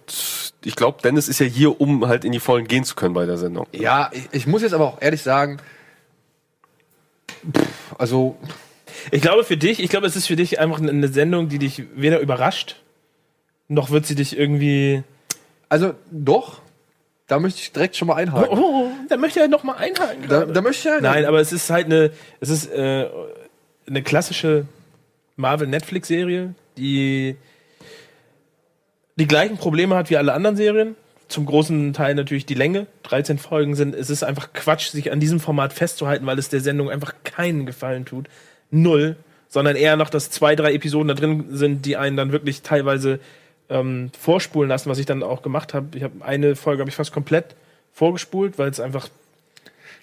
ich 0.65 0.75
glaube, 0.75 1.01
Dennis 1.01 1.29
ist 1.29 1.39
ja 1.39 1.45
hier, 1.45 1.79
um 1.79 2.05
halt 2.07 2.25
in 2.25 2.33
die 2.33 2.41
Vollen 2.41 2.67
gehen 2.67 2.83
zu 2.83 2.95
können 2.95 3.13
bei 3.13 3.25
der 3.25 3.37
Sendung. 3.37 3.67
Ja, 3.71 4.09
ich, 4.11 4.27
ich 4.33 4.47
muss 4.47 4.63
jetzt 4.63 4.73
aber 4.73 4.85
auch 4.85 5.01
ehrlich 5.01 5.21
sagen, 5.21 5.59
pff, 7.51 7.95
also 7.97 8.37
Ich 9.11 9.21
glaube 9.21 9.43
für 9.43 9.57
dich, 9.57 9.81
ich 9.81 9.89
glaube, 9.89 10.07
es 10.07 10.15
ist 10.15 10.27
für 10.27 10.35
dich 10.35 10.59
einfach 10.59 10.79
eine 10.79 11.07
Sendung, 11.07 11.49
die 11.49 11.59
dich 11.59 11.83
weder 11.95 12.19
überrascht, 12.19 12.77
noch 13.67 13.89
wird 13.89 14.05
sie 14.05 14.15
dich 14.15 14.37
irgendwie. 14.37 15.03
Also 15.69 15.93
doch, 16.11 16.61
da 17.27 17.39
möchte 17.39 17.59
ich 17.59 17.71
direkt 17.71 17.95
schon 17.95 18.07
mal 18.07 18.15
einhaken. 18.15 18.57
Oh, 18.57 18.91
da 19.09 19.17
möchte 19.17 19.39
er 19.39 19.47
noch 19.47 19.63
mal 19.63 19.75
einhaken. 19.75 20.27
Da, 20.27 20.45
da 20.45 20.61
möchte 20.61 20.79
ich 20.89 20.95
ja 20.95 21.01
Nein, 21.01 21.25
aber 21.25 21.39
es 21.39 21.51
ist 21.51 21.69
halt 21.69 21.85
eine, 21.87 22.11
es 22.39 22.49
ist 22.49 22.71
äh, 22.71 23.09
eine 23.87 24.03
klassische 24.03 24.65
Marvel-Netflix-Serie, 25.35 26.53
die 26.77 27.35
die 29.15 29.27
gleichen 29.27 29.57
Probleme 29.57 29.95
hat 29.95 30.09
wie 30.09 30.17
alle 30.17 30.33
anderen 30.33 30.55
Serien. 30.55 30.95
Zum 31.33 31.47
großen 31.47 31.93
Teil 31.93 32.13
natürlich 32.13 32.45
die 32.45 32.53
Länge. 32.53 32.85
13 33.03 33.39
Folgen 33.39 33.73
sind, 33.73 33.95
es 33.95 34.11
ist 34.11 34.23
einfach 34.23 34.53
Quatsch, 34.53 34.89
sich 34.91 35.11
an 35.11 35.19
diesem 35.19 35.39
Format 35.39 35.73
festzuhalten, 35.73 36.27
weil 36.27 36.37
es 36.37 36.49
der 36.49 36.59
Sendung 36.61 36.91
einfach 36.91 37.15
keinen 37.23 37.65
Gefallen 37.65 38.05
tut. 38.05 38.27
Null. 38.69 39.15
Sondern 39.49 39.75
eher 39.75 39.95
noch, 39.97 40.11
dass 40.11 40.29
zwei, 40.29 40.55
drei 40.55 40.73
Episoden 40.73 41.07
da 41.07 41.15
drin 41.15 41.45
sind, 41.49 41.87
die 41.87 41.97
einen 41.97 42.17
dann 42.17 42.31
wirklich 42.31 42.61
teilweise 42.61 43.19
ähm, 43.69 44.11
vorspulen 44.19 44.69
lassen, 44.69 44.89
was 44.91 44.99
ich 44.99 45.07
dann 45.07 45.23
auch 45.23 45.41
gemacht 45.41 45.73
habe. 45.73 45.97
Ich 45.97 46.03
habe 46.03 46.23
eine 46.23 46.55
Folge 46.55 46.81
habe 46.81 46.89
ich 46.89 46.95
fast 46.95 47.11
komplett 47.13 47.55
vorgespult, 47.93 48.59
weil 48.59 48.69
es 48.69 48.79
einfach 48.79 49.09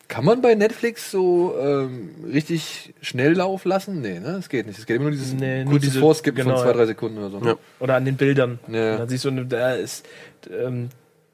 Kann 0.09 0.25
man 0.25 0.43
bei 0.43 0.57
Netflix 0.57 1.13
so 1.13 1.55
ähm, 1.61 2.11
richtig 2.33 2.93
Schnelllauf 3.03 3.65
lassen? 3.65 4.01
Nee, 4.01 4.19
ne? 4.19 4.33
Das 4.35 4.49
geht 4.49 4.67
nicht. 4.67 4.81
Es 4.81 4.87
geht 4.87 4.97
immer 4.97 5.05
nur 5.05 5.13
dieses 5.13 5.33
Nee, 5.35 5.65
nur 5.65 5.79
diese- 5.79 6.01
Vorskippen 6.01 6.43
genau, 6.45 6.57
von 6.57 6.65
zwei, 6.67 6.73
drei 6.73 6.87
Sekunden 6.87 7.19
oder 7.19 7.31
so. 7.31 7.45
Ja. 7.47 7.55
oder 7.79 7.95
an 7.95 8.05
den 8.05 8.17
Bildern. 8.17 8.59
Ja. 8.67 8.93
Und 8.95 8.99
dann 8.99 9.09
siehst 9.09 9.25
du, 9.25 9.31
da 9.45 9.75
ist, 9.75 10.05
ähm, 10.51 10.89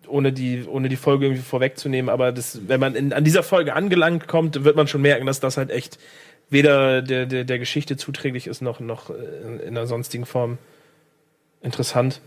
ohne 0.09 0.33
die, 0.33 0.65
ohne 0.69 0.89
die 0.89 0.97
Folge 0.97 1.27
irgendwie 1.27 1.43
vorwegzunehmen, 1.43 2.09
aber 2.09 2.33
das, 2.33 2.61
wenn 2.69 2.81
man 2.81 2.95
in, 2.95 3.13
an 3.13 3.25
dieser 3.25 3.43
Folge 3.43 3.75
angelangt 3.75 4.29
kommt, 4.29 4.65
wird 4.65 4.77
man 4.77 4.87
schon 4.89 5.03
merken, 5.03 5.27
dass 5.27 5.41
das 5.41 5.57
halt 5.57 5.71
echt 5.71 5.99
weder 6.51 7.03
der, 7.03 7.27
der, 7.27 7.45
der 7.45 7.59
Geschichte 7.59 7.97
zuträglich 7.97 8.47
ist, 8.47 8.63
noch, 8.63 8.81
noch 8.81 9.11
in, 9.11 9.61
in 9.61 9.69
einer 9.77 9.87
sonstigen 9.87 10.27
Form 10.27 10.59
interessant. 11.63 12.21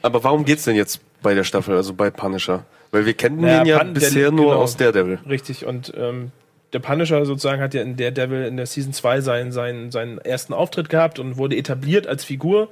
Aber 0.00 0.24
warum 0.24 0.44
geht's 0.44 0.64
denn 0.64 0.76
jetzt 0.76 1.00
bei 1.22 1.34
der 1.34 1.44
Staffel, 1.44 1.76
also 1.76 1.94
bei 1.94 2.10
Punisher? 2.10 2.64
Weil 2.90 3.06
wir 3.06 3.14
kennen 3.14 3.42
Ja, 3.44 3.60
ihn 3.60 3.66
ja 3.66 3.78
Pun- 3.78 3.92
bisher 3.94 4.30
nur 4.30 4.46
genau. 4.50 4.62
aus 4.62 4.76
Daredevil. 4.76 5.18
Richtig, 5.28 5.64
und 5.64 5.92
ähm, 5.96 6.30
der 6.72 6.80
Punisher 6.80 7.24
sozusagen 7.24 7.60
hat 7.62 7.74
ja 7.74 7.82
in 7.82 7.96
Daredevil 7.96 8.44
in 8.46 8.56
der 8.56 8.66
Season 8.66 8.92
2 8.92 9.20
seinen, 9.20 9.52
seinen, 9.52 9.90
seinen 9.90 10.18
ersten 10.18 10.52
Auftritt 10.52 10.88
gehabt 10.88 11.18
und 11.18 11.36
wurde 11.36 11.56
etabliert 11.56 12.06
als 12.06 12.24
Figur. 12.24 12.68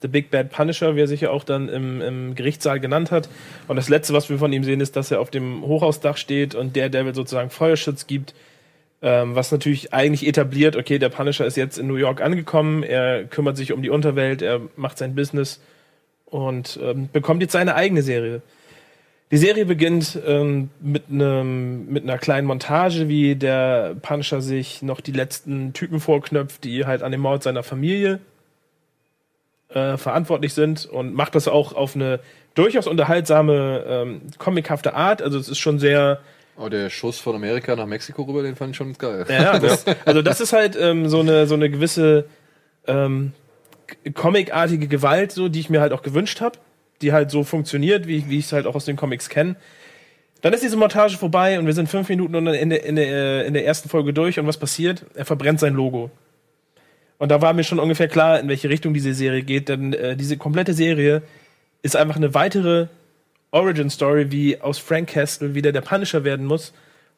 The 0.00 0.08
Big 0.08 0.30
Bad 0.30 0.50
Punisher, 0.50 0.94
wie 0.94 1.00
er 1.00 1.08
sich 1.08 1.22
ja 1.22 1.30
auch 1.30 1.44
dann 1.44 1.68
im, 1.68 2.00
im 2.00 2.34
Gerichtssaal 2.34 2.78
genannt 2.78 3.10
hat. 3.10 3.28
Und 3.66 3.76
das 3.76 3.88
Letzte, 3.88 4.12
was 4.12 4.30
wir 4.30 4.38
von 4.38 4.52
ihm 4.52 4.62
sehen, 4.62 4.80
ist, 4.80 4.94
dass 4.96 5.10
er 5.10 5.20
auf 5.20 5.30
dem 5.30 5.62
Hochhausdach 5.62 6.16
steht 6.16 6.54
und 6.54 6.76
Daredevil 6.76 7.14
sozusagen 7.14 7.50
Feuerschutz 7.50 8.06
gibt. 8.06 8.34
Ähm, 9.00 9.34
was 9.34 9.52
natürlich 9.52 9.92
eigentlich 9.92 10.26
etabliert, 10.26 10.76
okay, 10.76 10.98
der 10.98 11.08
Punisher 11.08 11.46
ist 11.46 11.56
jetzt 11.56 11.78
in 11.78 11.86
New 11.86 11.96
York 11.96 12.20
angekommen, 12.20 12.82
er 12.82 13.24
kümmert 13.24 13.56
sich 13.56 13.72
um 13.72 13.80
die 13.80 13.90
Unterwelt, 13.90 14.42
er 14.42 14.60
macht 14.74 14.98
sein 14.98 15.14
Business 15.14 15.60
und 16.26 16.78
ähm, 16.82 17.08
bekommt 17.12 17.40
jetzt 17.40 17.52
seine 17.52 17.76
eigene 17.76 18.02
Serie. 18.02 18.42
Die 19.30 19.36
Serie 19.36 19.66
beginnt 19.66 20.18
ähm, 20.26 20.70
mit, 20.80 21.04
einem, 21.10 21.86
mit 21.86 22.02
einer 22.02 22.18
kleinen 22.18 22.46
Montage, 22.46 23.08
wie 23.08 23.36
der 23.36 23.94
Punisher 24.00 24.40
sich 24.40 24.82
noch 24.82 25.00
die 25.00 25.12
letzten 25.12 25.74
Typen 25.74 26.00
vorknöpft, 26.00 26.64
die 26.64 26.86
halt 26.86 27.02
an 27.02 27.12
dem 27.12 27.20
Mord 27.20 27.42
seiner 27.42 27.62
Familie 27.62 28.20
äh, 29.68 29.96
verantwortlich 29.96 30.54
sind 30.54 30.86
und 30.86 31.14
macht 31.14 31.34
das 31.34 31.48
auch 31.48 31.74
auf 31.74 31.94
eine 31.94 32.20
durchaus 32.54 32.86
unterhaltsame, 32.86 33.84
ähm, 33.86 34.20
comichafte 34.38 34.94
Art. 34.94 35.22
Also 35.22 35.38
es 35.38 35.48
ist 35.48 35.58
schon 35.58 35.78
sehr, 35.78 36.20
Oh, 36.60 36.68
der 36.68 36.90
Schuss 36.90 37.20
von 37.20 37.36
Amerika 37.36 37.76
nach 37.76 37.86
Mexiko 37.86 38.22
rüber, 38.22 38.42
den 38.42 38.56
fand 38.56 38.72
ich 38.72 38.76
schon 38.76 38.92
geil. 38.94 39.26
ja, 39.28 39.60
das, 39.60 39.84
also 40.04 40.22
das 40.22 40.40
ist 40.40 40.52
halt 40.52 40.76
ähm, 40.80 41.08
so 41.08 41.20
eine 41.20 41.46
so 41.46 41.54
eine 41.54 41.70
gewisse 41.70 42.24
ähm, 42.88 43.32
comicartige 44.14 44.88
Gewalt, 44.88 45.30
so 45.30 45.48
die 45.48 45.60
ich 45.60 45.70
mir 45.70 45.80
halt 45.80 45.92
auch 45.92 46.02
gewünscht 46.02 46.40
habe, 46.40 46.58
die 47.00 47.12
halt 47.12 47.30
so 47.30 47.44
funktioniert, 47.44 48.08
wie, 48.08 48.28
wie 48.28 48.38
ich 48.38 48.46
es 48.46 48.52
halt 48.52 48.66
auch 48.66 48.74
aus 48.74 48.84
den 48.84 48.96
Comics 48.96 49.28
kenne. 49.28 49.54
Dann 50.40 50.52
ist 50.52 50.62
diese 50.62 50.76
Montage 50.76 51.16
vorbei 51.16 51.58
und 51.58 51.66
wir 51.66 51.72
sind 51.72 51.88
fünf 51.88 52.08
Minuten 52.08 52.34
in 52.34 52.44
der, 52.44 52.60
in, 52.60 52.70
der, 52.70 52.84
in, 52.84 52.96
der, 52.96 53.44
in 53.46 53.54
der 53.54 53.66
ersten 53.66 53.88
Folge 53.88 54.12
durch 54.12 54.38
und 54.38 54.46
was 54.46 54.56
passiert? 54.56 55.04
Er 55.14 55.24
verbrennt 55.24 55.60
sein 55.60 55.74
Logo. 55.74 56.10
Und 57.18 57.30
da 57.30 57.42
war 57.42 57.52
mir 57.52 57.64
schon 57.64 57.80
ungefähr 57.80 58.08
klar, 58.08 58.40
in 58.40 58.48
welche 58.48 58.68
Richtung 58.68 58.94
diese 58.94 59.12
Serie 59.12 59.42
geht, 59.42 59.68
denn 59.68 59.92
äh, 59.92 60.16
diese 60.16 60.36
komplette 60.36 60.72
Serie 60.72 61.22
ist 61.82 61.96
einfach 61.96 62.16
eine 62.16 62.34
weitere 62.34 62.86
Origin 63.50 63.90
Story, 63.90 64.30
wie 64.30 64.60
aus 64.60 64.78
Frank 64.78 65.10
Castle 65.10 65.54
wieder 65.54 65.72
der 65.72 65.80
Punisher 65.80 66.24
werden 66.24 66.46
muss, 66.46 66.72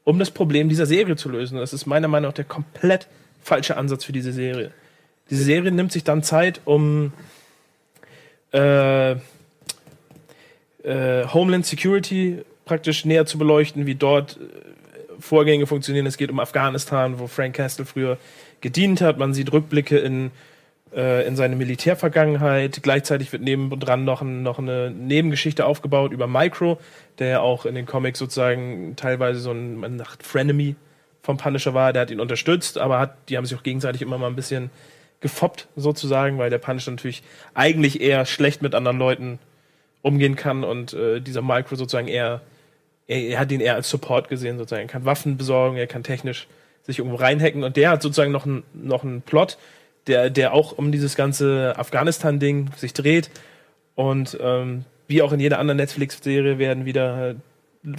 um 0.05 0.19
das 0.19 0.31
Problem 0.31 0.69
dieser 0.69 0.87
Serie 0.87 1.17
zu 1.17 1.29
lösen. 1.29 1.59
Das 1.59 1.73
ist 1.73 1.87
meiner 1.87 2.09
Meinung 2.09 2.29
nach 2.29 2.35
der 2.35 2.45
komplett 2.45 3.09
falsche 3.43 3.77
Ansatz 3.77 4.05
für 4.05 4.13
diese 4.13 4.33
Serie. 4.33 4.71
Diese 5.29 5.45
Serie 5.45 5.71
nimmt 5.71 5.93
sich 5.93 6.05
dann 6.05 6.23
Zeit, 6.23 6.61
um 6.65 7.13
äh, 8.53 9.13
äh, 9.13 9.17
Homeland 10.85 11.67
Security 11.67 12.39
praktisch 12.65 13.05
näher 13.05 13.27
zu 13.27 13.39
beleuchten, 13.39 13.87
wie 13.87 13.95
dort 13.95 14.39
äh, 14.39 14.70
Vorgänge 15.21 15.67
funktionieren. 15.67 16.07
Es 16.07 16.17
geht 16.17 16.31
um 16.31 16.41
Afghanistan, 16.41 17.19
wo 17.19 17.27
Frank 17.27 17.55
Castle 17.57 17.85
früher 17.85 18.19
gedient 18.61 19.01
hat. 19.01 19.19
Man 19.19 19.35
sieht 19.35 19.53
Rückblicke 19.53 19.99
in, 19.99 20.31
äh, 20.95 21.27
in 21.27 21.37
seine 21.37 21.57
Militärvergangenheit. 21.57 22.83
Gleichzeitig 22.83 23.33
wird 23.33 23.43
nebendran 23.43 24.05
noch, 24.05 24.23
ein, 24.23 24.43
noch 24.43 24.59
eine 24.59 24.91
Nebengeschichte 24.91 25.67
aufgebaut 25.67 26.13
über 26.13 26.27
Micro, 26.27 26.79
der 27.19 27.29
ja 27.29 27.41
auch 27.41 27.67
in 27.67 27.75
den 27.75 27.87
Comics 27.87 28.19
sozusagen 28.19 28.95
teilweise 28.97 29.41
so 29.41 29.53
ein 29.53 29.77
man 29.77 29.99
sagt 29.99 30.23
Frenemy 30.23 30.77
vom 31.23 31.37
Punisher 31.37 31.75
war. 31.75 31.93
Der 31.93 32.03
hat 32.03 32.11
ihn 32.11 32.21
unterstützt, 32.21 32.79
aber 32.79 32.99
hat, 32.99 33.17
die 33.29 33.37
haben 33.37 33.45
sich 33.45 33.57
auch 33.57 33.63
gegenseitig 33.63 34.03
immer 34.03 34.19
mal 34.19 34.29
ein 34.29 34.37
bisschen 34.37 34.71
gefoppt 35.21 35.69
sozusagen, 35.77 36.39
weil 36.39 36.51
der 36.51 36.59
Punisher 36.59 36.91
natürlich 36.91 37.23
eigentlich 37.55 38.01
eher 38.01 38.25
schlecht 38.25 38.63
mit 38.63 38.75
anderen 38.75 38.99
Leuten 38.99 39.39
umgehen 40.03 40.37
kann 40.37 40.65
und 40.65 40.95
äh, 40.95 41.21
dieser 41.21 41.43
Micro 41.43 41.77
sozusagen 41.77 42.09
eher, 42.09 42.41
er, 43.11 43.21
er 43.29 43.39
hat 43.39 43.53
ihn 43.53 43.61
eher 43.61 43.75
als 43.75 43.91
Support 43.91 44.29
gesehen 44.29 44.57
sozusagen. 44.57 44.87
Er 44.87 44.93
kann 44.93 45.05
Waffen 45.05 45.37
besorgen, 45.37 45.77
er 45.77 45.87
kann 45.87 46.03
technisch 46.03 46.47
sich 46.85 46.99
irgendwo 46.99 47.17
reinhacken 47.17 47.65
und 47.65 47.77
der 47.77 47.91
hat 47.91 48.03
sozusagen 48.03 48.33
noch 48.33 48.47
einen 48.47 48.63
noch 48.73 49.05
einen 49.05 49.21
Plot, 49.23 49.59
der, 50.07 50.31
der 50.31 50.55
auch 50.55 50.73
um 50.73 50.93
dieses 50.93 51.15
ganze 51.15 51.75
Afghanistan-Ding 51.77 52.71
sich 52.77 52.95
dreht 52.95 53.31
und 53.95 54.39
ähm, 54.41 54.85
wie 55.09 55.23
auch 55.23 55.33
in 55.33 55.41
jeder 55.41 55.59
anderen 55.59 55.77
Netflix-Serie 55.77 56.59
werden 56.59 56.85
wieder 56.85 57.31
äh, 57.31 57.35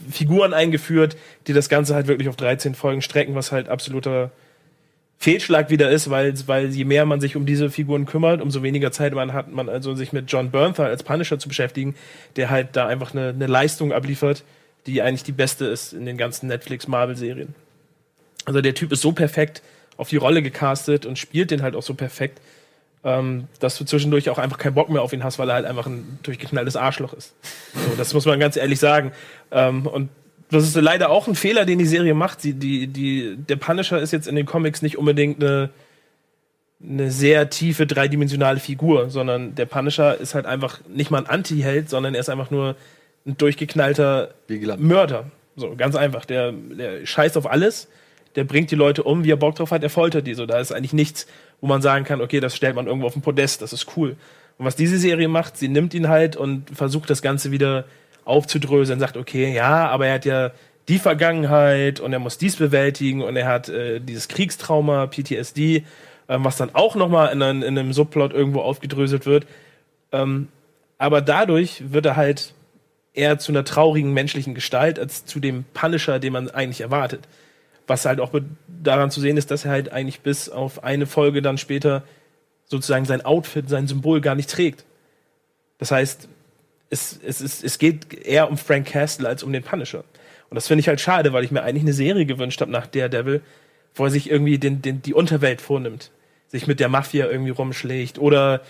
Figuren 0.10 0.54
eingeführt, 0.54 1.18
die 1.48 1.54
das 1.54 1.70
Ganze 1.70 1.94
halt 1.94 2.08
wirklich 2.08 2.30
auf 2.30 2.36
13 2.36 2.74
Folgen 2.74 3.02
strecken, 3.02 3.36
was 3.36 3.52
halt 3.52 3.70
absoluter 3.70 4.32
Fehlschlag 5.18 5.70
wieder 5.70 5.92
ist, 5.92 6.10
weil, 6.10 6.34
weil 6.48 6.70
je 6.70 6.86
mehr 6.86 7.06
man 7.06 7.22
sich 7.22 7.36
um 7.36 7.46
diese 7.46 7.70
Figuren 7.70 8.06
kümmert, 8.06 8.42
umso 8.42 8.64
weniger 8.64 8.92
Zeit 8.92 9.14
man 9.14 9.34
hat, 9.34 9.52
man 9.52 9.70
also 9.70 9.94
sich 9.94 10.14
mit 10.14 10.32
John 10.32 10.50
Bernthal 10.50 10.88
als 10.88 11.04
Punisher 11.04 11.38
zu 11.38 11.48
beschäftigen, 11.48 11.96
der 12.38 12.50
halt 12.50 12.70
da 12.76 12.88
einfach 12.88 13.14
eine, 13.14 13.30
eine 13.30 13.48
Leistung 13.48 13.92
abliefert, 13.92 14.44
die 14.86 15.02
eigentlich 15.02 15.24
die 15.24 15.32
beste 15.32 15.66
ist 15.66 15.94
in 15.94 16.06
den 16.06 16.18
ganzen 16.18 16.48
Netflix-Marvel-Serien. 16.48 17.54
Also 18.46 18.62
der 18.62 18.74
Typ 18.74 18.92
ist 18.92 19.02
so 19.02 19.12
perfekt 19.12 19.62
auf 19.98 20.10
die 20.10 20.18
Rolle 20.18 20.42
gecastet 20.42 21.06
und 21.06 21.20
spielt 21.20 21.52
den 21.52 21.62
halt 21.62 21.76
auch 21.76 21.84
so 21.84 21.94
perfekt, 21.94 22.42
ähm, 23.04 23.48
dass 23.60 23.78
du 23.78 23.84
zwischendurch 23.84 24.30
auch 24.30 24.38
einfach 24.38 24.58
keinen 24.58 24.74
Bock 24.74 24.90
mehr 24.90 25.02
auf 25.02 25.14
ihn 25.14 25.24
hast, 25.24 25.40
weil 25.40 25.50
er 25.50 25.56
halt 25.56 25.66
einfach 25.66 25.86
ein 25.86 26.20
durchgeknalltes 26.24 26.76
Arschloch 26.76 27.14
ist. 27.14 27.34
So, 27.74 27.96
das 27.98 28.14
muss 28.14 28.26
man 28.26 28.40
ganz 28.40 28.56
ehrlich 28.58 28.80
sagen. 28.80 29.12
Ähm, 29.52 29.86
und 29.86 30.10
das 30.50 30.64
ist 30.64 30.76
leider 30.76 31.10
auch 31.10 31.28
ein 31.28 31.36
Fehler, 31.36 31.66
den 31.66 31.80
die 31.80 31.86
Serie 31.86 32.14
macht. 32.14 32.42
Sie, 32.42 32.54
die, 32.54 32.88
die, 32.88 33.38
der 33.38 33.56
Punisher 33.56 34.00
ist 34.00 34.12
jetzt 34.12 34.28
in 34.28 34.36
den 34.36 34.46
Comics 34.46 34.82
nicht 34.82 34.98
unbedingt 34.98 35.42
eine, 35.42 35.70
eine 36.84 37.12
sehr 37.12 37.50
tiefe, 37.50 37.88
dreidimensionale 37.88 38.60
Figur, 38.60 39.10
sondern 39.10 39.56
der 39.56 39.66
Punisher 39.66 40.20
ist 40.20 40.36
halt 40.36 40.46
einfach 40.46 40.82
nicht 40.90 41.12
mal 41.12 41.20
ein 41.20 41.28
Anti-Held, 41.28 41.90
sondern 41.90 42.16
er 42.16 42.20
ist 42.20 42.30
einfach 42.30 42.52
nur 42.52 42.76
ein 43.26 43.38
durchgeknallter. 43.38 44.34
Mörder. 44.80 45.26
So, 45.56 45.76
ganz 45.76 45.96
einfach. 45.96 46.26
Der, 46.26 46.52
der 46.52 47.06
scheißt 47.06 47.38
auf 47.38 47.50
alles, 47.50 47.88
der 48.36 48.44
bringt 48.46 48.72
die 48.72 48.76
Leute 48.76 49.04
um, 49.04 49.24
wie 49.24 49.32
er 49.32 49.36
Bock 49.38 49.56
drauf 49.56 49.72
hat, 49.72 49.84
er 49.84 49.90
foltert 49.90 50.26
die. 50.28 50.34
So, 50.34 50.46
da 50.46 50.60
ist 50.60 50.72
eigentlich 50.72 50.94
nichts, 50.94 51.28
wo 51.60 51.68
man 51.68 51.82
sagen 51.82 52.06
kann, 52.06 52.22
okay, 52.22 52.40
das 52.40 52.56
stellt 52.56 52.76
man 52.76 52.88
irgendwo 52.88 53.08
auf 53.08 53.14
den 53.14 53.22
Podest, 53.22 53.62
das 53.62 53.74
ist 53.74 53.88
cool. 53.98 54.16
Und 54.58 54.66
was 54.66 54.76
diese 54.76 54.98
Serie 54.98 55.28
macht, 55.28 55.58
sie 55.58 55.68
nimmt 55.68 55.94
ihn 55.94 56.08
halt 56.08 56.36
und 56.36 56.70
versucht 56.76 57.10
das 57.10 57.22
Ganze 57.22 57.52
wieder 57.52 57.86
aufzudröseln, 58.26 59.00
sagt, 59.00 59.18
okay, 59.18 59.54
ja, 59.54 59.88
aber 59.90 60.08
er 60.08 60.14
hat 60.16 60.26
ja 60.26 60.52
die 60.88 61.00
Vergangenheit 61.00 62.00
und 62.00 62.14
er 62.14 62.20
muss 62.20 62.38
dies 62.38 62.56
bewältigen 62.56 63.22
und 63.22 63.36
er 63.36 63.48
hat 63.48 63.70
äh, 63.70 64.00
dieses 64.00 64.28
Kriegstrauma, 64.28 65.08
PTSD, 65.08 65.84
ähm, 66.30 66.46
was 66.46 66.58
dann 66.58 66.74
auch 66.74 66.96
nochmal 66.96 67.32
in, 67.34 67.42
einem- 67.42 67.64
in 67.64 67.78
einem 67.78 67.94
Subplot 67.94 68.34
irgendwo 68.34 68.62
aufgedröselt 68.62 69.26
wird. 69.26 69.46
Ähm, 70.12 70.48
aber 70.98 71.22
dadurch 71.22 71.92
wird 71.92 72.06
er 72.06 72.16
halt 72.16 72.54
eher 73.14 73.40
zu 73.40 73.52
einer 73.52 73.66
traurigen 73.66 74.14
menschlichen 74.14 74.56
Gestalt 74.56 75.00
als 75.00 75.26
zu 75.26 75.40
dem 75.40 75.66
Punisher, 75.74 76.20
den 76.20 76.34
man 76.34 76.50
eigentlich 76.50 76.82
erwartet. 76.82 77.28
Was 77.88 78.06
halt 78.06 78.20
auch 78.20 78.32
daran 78.68 79.12
zu 79.12 79.20
sehen 79.20 79.38
ist, 79.38 79.52
dass 79.52 79.66
er 79.66 79.72
halt 79.72 79.92
eigentlich 79.92 80.22
bis 80.22 80.50
auf 80.50 80.84
eine 80.84 81.06
Folge 81.06 81.42
dann 81.42 81.58
später 81.58 82.04
sozusagen 82.66 83.06
sein 83.06 83.24
Outfit, 83.26 83.68
sein 83.70 83.88
Symbol 83.88 84.22
gar 84.22 84.36
nicht 84.36 84.50
trägt. 84.50 84.86
Das 85.78 85.92
heißt, 85.92 86.30
es, 86.90 87.20
es, 87.26 87.42
es, 87.42 87.64
es 87.64 87.80
geht 87.80 88.14
eher 88.14 88.50
um 88.50 88.58
Frank 88.58 88.88
Castle 88.88 89.28
als 89.28 89.44
um 89.44 89.52
den 89.52 89.64
Punisher. 89.64 90.04
Und 90.50 90.56
das 90.56 90.68
finde 90.68 90.82
ich 90.82 90.88
halt 90.88 91.02
schade, 91.02 91.34
weil 91.34 91.44
ich 91.44 91.52
mir 91.52 91.64
eigentlich 91.64 91.84
eine 91.84 91.94
Serie 91.94 92.26
gewünscht 92.26 92.62
habe 92.62 92.72
nach 92.72 92.88
Daredevil, 92.88 93.42
wo 93.96 94.06
er 94.06 94.12
sich 94.12 94.30
irgendwie 94.30 94.58
den, 94.58 94.82
den, 94.82 95.02
die 95.02 95.14
Unterwelt 95.14 95.62
vornimmt, 95.62 96.12
sich 96.48 96.68
mit 96.68 96.80
der 96.80 96.90
Mafia 96.90 97.28
irgendwie 97.30 97.52
rumschlägt 97.52 98.20
oder 98.20 98.62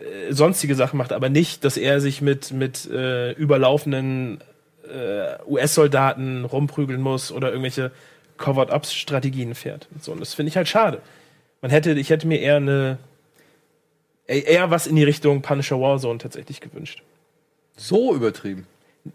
äh, 0.00 0.32
sonstige 0.32 0.74
Sachen 0.74 0.96
macht, 0.96 1.12
aber 1.12 1.28
nicht, 1.28 1.64
dass 1.64 1.76
er 1.76 2.00
sich 2.00 2.20
mit, 2.20 2.52
mit 2.52 2.88
äh, 2.90 3.32
überlaufenden 3.32 4.40
äh, 4.84 5.42
US-Soldaten 5.46 6.44
rumprügeln 6.44 7.00
muss 7.00 7.32
oder 7.32 7.50
irgendwelche 7.50 7.92
Covered-Ups-Strategien 8.38 9.54
fährt. 9.54 9.88
Und 9.94 10.02
So, 10.02 10.12
und 10.12 10.20
das 10.20 10.34
finde 10.34 10.48
ich 10.48 10.56
halt 10.56 10.68
schade. 10.68 11.00
Man 11.60 11.70
hätte, 11.70 11.92
ich 11.92 12.10
hätte 12.10 12.26
mir 12.26 12.40
eher 12.40 12.56
eine 12.56 12.98
eher 14.30 14.70
was 14.70 14.86
in 14.86 14.96
die 14.96 15.04
Richtung 15.04 15.42
Punisher 15.42 15.80
Warzone 15.80 16.18
tatsächlich 16.18 16.60
gewünscht. 16.60 17.02
So 17.76 18.14
übertrieben. 18.14 18.66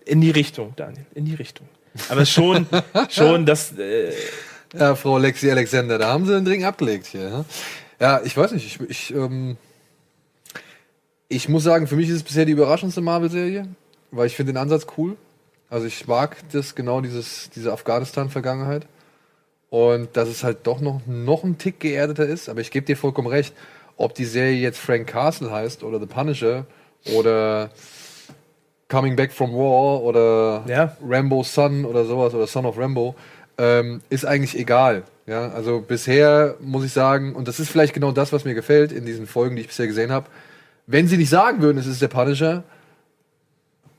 In 0.05 0.21
die 0.21 0.31
Richtung, 0.31 0.73
Daniel, 0.75 1.05
in 1.13 1.25
die 1.25 1.35
Richtung. 1.35 1.67
Aber 2.09 2.25
schon, 2.25 2.67
schon, 3.09 3.45
dass 3.45 3.77
äh, 3.77 4.11
Ja, 4.77 4.95
Frau 4.95 5.17
Lexi 5.17 5.49
Alexander, 5.49 5.97
da 5.97 6.07
haben 6.07 6.25
sie 6.25 6.33
den 6.33 6.45
Dring 6.45 6.65
abgelegt 6.65 7.05
hier. 7.05 7.29
Ja, 7.29 7.45
ja 7.99 8.21
ich 8.25 8.35
weiß 8.35 8.51
nicht, 8.51 8.65
ich, 8.65 8.89
ich, 8.89 9.13
ähm, 9.15 9.57
ich 11.27 11.49
muss 11.49 11.63
sagen, 11.63 11.87
für 11.87 11.95
mich 11.95 12.09
ist 12.09 12.15
es 12.15 12.23
bisher 12.23 12.45
die 12.45 12.51
überraschendste 12.51 13.01
Marvel-Serie, 13.01 13.67
weil 14.11 14.27
ich 14.27 14.35
finde 14.35 14.53
den 14.53 14.57
Ansatz 14.57 14.85
cool. 14.97 15.15
Also 15.69 15.87
ich 15.87 16.07
mag 16.07 16.37
das, 16.51 16.75
genau 16.75 17.01
dieses, 17.01 17.49
diese 17.55 17.73
Afghanistan-Vergangenheit. 17.73 18.85
Und 19.69 20.15
dass 20.15 20.29
es 20.29 20.43
halt 20.43 20.59
doch 20.63 20.79
noch, 20.79 21.01
noch 21.07 21.43
ein 21.43 21.57
Tick 21.57 21.79
geerdeter 21.79 22.25
ist, 22.25 22.47
aber 22.49 22.61
ich 22.61 22.71
gebe 22.71 22.85
dir 22.85 22.95
vollkommen 22.95 23.27
recht, 23.27 23.53
ob 23.97 24.13
die 24.13 24.25
Serie 24.25 24.57
jetzt 24.57 24.77
Frank 24.79 25.07
Castle 25.07 25.51
heißt 25.51 25.83
oder 25.83 25.99
The 25.99 26.05
Punisher 26.05 26.65
oder 27.15 27.71
Coming 28.87 29.15
Back 29.15 29.33
from 29.33 29.53
War 29.53 30.01
oder 30.03 30.63
Ja. 30.67 30.95
Rambo 31.05 31.43
Son 31.43 31.85
oder 31.85 32.05
sowas 32.05 32.33
oder 32.33 32.45
Son 32.47 32.65
of 32.65 32.77
Rambo. 32.77 33.15
ähm, 33.57 34.01
ist 34.09 34.25
eigentlich 34.25 34.57
egal. 34.59 35.03
Ja, 35.27 35.49
also 35.49 35.79
bisher 35.81 36.55
muss 36.59 36.85
ich 36.85 36.91
sagen, 36.91 37.33
und 37.35 37.47
das 37.47 37.59
ist 37.59 37.69
vielleicht 37.69 37.93
genau 37.93 38.11
das, 38.11 38.31
was 38.31 38.45
mir 38.45 38.53
gefällt 38.53 38.91
in 38.91 39.05
diesen 39.05 39.25
Folgen, 39.27 39.55
die 39.55 39.61
ich 39.63 39.67
bisher 39.69 39.87
gesehen 39.87 40.11
habe. 40.11 40.27
Wenn 40.87 41.07
sie 41.07 41.17
nicht 41.17 41.29
sagen 41.29 41.61
würden, 41.61 41.77
es 41.77 41.87
ist 41.87 42.01
der 42.01 42.07
Punisher, 42.07 42.63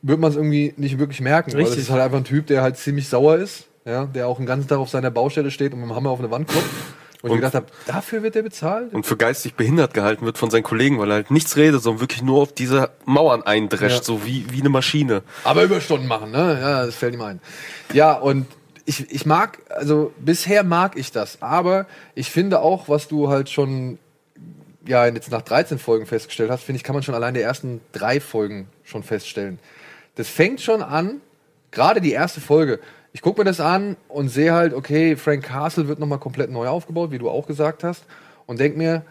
würde 0.03 0.21
man 0.21 0.31
es 0.31 0.37
irgendwie 0.37 0.73
nicht 0.77 0.99
wirklich 0.99 1.21
merken. 1.21 1.53
Weil 1.53 1.61
Richtig. 1.61 1.77
das 1.79 1.85
ist 1.87 1.91
halt 1.91 2.03
einfach 2.03 2.19
ein 2.19 2.25
Typ, 2.25 2.47
der 2.47 2.63
halt 2.63 2.77
ziemlich 2.77 3.09
sauer 3.09 3.37
ist, 3.37 3.65
ja, 3.85 4.05
der 4.07 4.29
auch 4.29 4.37
den 4.37 4.47
ganzen 4.47 4.69
Tag 4.69 4.79
auf 4.79 4.89
seiner 4.89 5.11
Baustelle 5.11 5.51
steht 5.51 5.73
und 5.73 5.81
mit 5.81 5.89
dem 5.89 5.97
Hammer 5.97 6.11
auf 6.11 6.19
eine 6.21 6.31
Wand 6.31 6.49
klopft. 6.49 6.69
Und, 7.23 7.31
ich 7.31 7.31
Und- 7.31 7.37
gedacht 7.39 7.55
habe, 7.55 7.67
dafür 7.87 8.23
wird 8.23 8.35
der 8.37 8.43
bezahlt? 8.43 8.93
Und 8.95 9.05
für 9.05 9.17
geistig 9.17 9.55
behindert 9.55 9.95
gehalten 9.95 10.25
wird 10.27 10.39
von 10.39 10.51
seinen 10.51 10.63
Kollegen, 10.63 10.99
weil 11.01 11.11
er 11.11 11.15
halt 11.15 11.31
nichts 11.33 11.57
redet, 11.57 11.83
sondern 11.83 12.01
wirklich 12.01 12.23
nur 12.23 12.41
auf 12.43 12.53
diese 12.53 12.91
Mauern 13.05 13.43
eindrescht, 13.43 13.97
Ja. 13.99 14.03
so 14.05 14.25
wie, 14.25 14.47
wie 14.53 14.61
eine 14.61 14.69
Maschine. 14.69 15.23
Aber 15.43 15.65
Überstunden 15.65 16.07
machen, 16.07 16.31
ne? 16.31 16.59
Ja, 16.61 16.87
das 16.87 16.95
fällt 16.95 17.15
ihm 17.15 17.23
ein. 17.23 17.41
Ja, 17.93 18.13
und 18.13 18.47
ich, 18.85 19.11
ich 19.11 19.27
mag, 19.27 19.59
also 19.71 20.13
bisher 20.21 20.63
mag 20.63 20.97
ich 20.97 21.11
das, 21.11 21.43
aber 21.43 21.87
ich 22.15 22.31
finde 22.31 22.61
auch, 22.61 22.89
was 22.89 23.09
du 23.09 23.29
halt 23.29 23.49
schon, 23.51 23.99
ja, 24.87 25.07
jetzt 25.07 25.31
nach 25.31 25.43
13 25.43 25.79
Folgen 25.79 26.07
festgestellt 26.07 26.51
hast, 26.51 26.63
finde 26.63 26.77
ich, 26.77 26.85
kann 26.85 26.95
man 26.95 27.03
schon 27.03 27.15
allein 27.15 27.35
die 27.35 27.41
ersten 27.41 27.81
drei 27.93 28.21
Folgen 28.21 28.69
schon 28.85 29.03
feststellen. 29.03 29.59
Das 30.15 30.29
fängt 30.29 30.61
schon 30.61 30.83
an, 30.83 31.21
gerade 31.71 32.01
die 32.01 32.13
erste 32.13 32.41
Folge. 32.41 32.81
Ich 33.13 33.23
gucke 33.23 33.41
mir 33.41 33.45
das 33.45 33.61
an 33.61 33.97
und 34.09 34.29
sehe 34.29 34.53
halt, 34.53 34.75
okay, 34.75 35.17
Frank 35.17 35.45
Castle 35.45 35.89
wird 35.89 35.99
nochmal 35.99 36.19
komplett 36.19 36.51
neu 36.51 36.69
aufgebaut, 36.69 37.11
wie 37.11 37.19
du 37.19 37.29
auch 37.29 37.47
gesagt 37.47 37.85
hast, 37.85 38.05
und 38.47 38.61
denk 38.61 38.77
mir, 38.77 39.03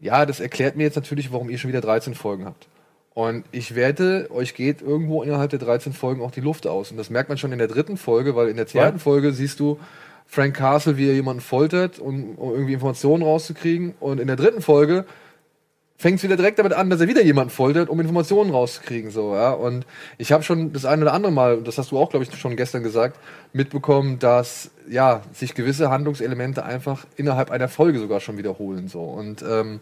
ja, 0.00 0.26
das 0.26 0.40
erklärt 0.40 0.76
mir 0.76 0.84
jetzt 0.84 0.96
natürlich, 0.96 1.32
warum 1.32 1.50
ihr 1.50 1.58
schon 1.58 1.68
wieder 1.68 1.80
13 1.80 2.14
Folgen 2.14 2.44
habt. 2.44 2.68
Und 3.14 3.44
ich 3.50 3.74
wette, 3.74 4.28
euch 4.30 4.54
geht 4.54 4.82
irgendwo 4.82 5.22
innerhalb 5.22 5.48
der 5.48 5.58
13 5.58 5.94
Folgen 5.94 6.20
auch 6.20 6.30
die 6.30 6.42
Luft 6.42 6.66
aus. 6.66 6.90
Und 6.90 6.98
das 6.98 7.08
merkt 7.08 7.30
man 7.30 7.38
schon 7.38 7.50
in 7.50 7.58
der 7.58 7.66
dritten 7.66 7.96
Folge, 7.96 8.36
weil 8.36 8.48
in 8.48 8.58
der 8.58 8.66
zweiten 8.66 8.98
Ja. 8.98 9.02
Folge 9.02 9.32
siehst 9.32 9.58
du 9.58 9.80
Frank 10.26 10.56
Castle, 10.56 10.96
wie 10.96 11.08
er 11.08 11.14
jemanden 11.14 11.40
foltert, 11.40 11.98
um, 11.98 12.34
um 12.36 12.52
irgendwie 12.52 12.74
Informationen 12.74 13.22
rauszukriegen. 13.22 13.94
Und 14.00 14.20
in 14.20 14.26
der 14.26 14.36
dritten 14.36 14.60
Folge 14.60 15.04
fängt 15.98 16.18
es 16.18 16.24
wieder 16.24 16.36
direkt 16.36 16.58
damit 16.58 16.72
an, 16.72 16.90
dass 16.90 17.00
er 17.00 17.08
wieder 17.08 17.22
jemanden 17.22 17.50
foltert, 17.50 17.88
um 17.88 17.98
Informationen 18.00 18.50
rauszukriegen. 18.50 19.10
So, 19.10 19.34
ja. 19.34 19.52
Und 19.52 19.86
ich 20.18 20.32
habe 20.32 20.42
schon 20.42 20.72
das 20.72 20.84
eine 20.84 21.02
oder 21.02 21.14
andere 21.14 21.32
Mal, 21.32 21.54
und 21.56 21.66
das 21.66 21.78
hast 21.78 21.90
du 21.90 21.98
auch, 21.98 22.10
glaube 22.10 22.24
ich, 22.24 22.38
schon 22.38 22.56
gestern 22.56 22.82
gesagt, 22.82 23.18
mitbekommen, 23.52 24.18
dass 24.18 24.70
ja 24.88 25.22
sich 25.32 25.54
gewisse 25.54 25.90
Handlungselemente 25.90 26.64
einfach 26.64 27.06
innerhalb 27.16 27.50
einer 27.50 27.68
Folge 27.68 27.98
sogar 27.98 28.20
schon 28.20 28.36
wiederholen. 28.36 28.88
So. 28.88 29.02
Und 29.02 29.42
ähm, 29.42 29.80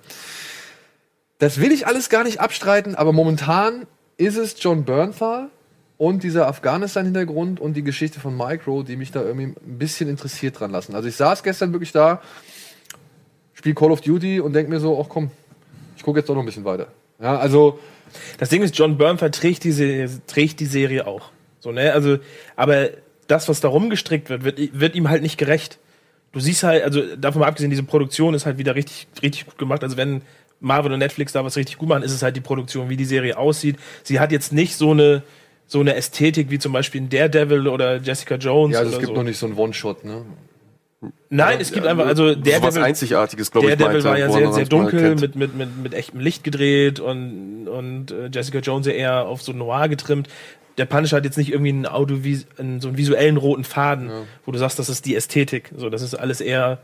das 1.38 1.60
will 1.60 1.72
ich 1.72 1.86
alles 1.86 2.08
gar 2.10 2.22
nicht 2.22 2.40
abstreiten, 2.40 2.94
aber 2.94 3.12
momentan 3.12 3.86
ist 4.16 4.36
es 4.36 4.54
John 4.62 4.84
Bernthal 4.84 5.50
und 5.96 6.22
dieser 6.22 6.48
Afghanistan-Hintergrund 6.48 7.60
und 7.60 7.74
die 7.74 7.84
Geschichte 7.84 8.20
von 8.20 8.36
Micro, 8.36 8.82
die 8.82 8.96
mich 8.96 9.12
da 9.12 9.22
irgendwie 9.22 9.54
ein 9.56 9.78
bisschen 9.78 10.08
interessiert 10.08 10.58
dran 10.58 10.70
lassen. 10.70 10.94
Also 10.94 11.08
ich 11.08 11.16
saß 11.16 11.42
gestern 11.42 11.72
wirklich 11.72 11.92
da, 11.92 12.20
spiel 13.52 13.74
Call 13.74 13.92
of 13.92 14.00
Duty 14.00 14.40
und 14.40 14.52
denk 14.52 14.68
mir 14.68 14.80
so, 14.80 15.00
ach 15.00 15.08
komm, 15.08 15.30
ich 15.96 16.02
gucke 16.02 16.18
jetzt 16.18 16.28
doch 16.28 16.34
noch 16.34 16.42
ein 16.42 16.46
bisschen 16.46 16.64
weiter. 16.64 16.88
Ja, 17.20 17.38
also 17.38 17.78
Das 18.38 18.48
Ding 18.48 18.62
ist, 18.62 18.76
John 18.76 18.98
Byrne 18.98 19.18
verträgt 19.18 19.64
diese, 19.64 20.08
trägt 20.26 20.60
die 20.60 20.66
Serie 20.66 21.06
auch. 21.06 21.30
So, 21.60 21.72
ne? 21.72 21.92
Also, 21.92 22.18
aber 22.56 22.90
das, 23.26 23.48
was 23.48 23.60
da 23.60 23.68
rumgestrickt 23.68 24.28
wird, 24.28 24.44
wird, 24.44 24.58
wird 24.78 24.94
ihm 24.94 25.08
halt 25.08 25.22
nicht 25.22 25.38
gerecht. 25.38 25.78
Du 26.32 26.40
siehst 26.40 26.62
halt, 26.62 26.82
also 26.82 27.16
davon 27.16 27.40
mal 27.40 27.48
abgesehen, 27.48 27.70
diese 27.70 27.84
Produktion 27.84 28.34
ist 28.34 28.44
halt 28.44 28.58
wieder 28.58 28.74
richtig, 28.74 29.06
richtig 29.22 29.46
gut 29.46 29.58
gemacht. 29.58 29.82
Also 29.82 29.96
wenn 29.96 30.22
Marvel 30.60 30.92
und 30.92 30.98
Netflix 30.98 31.32
da 31.32 31.44
was 31.44 31.56
richtig 31.56 31.78
gut 31.78 31.88
machen, 31.88 32.02
ist 32.02 32.12
es 32.12 32.22
halt 32.22 32.36
die 32.36 32.40
Produktion, 32.40 32.88
wie 32.88 32.96
die 32.96 33.04
Serie 33.04 33.38
aussieht. 33.38 33.76
Sie 34.02 34.18
hat 34.18 34.32
jetzt 34.32 34.52
nicht 34.52 34.76
so 34.76 34.90
eine, 34.90 35.22
so 35.66 35.80
eine 35.80 35.94
Ästhetik 35.94 36.50
wie 36.50 36.58
zum 36.58 36.72
Beispiel 36.72 37.00
in 37.00 37.08
Daredevil 37.08 37.68
oder 37.68 37.96
Jessica 37.96 38.36
Jones 38.36 38.74
ja, 38.74 38.80
also 38.80 38.92
es 38.92 38.98
gibt 38.98 39.08
so. 39.08 39.14
noch 39.14 39.22
nicht 39.22 39.38
so 39.38 39.46
einen 39.46 39.56
One-Shot, 39.56 40.04
ne? 40.04 40.22
Nein, 41.28 41.58
es 41.60 41.72
gibt 41.72 41.86
einfach, 41.86 42.06
also 42.06 42.32
so 42.32 42.38
was 42.38 42.44
Daredevil, 42.44 42.82
Einzigartiges, 42.82 43.50
glaube 43.50 43.70
ich, 43.70 43.76
Daredevil 43.76 44.02
meinte, 44.02 44.08
war 44.08 44.18
ja 44.18 44.30
sehr, 44.30 44.52
sehr 44.52 44.64
dunkel, 44.64 45.16
mit, 45.16 45.36
mit, 45.36 45.54
mit, 45.54 45.76
mit 45.76 45.94
echtem 45.94 46.20
Licht 46.20 46.44
gedreht 46.44 47.00
und, 47.00 47.68
und 47.68 48.10
äh, 48.10 48.30
Jessica 48.32 48.58
Jones 48.58 48.86
ja 48.86 48.92
eher 48.92 49.26
auf 49.26 49.42
so 49.42 49.52
Noir 49.52 49.88
getrimmt. 49.88 50.28
Der 50.78 50.86
Punisher 50.86 51.18
hat 51.18 51.24
jetzt 51.24 51.36
nicht 51.36 51.52
irgendwie 51.52 51.70
einen, 51.70 51.86
Audiovis 51.86 52.46
einen 52.58 52.80
so 52.80 52.88
einen 52.88 52.96
visuellen 52.96 53.36
roten 53.36 53.64
Faden, 53.64 54.10
wo 54.44 54.52
du 54.52 54.58
sagst, 54.58 54.78
das 54.78 54.88
ist 54.88 55.04
die 55.06 55.14
Ästhetik. 55.14 55.70
So, 55.76 55.88
das 55.88 56.02
ist 56.02 56.14
alles 56.14 56.40
eher. 56.40 56.78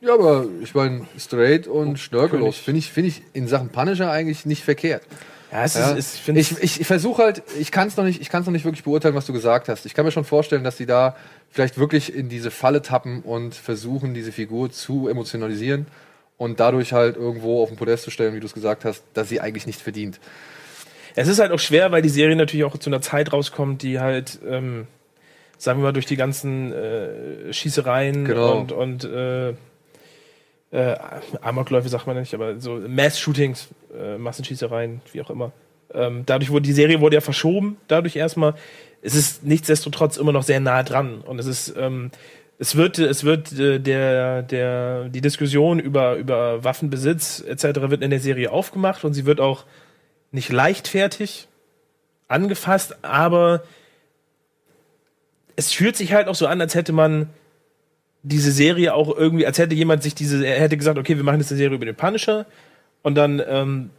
Ja, 0.00 0.14
aber 0.14 0.46
ich 0.62 0.74
meine, 0.74 1.06
straight 1.18 1.66
und 1.66 1.98
schnörkellos 1.98 2.54
König. 2.54 2.64
finde 2.64 2.78
ich, 2.78 2.92
finde 2.92 3.08
ich 3.08 3.22
in 3.32 3.48
Sachen 3.48 3.70
Punisher 3.70 4.10
eigentlich 4.10 4.46
nicht 4.46 4.62
verkehrt. 4.62 5.02
Ja, 5.50 5.64
es 5.64 5.74
Ja. 5.74 5.92
ist, 5.92 6.28
ist, 6.28 6.28
ich 6.28 6.52
ich 6.52 6.62
ich, 6.62 6.80
ich 6.82 6.86
versuche 6.86 7.22
halt, 7.22 7.42
ich 7.58 7.70
kann 7.70 7.88
es 7.88 7.96
noch 7.96 8.04
nicht, 8.04 8.20
ich 8.20 8.28
kann 8.28 8.40
es 8.42 8.46
noch 8.46 8.52
nicht 8.52 8.64
wirklich 8.64 8.84
beurteilen, 8.84 9.14
was 9.14 9.26
du 9.26 9.32
gesagt 9.32 9.68
hast. 9.68 9.86
Ich 9.86 9.94
kann 9.94 10.04
mir 10.04 10.10
schon 10.12 10.24
vorstellen, 10.24 10.62
dass 10.64 10.76
die 10.76 10.86
da 10.86 11.16
vielleicht 11.50 11.78
wirklich 11.78 12.14
in 12.14 12.28
diese 12.28 12.50
Falle 12.50 12.82
tappen 12.82 13.22
und 13.22 13.54
versuchen, 13.54 14.12
diese 14.14 14.32
Figur 14.32 14.70
zu 14.70 15.08
emotionalisieren 15.08 15.86
und 16.36 16.60
dadurch 16.60 16.92
halt 16.92 17.16
irgendwo 17.16 17.62
auf 17.62 17.68
den 17.70 17.78
Podest 17.78 18.04
zu 18.04 18.10
stellen, 18.10 18.34
wie 18.34 18.40
du 18.40 18.46
es 18.46 18.52
gesagt 18.54 18.84
hast, 18.84 19.02
dass 19.14 19.28
sie 19.30 19.40
eigentlich 19.40 19.66
nicht 19.66 19.80
verdient. 19.80 20.20
Es 21.16 21.26
ist 21.28 21.38
halt 21.40 21.50
auch 21.50 21.58
schwer, 21.58 21.90
weil 21.92 22.02
die 22.02 22.08
Serie 22.10 22.36
natürlich 22.36 22.64
auch 22.64 22.76
zu 22.78 22.90
einer 22.90 23.00
Zeit 23.00 23.32
rauskommt, 23.32 23.82
die 23.82 23.98
halt, 23.98 24.38
ähm, 24.48 24.86
sagen 25.56 25.80
wir 25.80 25.84
mal, 25.84 25.92
durch 25.92 26.06
die 26.06 26.16
ganzen 26.16 26.72
äh, 26.72 27.52
Schießereien 27.52 28.24
Genau. 28.26 28.58
und, 28.60 28.70
und 28.72 29.04
äh, 29.04 29.54
äh, 30.70 30.96
Amokläufe 31.40 31.88
sagt 31.88 32.06
man 32.06 32.18
nicht, 32.18 32.34
aber 32.34 32.60
so 32.60 32.74
Mass-Shootings, 32.74 33.68
äh, 33.98 34.18
Massenschießereien, 34.18 35.00
wie 35.12 35.22
auch 35.22 35.30
immer. 35.30 35.52
Ähm, 35.94 36.24
dadurch 36.26 36.50
wurde 36.50 36.64
die 36.64 36.72
Serie 36.72 37.00
wurde 37.00 37.16
ja 37.16 37.20
verschoben, 37.20 37.78
dadurch 37.88 38.16
erstmal. 38.16 38.54
Es 39.00 39.14
ist 39.14 39.44
nichtsdestotrotz 39.44 40.16
immer 40.16 40.32
noch 40.32 40.42
sehr 40.42 40.60
nah 40.60 40.82
dran 40.82 41.20
und 41.20 41.38
es 41.38 41.46
ist 41.46 41.74
ähm, 41.78 42.10
es 42.58 42.76
wird 42.76 42.98
es 42.98 43.24
wird 43.24 43.52
äh, 43.52 43.78
der 43.78 44.42
der 44.42 45.08
die 45.08 45.20
Diskussion 45.20 45.78
über 45.78 46.16
über 46.16 46.64
Waffenbesitz 46.64 47.40
etc. 47.40 47.62
wird 47.88 48.02
in 48.02 48.10
der 48.10 48.20
Serie 48.20 48.50
aufgemacht 48.50 49.04
und 49.04 49.14
sie 49.14 49.24
wird 49.24 49.40
auch 49.40 49.64
nicht 50.32 50.50
leichtfertig 50.50 51.48
angefasst, 52.26 53.02
aber 53.02 53.62
es 55.56 55.72
fühlt 55.72 55.96
sich 55.96 56.12
halt 56.12 56.28
auch 56.28 56.34
so 56.34 56.46
an, 56.46 56.60
als 56.60 56.74
hätte 56.74 56.92
man 56.92 57.30
diese 58.22 58.50
Serie 58.52 58.94
auch 58.94 59.16
irgendwie, 59.16 59.46
als 59.46 59.58
hätte 59.58 59.74
jemand 59.74 60.02
sich 60.02 60.14
diese, 60.14 60.44
er 60.46 60.60
hätte 60.60 60.76
gesagt, 60.76 60.98
okay, 60.98 61.16
wir 61.16 61.24
machen 61.24 61.40
jetzt 61.40 61.50
eine 61.52 61.58
Serie 61.58 61.76
über 61.76 61.86
den 61.86 61.94
Punisher 61.94 62.46
und 63.02 63.14
dann 63.14 63.42
ähm, 63.46 63.90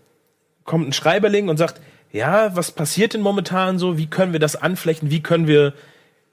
kommt 0.66 0.88
ein 0.90 0.94
Schreiberling 0.94 1.50
und 1.50 1.58
sagt, 1.58 1.80
ja, 2.12 2.56
was 2.56 2.72
passiert 2.72 3.14
denn 3.14 3.22
momentan 3.22 3.78
so? 3.80 3.98
Wie 3.98 4.08
können 4.08 4.34
wir 4.34 4.40
das 4.40 4.56
anflechten? 4.56 5.10
Wie 5.12 5.22
können 5.22 5.48
wir, 5.48 5.74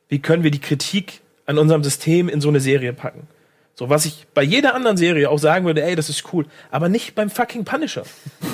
wie 0.08 0.18
können 0.18 0.42
wir 0.42 0.50
die 0.50 0.60
Kritik 0.60 1.20
an 1.46 1.58
unserem 1.58 1.84
System 1.84 2.28
in 2.28 2.40
so 2.40 2.48
eine 2.48 2.60
Serie 2.60 2.92
packen? 2.92 3.26
So, 3.74 3.90
was 3.90 4.06
ich 4.06 4.26
bei 4.32 4.42
jeder 4.42 4.74
anderen 4.74 4.96
Serie 4.96 5.28
auch 5.28 5.38
sagen 5.38 5.66
würde, 5.66 5.82
ey, 5.84 5.94
das 5.94 6.08
ist 6.08 6.32
cool, 6.32 6.46
aber 6.70 6.88
nicht 6.88 7.14
beim 7.14 7.28
fucking 7.28 7.64
Punisher. 7.66 8.04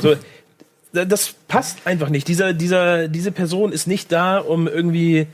So, 0.03 0.17
da- 0.93 1.05
das 1.05 1.35
passt 1.47 1.87
einfach 1.87 2.09
nicht. 2.09 2.27
Dieser, 2.27 2.53
dieser, 2.53 3.07
diese 3.07 3.31
Person 3.31 3.71
ist 3.73 3.87
nicht 3.87 4.11
da, 4.11 4.39
um 4.39 4.67
irgendwie 4.67 5.29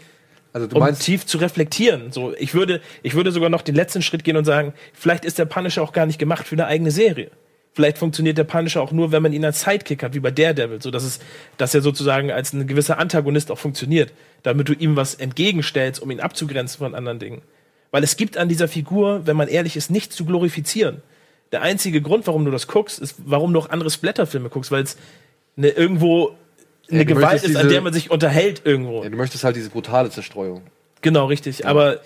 Also 0.53 0.67
du 0.67 0.77
um 0.77 0.81
meinst, 0.81 1.03
tief 1.03 1.27
zu 1.27 1.39
reflektieren. 1.39 2.13
So, 2.13 2.35
ich 2.39 2.55
würde, 2.55 2.81
ich 3.03 3.15
würde 3.15 3.33
sogar 3.33 3.51
noch 3.51 3.63
den 3.63 3.75
letzten 3.75 4.03
Schritt 4.03 4.25
gehen 4.25 4.37
und 4.37 4.45
sagen, 4.45 4.73
vielleicht 4.93 5.25
ist 5.25 5.39
der 5.39 5.45
Punisher 5.45 5.83
auch 5.83 5.93
gar 5.93 6.07
nicht 6.07 6.19
gemacht 6.19 6.47
für 6.47 6.55
eine 6.55 6.67
eigene 6.67 6.91
Serie. 6.91 7.31
Vielleicht 7.75 7.99
funktioniert 7.99 8.39
der 8.39 8.45
Punisher 8.45 8.83
auch 8.83 8.91
nur, 8.91 9.13
wenn 9.13 9.23
man 9.23 9.33
ihn 9.33 9.45
als 9.45 9.61
Sidekick 9.61 10.03
hat, 10.03 10.15
wie 10.15 10.21
bei 10.21 10.31
Daredevil, 10.31 10.83
so 10.83 10.91
dass 10.91 11.05
es, 11.05 11.21
dass 11.59 11.75
er 11.75 11.81
sozusagen 11.81 12.33
als 12.33 12.53
ein 12.53 12.67
gewisser 12.67 12.99
Antagonist 12.99 13.53
auch 13.53 13.59
funktioniert, 13.59 14.13
damit 14.43 14.69
du 14.69 14.73
ihm 14.73 14.97
was 14.97 15.15
entgegenstellst, 15.15 16.03
um 16.03 16.11
ihn 16.11 16.21
abzugrenzen 16.21 16.79
von 16.79 16.95
anderen 16.95 17.19
Dingen. 17.19 17.43
Weil 17.91 18.03
es 18.03 18.17
gibt 18.17 18.37
an 18.37 18.49
dieser 18.49 18.69
Figur, 18.69 19.27
wenn 19.27 19.37
man 19.37 19.49
ehrlich 19.49 19.77
ist, 19.77 19.91
nichts 19.91 20.17
zu 20.17 20.25
glorifizieren. 20.25 21.03
Der 21.53 21.63
einzige 21.63 22.03
Grund, 22.03 22.27
warum 22.27 22.45
du 22.45 22.51
das 22.51 22.67
guckst, 22.67 22.99
ist, 22.99 23.17
warum 23.25 23.53
du 23.53 23.61
auch 23.61 23.71
andere 23.71 23.91
Splatterfilme 23.91 24.49
guckst, 24.49 24.71
weil 24.71 24.83
es 24.83 24.97
eine, 25.57 25.69
irgendwo 25.69 26.37
eine 26.91 27.01
Ja, 27.01 27.05
Gewalt 27.05 27.43
ist, 27.43 27.57
an 27.57 27.63
diese- 27.63 27.69
der 27.69 27.81
man 27.83 27.93
sich 27.93 28.11
unterhält 28.11 28.63
irgendwo. 28.65 29.03
ja, 29.03 29.09
du 29.11 29.17
möchtest 29.17 29.45
halt 29.45 29.57
diese 29.57 29.71
brutale 29.71 30.11
Zerstreuung. 30.11 30.63
Genau, 31.03 31.27
richtig. 31.27 31.67
Aber 31.67 32.01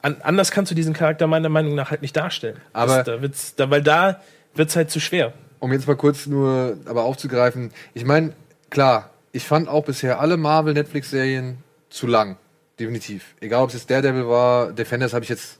an, 0.00 0.16
anders 0.22 0.50
kannst 0.50 0.70
du 0.70 0.74
diesen 0.74 0.94
Charakter 0.94 1.26
meiner 1.26 1.48
Meinung 1.48 1.74
nach 1.74 1.90
halt 1.90 2.02
nicht 2.02 2.16
darstellen. 2.16 2.56
Aber- 2.72 2.96
das, 2.98 3.06
da 3.06 3.22
wird's, 3.22 3.54
da, 3.56 3.70
weil 3.70 3.82
da 3.82 4.20
wird's 4.54 4.76
halt 4.76 4.90
zu 4.90 5.00
schwer. 5.00 5.32
Um 5.60 5.72
jetzt 5.72 5.86
mal 5.86 5.96
kurz 5.96 6.26
nur 6.26 6.76
aber 6.86 7.04
aufzugreifen, 7.04 7.70
ich 7.94 8.04
meine, 8.04 8.32
klar, 8.70 9.10
ich 9.32 9.44
fand 9.44 9.68
auch 9.68 9.84
bisher 9.84 10.18
alle 10.20 10.36
Marvel-Netflix-Serien 10.36 11.58
zu 11.90 12.06
lang. 12.06 12.36
Definitiv. 12.80 13.34
Egal, 13.40 13.62
ob 13.62 13.68
es 13.68 13.74
jetzt 13.74 13.90
Daredevil 13.90 14.26
war, 14.28 14.72
Defenders 14.72 15.12
habe 15.14 15.22
ich 15.24 15.28
jetzt 15.28 15.58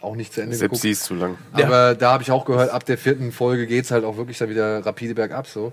auch 0.00 0.14
nicht 0.14 0.32
zu 0.32 0.42
Ende 0.42 0.54
Selbst 0.54 0.70
geguckt. 0.70 0.82
sie 0.82 0.90
ist 0.90 1.04
zu 1.04 1.14
lang. 1.14 1.36
Ja. 1.56 1.66
Aber 1.66 1.94
da 1.94 2.12
habe 2.12 2.22
ich 2.22 2.30
auch 2.30 2.44
gehört, 2.44 2.70
ab 2.70 2.84
der 2.84 2.98
vierten 2.98 3.32
Folge 3.32 3.66
geht's 3.66 3.90
halt 3.90 4.04
auch 4.04 4.16
wirklich 4.16 4.38
dann 4.38 4.48
wieder 4.50 4.84
rapide 4.86 5.14
bergab 5.14 5.46
so. 5.48 5.72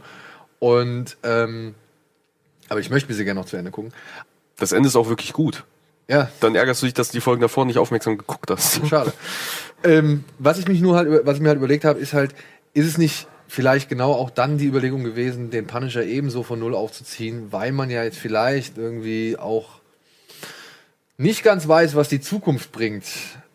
Und 0.59 1.17
ähm, 1.23 1.75
aber 2.73 2.79
ich 2.81 2.89
möchte 2.89 3.07
mir 3.09 3.15
sie 3.15 3.23
gerne 3.23 3.39
noch 3.39 3.45
zu 3.45 3.55
Ende 3.55 3.69
gucken. 3.69 3.93
Das 4.57 4.71
Ende 4.71 4.87
ist 4.89 4.95
auch 4.95 5.07
wirklich 5.07 5.31
gut. 5.31 5.63
Ja, 6.09 6.29
Dann 6.39 6.55
ärgerst 6.55 6.81
du 6.81 6.87
dich, 6.87 6.93
dass 6.93 7.09
du 7.09 7.13
die 7.13 7.21
Folgen 7.21 7.41
davor 7.41 7.65
nicht 7.65 7.77
aufmerksam 7.77 8.17
geguckt 8.17 8.49
hast. 8.49 8.85
schade. 8.87 9.13
ähm, 9.83 10.23
was 10.39 10.57
ich 10.57 10.67
mich 10.67 10.81
nur 10.81 10.95
halt, 10.95 11.25
was 11.25 11.35
ich 11.35 11.41
mir 11.41 11.49
halt 11.49 11.57
überlegt 11.59 11.85
habe, 11.85 11.99
ist 11.99 12.13
halt, 12.13 12.33
ist 12.73 12.87
es 12.87 12.97
nicht 12.97 13.27
vielleicht 13.47 13.89
genau 13.89 14.13
auch 14.13 14.31
dann 14.31 14.57
die 14.57 14.65
Überlegung 14.65 15.03
gewesen, 15.03 15.51
den 15.51 15.67
Punisher 15.67 16.03
ebenso 16.03 16.41
von 16.41 16.59
null 16.59 16.73
aufzuziehen, 16.73 17.51
weil 17.51 17.71
man 17.71 17.89
ja 17.91 18.03
jetzt 18.03 18.17
vielleicht 18.17 18.77
irgendwie 18.77 19.37
auch 19.37 19.69
nicht 21.17 21.43
ganz 21.43 21.67
weiß, 21.67 21.95
was 21.95 22.09
die 22.09 22.21
Zukunft 22.21 22.71
bringt 22.71 23.05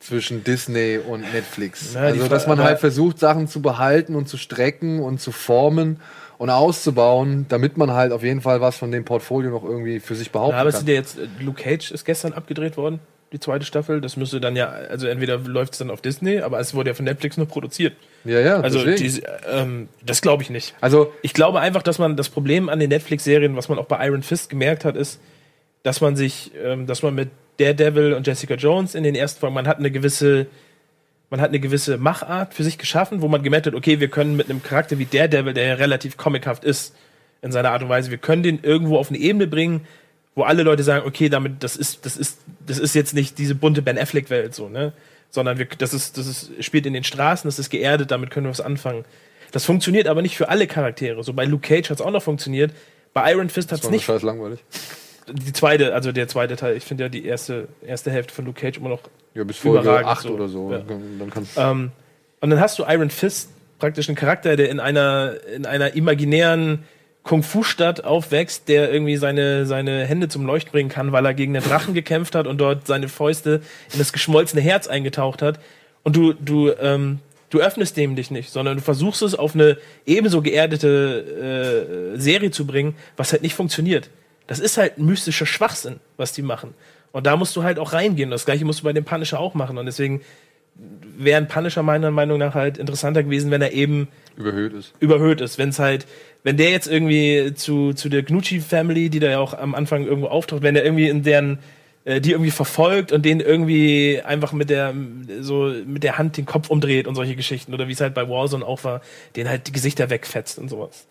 zwischen 0.09 0.43
Disney 0.43 0.99
und 0.99 1.21
Netflix. 1.33 1.91
Na, 1.95 2.11
die 2.11 2.19
also, 2.19 2.29
dass 2.29 2.47
man 2.47 2.59
halt 2.63 2.81
versucht, 2.81 3.19
Sachen 3.19 3.47
zu 3.47 3.61
behalten 3.63 4.15
und 4.15 4.29
zu 4.29 4.37
strecken 4.39 5.01
und 5.01 5.21
zu 5.21 5.33
formen 5.33 6.01
und 6.39 6.51
auszubauen, 6.51 7.47
damit 7.49 7.77
man 7.77 7.93
halt 7.93 8.13
auf 8.13 8.23
jeden 8.23 8.41
Fall 8.41 8.61
was 8.61 8.77
von 8.77 8.91
dem 8.91 9.05
Portfolio 9.05 9.51
noch 9.51 9.65
irgendwie 9.65 10.01
für 10.01 10.15
sich 10.15 10.31
behaupten 10.31 10.55
Ja, 10.55 10.61
aber 10.61 10.71
kann. 10.71 10.79
sind 10.81 10.89
ja 10.89 10.95
jetzt, 10.95 11.19
äh, 11.19 11.27
Luke 11.41 11.63
Cage 11.63 11.91
ist 11.91 12.05
gestern 12.05 12.33
abgedreht 12.33 12.77
worden, 12.77 13.01
die 13.33 13.41
zweite 13.41 13.65
Staffel. 13.67 14.01
Das 14.01 14.17
müsste 14.17 14.41
dann 14.41 14.57
ja, 14.57 14.69
also 14.69 15.07
entweder 15.09 15.37
läuft 15.39 15.73
es 15.75 15.79
dann 15.81 15.91
auf 15.91 16.01
Disney, 16.01 16.39
aber 16.41 16.59
es 16.61 16.75
wurde 16.75 16.91
ja 16.91 16.95
von 16.95 17.05
Netflix 17.05 17.37
nur 17.37 17.47
produziert. 17.47 17.95
ja, 18.25 18.41
ja, 18.41 18.61
Also 18.61 18.85
diese, 18.85 19.23
ähm, 19.51 19.89
das 20.07 20.23
glaube 20.23 20.43
ich 20.43 20.51
nicht. 20.51 20.75
also 20.81 21.13
Ich 21.23 21.35
glaube 21.35 21.61
einfach, 21.61 21.83
dass 21.83 21.99
man 21.99 22.17
das 22.17 22.29
Problem 22.29 22.69
an 22.69 22.79
den 22.79 22.89
Netflix-Serien, 22.89 23.57
was 23.57 23.69
man 23.69 23.79
auch 23.79 23.87
bei 23.87 24.07
Iron 24.07 24.23
Fist 24.23 24.49
gemerkt 24.49 24.85
hat, 24.85 24.97
ist, 24.97 25.21
dass 25.83 26.01
man 26.01 26.17
sich, 26.17 26.53
ähm, 26.65 26.87
dass 26.87 27.03
man 27.03 27.15
mit 27.15 27.29
Daredevil 27.59 28.15
und 28.15 28.27
Jessica 28.27 28.55
Jones 28.55 28.95
in 28.95 29.03
den 29.05 29.15
ersten 29.15 29.41
Folgen, 29.41 29.55
man 29.55 29.67
hat 29.67 29.79
eine 29.79 29.91
gewisse, 29.91 30.47
man 31.31 31.41
hat 31.41 31.49
eine 31.49 31.61
gewisse 31.61 31.99
Machart 31.99 32.55
für 32.55 32.65
sich 32.65 32.79
geschaffen, 32.79 33.21
wo 33.21 33.29
man 33.29 33.43
gemerkt 33.43 33.67
hat, 33.67 33.75
okay, 33.75 34.01
wir 34.01 34.09
können 34.09 34.37
mit 34.37 34.49
einem 34.49 34.63
Charakter 34.63 34.99
wie 34.99 35.05
Daredevil, 35.05 35.55
der 35.55 35.67
ja 35.67 35.75
relativ 35.75 36.17
comichaft 36.17 36.65
ist 36.65 36.95
in 37.43 37.53
seiner 37.53 37.71
Art 37.71 37.83
und 37.83 37.89
Weise, 37.89 38.11
wir 38.11 38.19
können 38.19 38.43
den 38.43 38.61
irgendwo 38.63 38.99
auf 38.99 39.11
eine 39.11 39.19
Ebene 39.19 39.47
bringen, 39.47 39.87
wo 40.35 40.45
alle 40.45 40.63
Leute 40.63 40.83
sagen, 40.83 41.07
okay, 41.07 41.29
damit, 41.29 41.63
das 41.63 41.77
ist, 41.77 42.07
das 42.07 42.17
ist, 42.17 42.39
das 42.67 42.79
ist 42.79 42.95
jetzt 42.95 43.13
nicht 43.15 43.39
diese 43.39 43.55
bunte 43.55 43.83
Ben 43.83 43.99
Affleck-Welt 43.99 44.55
so, 44.55 44.69
ne? 44.69 44.93
Sondern 45.31 45.59
wir, 45.59 45.67
das 45.67 45.93
ist, 45.93 46.17
das 46.17 46.27
ist, 46.27 46.65
spielt 46.65 46.87
in 46.87 46.95
den 46.95 47.05
Straßen, 47.05 47.49
das 47.49 47.59
ist 47.59 47.71
geerdet, 47.71 48.11
damit 48.11 48.31
können 48.31 48.47
wir 48.47 48.51
was 48.51 48.61
anfangen. 48.61 49.05
Das 49.53 49.65
funktioniert 49.65 50.07
aber 50.07 50.23
nicht 50.23 50.37
für 50.37 50.49
alle 50.49 50.67
Charaktere. 50.67 51.23
So 51.25 51.33
bei 51.33 51.45
Luke 51.45 51.67
Cage 51.67 51.91
hat 51.91 52.01
es 52.01 52.07
auch 52.07 52.11
noch 52.11 52.23
funktioniert. 52.23 52.73
Bei 53.13 53.33
Iron 53.33 53.49
Fist 53.49 53.73
hat 53.73 53.79
es 53.79 53.85
war 53.85 53.91
nicht. 53.91 54.05
scheiß 54.05 54.23
langweilig. 54.23 54.61
Die 55.33 55.53
zweite, 55.53 55.95
also 55.95 56.13
der 56.13 56.29
zweite 56.29 56.57
Teil, 56.57 56.77
ich 56.77 56.85
finde 56.85 57.05
ja 57.05 57.09
die 57.09 57.25
erste, 57.25 57.69
erste 57.87 58.11
Hälfte 58.11 58.35
von 58.35 58.45
Luke 58.45 58.61
Cage 58.61 58.79
immer 58.79 58.89
noch. 58.89 59.01
Ja, 59.35 59.45
bis 59.45 59.59
Folge 59.59 59.81
Überragend 59.81 60.09
8 60.09 60.23
so. 60.23 60.31
oder 60.31 60.49
so. 60.49 60.73
Ja. 60.73 60.79
Dann 60.79 61.31
kannst 61.31 61.57
Ähm, 61.57 61.93
und 62.41 62.51
dann 62.51 62.61
hast 62.61 62.79
du 62.79 62.85
Iron 62.89 63.11
Fist, 63.11 63.51
praktisch 63.79 64.09
einen 64.09 64.17
Charakter, 64.17 64.57
der 64.57 64.71
in 64.71 64.81
einer, 64.81 65.35
in 65.55 65.67
einer 65.67 65.95
imaginären 65.95 66.85
Kung-Fu-Stadt 67.23 68.05
aufwächst, 68.05 68.69
der 68.69 68.93
irgendwie 68.93 69.17
seine, 69.17 69.67
seine 69.67 70.07
Hände 70.07 70.29
zum 70.29 70.47
Leuchten 70.47 70.73
bringen 70.73 70.89
kann, 70.89 71.13
weil 71.13 71.27
er 71.27 71.35
gegen 71.35 71.55
einen 71.55 71.65
Drachen 71.65 71.95
gekämpft 71.95 72.35
hat 72.35 72.47
und 72.47 72.59
dort 72.59 72.87
seine 72.87 73.09
Fäuste 73.09 73.61
in 73.93 73.99
das 73.99 74.13
geschmolzene 74.13 74.63
Herz 74.63 74.89
eingetaucht 74.89 75.43
hat. 75.43 75.61
Und 76.05 76.17
du, 76.17 76.33
du, 76.33 76.71
ähm, 76.81 77.19
du 77.51 77.59
öffnest 77.59 77.97
dem 77.97 78.17
dich 78.17 78.31
nicht, 78.31 78.51
sondern 78.51 78.79
du 78.79 78.83
versuchst 78.83 79.23
es 79.23 79.35
auf 79.35 79.55
eine 79.55 79.77
ebenso 80.07 80.41
geerdete 80.41 82.15
äh, 82.17 82.19
Serie 82.19 82.51
zu 82.51 82.67
bringen, 82.67 82.95
was 83.17 83.33
halt 83.33 83.43
nicht 83.43 83.55
funktioniert. 83.55 84.09
Das 84.49 84.59
ist 84.59 84.77
halt 84.77 84.99
mystischer 84.99 85.47
Schwachsinn, 85.47 86.01
was 86.17 86.33
die 86.33 86.43
machen. 86.43 86.75
Und 87.13 87.27
da 87.27 87.37
musst 87.37 87.55
du 87.55 87.63
halt 87.63 87.79
auch 87.79 87.93
reingehen. 87.93 88.31
Das 88.31 88.45
gleiche 88.45 88.65
musst 88.65 88.81
du 88.81 88.85
bei 88.85 88.93
dem 88.93 89.05
Punisher 89.05 89.39
auch 89.39 89.55
machen. 89.55 89.79
Und 89.79 89.87
deswegen 89.87 90.23
wäre 91.17 91.39
ein 91.39 91.49
Punisher 91.49 91.83
meiner 91.83 92.11
Meinung 92.11 92.39
nach 92.39 92.55
halt 92.55 92.79
interessanter 92.79 93.23
gewesen, 93.23 93.51
wenn 93.51 93.63
er 93.63 93.73
eben 93.73 94.09
überhöht 94.37 94.73
ist. 94.73 94.95
überhöht 95.01 95.41
ist. 95.41 95.59
Wenn 95.59 95.71
es 95.71 95.79
halt, 95.79 96.07
wenn 96.43 96.57
der 96.57 96.71
jetzt 96.71 96.87
irgendwie 96.87 97.53
zu, 97.55 97.93
zu 97.93 98.09
der 98.09 98.23
Gnucci 98.23 98.61
Family, 98.61 99.11
die 99.11 99.21
da 99.21 99.29
ja 99.29 99.39
auch 99.39 99.55
am 99.55 99.75
Anfang 99.75 100.05
irgendwo 100.05 100.29
auftaucht, 100.29 100.63
wenn 100.63 100.75
der 100.75 100.85
irgendwie 100.85 101.09
in 101.09 101.23
deren 101.23 101.59
äh, 102.05 102.21
die 102.21 102.31
irgendwie 102.31 102.53
verfolgt 102.53 103.13
und 103.13 103.25
den 103.25 103.41
irgendwie 103.41 104.23
einfach 104.25 104.53
mit 104.53 104.71
der 104.71 104.95
so 105.41 105.75
mit 105.85 106.05
der 106.05 106.17
Hand 106.17 106.37
den 106.37 106.47
Kopf 106.47 106.71
umdreht 106.71 107.07
und 107.07 107.17
solche 107.17 107.37
Geschichten 107.37 107.75
oder 107.75 107.89
wie 107.89 107.93
es 107.93 108.01
halt 108.01 108.15
bei 108.15 108.29
Warzone 108.29 108.65
auch 108.65 108.85
war, 108.85 109.03
den 109.37 109.49
halt 109.49 109.67
die 109.67 109.73
Gesichter 109.73 110.09
wegfetzt 110.09 110.59
und 110.59 110.69
sowas. 110.71 111.07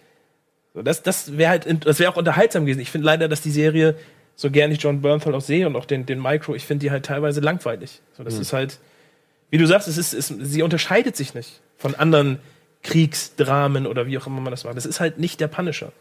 So, 0.77 0.83
das 0.83 1.01
das 1.01 1.39
wäre 1.39 1.49
halt 1.49 1.85
das 1.87 1.97
wäre 1.97 2.11
auch 2.11 2.17
unterhaltsam 2.17 2.65
gewesen. 2.65 2.81
Ich 2.81 2.91
finde 2.91 3.07
leider, 3.07 3.27
dass 3.27 3.41
die 3.41 3.49
Serie 3.49 3.95
so 4.35 4.51
gern 4.51 4.71
ich 4.71 4.79
John 4.79 5.01
Bernthal 5.01 5.33
auch 5.33 5.41
sehe 5.41 5.65
und 5.65 5.75
auch 5.75 5.85
den 5.85 6.05
den 6.05 6.21
Micro, 6.21 6.53
ich 6.53 6.67
finde 6.67 6.85
die 6.85 6.91
halt 6.91 7.03
teilweise 7.03 7.41
langweilig. 7.41 8.01
So 8.15 8.23
das 8.23 8.37
ist 8.37 8.53
halt 8.53 8.77
wie 9.49 9.57
du 9.57 9.65
sagst, 9.65 9.87
es 9.87 9.97
ist, 9.97 10.13
es, 10.13 10.27
sie 10.27 10.61
unterscheidet 10.61 11.15
sich 11.15 11.33
nicht 11.33 11.61
von 11.77 11.95
anderen 11.95 12.37
Kriegsdramen 12.83 13.87
oder 13.87 14.05
wie 14.05 14.19
auch 14.19 14.27
immer 14.27 14.39
man 14.39 14.51
das 14.51 14.65
macht. 14.65 14.77
Das 14.77 14.85
ist 14.85 14.99
halt 14.99 15.17
nicht 15.17 15.39
der 15.39 15.47
Punisher. 15.47 15.91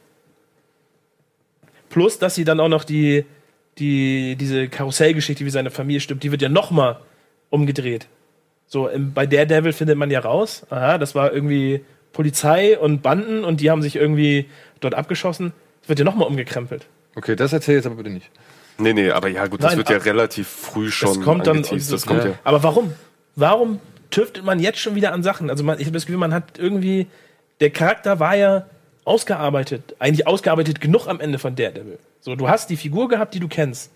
Plus, 1.89 2.19
dass 2.19 2.35
sie 2.35 2.45
dann 2.45 2.61
auch 2.61 2.69
noch 2.69 2.85
die, 2.85 3.25
die, 3.79 4.37
diese 4.37 4.69
Karussellgeschichte, 4.69 5.47
wie 5.47 5.51
seine 5.51 5.71
Familie 5.71 6.01
stirbt, 6.01 6.23
die 6.23 6.33
wird 6.33 6.43
ja 6.43 6.51
noch 6.51 6.71
mal 6.71 7.01
umgedreht. 7.49 8.09
So, 8.67 8.89
im, 8.89 9.15
bei 9.15 9.27
Daredevil 9.27 9.73
findet 9.73 9.97
man 9.97 10.11
ja 10.11 10.21
raus, 10.21 10.67
aha, 10.69 10.99
das 10.99 11.15
war 11.15 11.33
irgendwie 11.33 11.85
Polizei 12.17 12.79
und 12.79 13.03
Banden 13.03 13.45
und 13.45 13.61
die 13.61 13.71
haben 13.71 13.83
sich 13.83 13.95
irgendwie 13.97 14.47
dort 14.81 14.95
abgeschossen. 14.95 15.53
Das 15.83 15.91
wird 15.91 15.99
ja 15.99 16.05
noch 16.07 16.15
mal 16.15 16.25
umgekrempelt. 16.25 16.87
Okay, 17.15 17.37
das 17.37 17.53
erzähl 17.53 17.75
jetzt 17.77 17.85
aber 17.87 17.97
bitte 17.97 18.09
nicht. 18.11 18.31
Nee, 18.79 18.95
nee, 18.95 19.11
aber 19.11 19.29
ja 19.29 19.47
gut, 19.47 19.63
das 19.63 19.73
Nein, 19.73 19.79
wird 19.79 19.91
ja 19.91 19.99
relativ 19.99 20.49
früh 20.49 20.91
schon 20.91 21.15
Das 21.15 21.21
kommt 21.23 21.47
dann. 21.47 21.59
und- 21.59 21.93
Das 21.93 22.07
kommt 22.07 22.25
ja. 22.25 22.33
Aber 22.43 22.63
warum? 22.63 22.93
Warum 23.35 23.81
tüftelt 24.11 24.45
man 24.47 24.61
jetzt 24.61 24.79
schon 24.79 24.95
wieder 24.95 25.13
an 25.13 25.23
Sachen? 25.23 25.51
Also 25.51 25.63
man, 25.63 25.79
ich 25.79 25.85
habe 25.87 25.93
das 25.95 26.07
Gefühl, 26.07 26.19
man 26.19 26.33
hat 26.33 26.59
irgendwie. 26.59 27.07
Der 27.61 27.71
Charakter 27.71 28.19
war 28.19 28.35
ja 28.37 28.67
ausgearbeitet, 29.05 29.95
eigentlich 29.99 30.27
ausgearbeitet 30.27 30.81
genug 30.81 31.07
am 31.07 31.21
Ende 31.21 31.39
von 31.39 31.55
Daredevil. 31.55 31.99
So, 32.21 32.35
du 32.35 32.49
hast 32.49 32.71
die 32.71 32.77
Figur 32.77 33.09
gehabt, 33.09 33.35
die 33.35 33.41
du 33.41 33.49
kennst. 33.49 33.91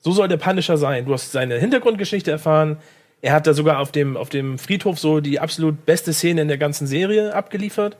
So 0.00 0.12
soll 0.12 0.28
der 0.28 0.36
Punisher 0.36 0.76
sein. 0.76 1.06
Du 1.06 1.12
hast 1.12 1.32
seine 1.32 1.56
Hintergrundgeschichte 1.58 2.30
erfahren. 2.30 2.76
Er 3.24 3.32
hat 3.32 3.46
da 3.46 3.54
sogar 3.54 3.78
auf 3.78 3.90
dem, 3.90 4.18
auf 4.18 4.28
dem 4.28 4.58
Friedhof 4.58 4.98
so 4.98 5.20
die 5.20 5.40
absolut 5.40 5.86
beste 5.86 6.12
Szene 6.12 6.42
in 6.42 6.48
der 6.48 6.58
ganzen 6.58 6.86
Serie 6.86 7.34
abgeliefert. 7.34 7.96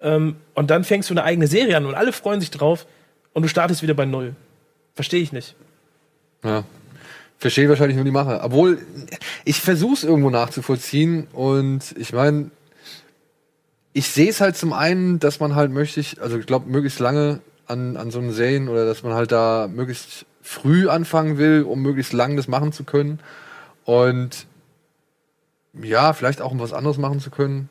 Ähm, 0.00 0.38
und 0.54 0.72
dann 0.72 0.82
fängst 0.82 1.08
du 1.08 1.14
eine 1.14 1.22
eigene 1.22 1.46
Serie 1.46 1.76
an 1.76 1.86
und 1.86 1.94
alle 1.94 2.12
freuen 2.12 2.40
sich 2.40 2.50
drauf 2.50 2.84
und 3.32 3.42
du 3.42 3.48
startest 3.48 3.80
wieder 3.80 3.94
bei 3.94 4.06
Null. 4.06 4.34
Verstehe 4.96 5.22
ich 5.22 5.30
nicht. 5.30 5.54
Ja. 6.42 6.64
Verstehe 7.38 7.68
wahrscheinlich 7.68 7.94
nur 7.94 8.04
die 8.04 8.10
Mache. 8.10 8.40
Obwohl, 8.42 8.78
ich 9.44 9.60
versuche 9.60 9.94
es 9.94 10.02
irgendwo 10.02 10.30
nachzuvollziehen 10.30 11.28
und 11.32 11.94
ich 11.96 12.12
meine, 12.12 12.50
ich 13.92 14.08
sehe 14.08 14.30
es 14.30 14.40
halt 14.40 14.56
zum 14.56 14.72
einen, 14.72 15.20
dass 15.20 15.38
man 15.38 15.54
halt 15.54 15.70
möchte, 15.70 16.02
also 16.20 16.38
ich 16.40 16.46
glaube, 16.46 16.68
möglichst 16.68 16.98
lange 16.98 17.38
an, 17.68 17.96
an 17.96 18.10
so 18.10 18.18
einen 18.18 18.32
Serien 18.32 18.68
oder 18.68 18.84
dass 18.84 19.04
man 19.04 19.12
halt 19.12 19.30
da 19.30 19.68
möglichst 19.72 20.26
früh 20.42 20.88
anfangen 20.88 21.38
will, 21.38 21.62
um 21.62 21.82
möglichst 21.82 22.12
lang 22.12 22.36
das 22.36 22.48
machen 22.48 22.72
zu 22.72 22.82
können. 22.82 23.20
Und 23.90 24.46
ja, 25.82 26.12
vielleicht 26.12 26.40
auch 26.40 26.52
um 26.52 26.60
was 26.60 26.72
anderes 26.72 26.96
machen 26.96 27.18
zu 27.18 27.30
können. 27.30 27.68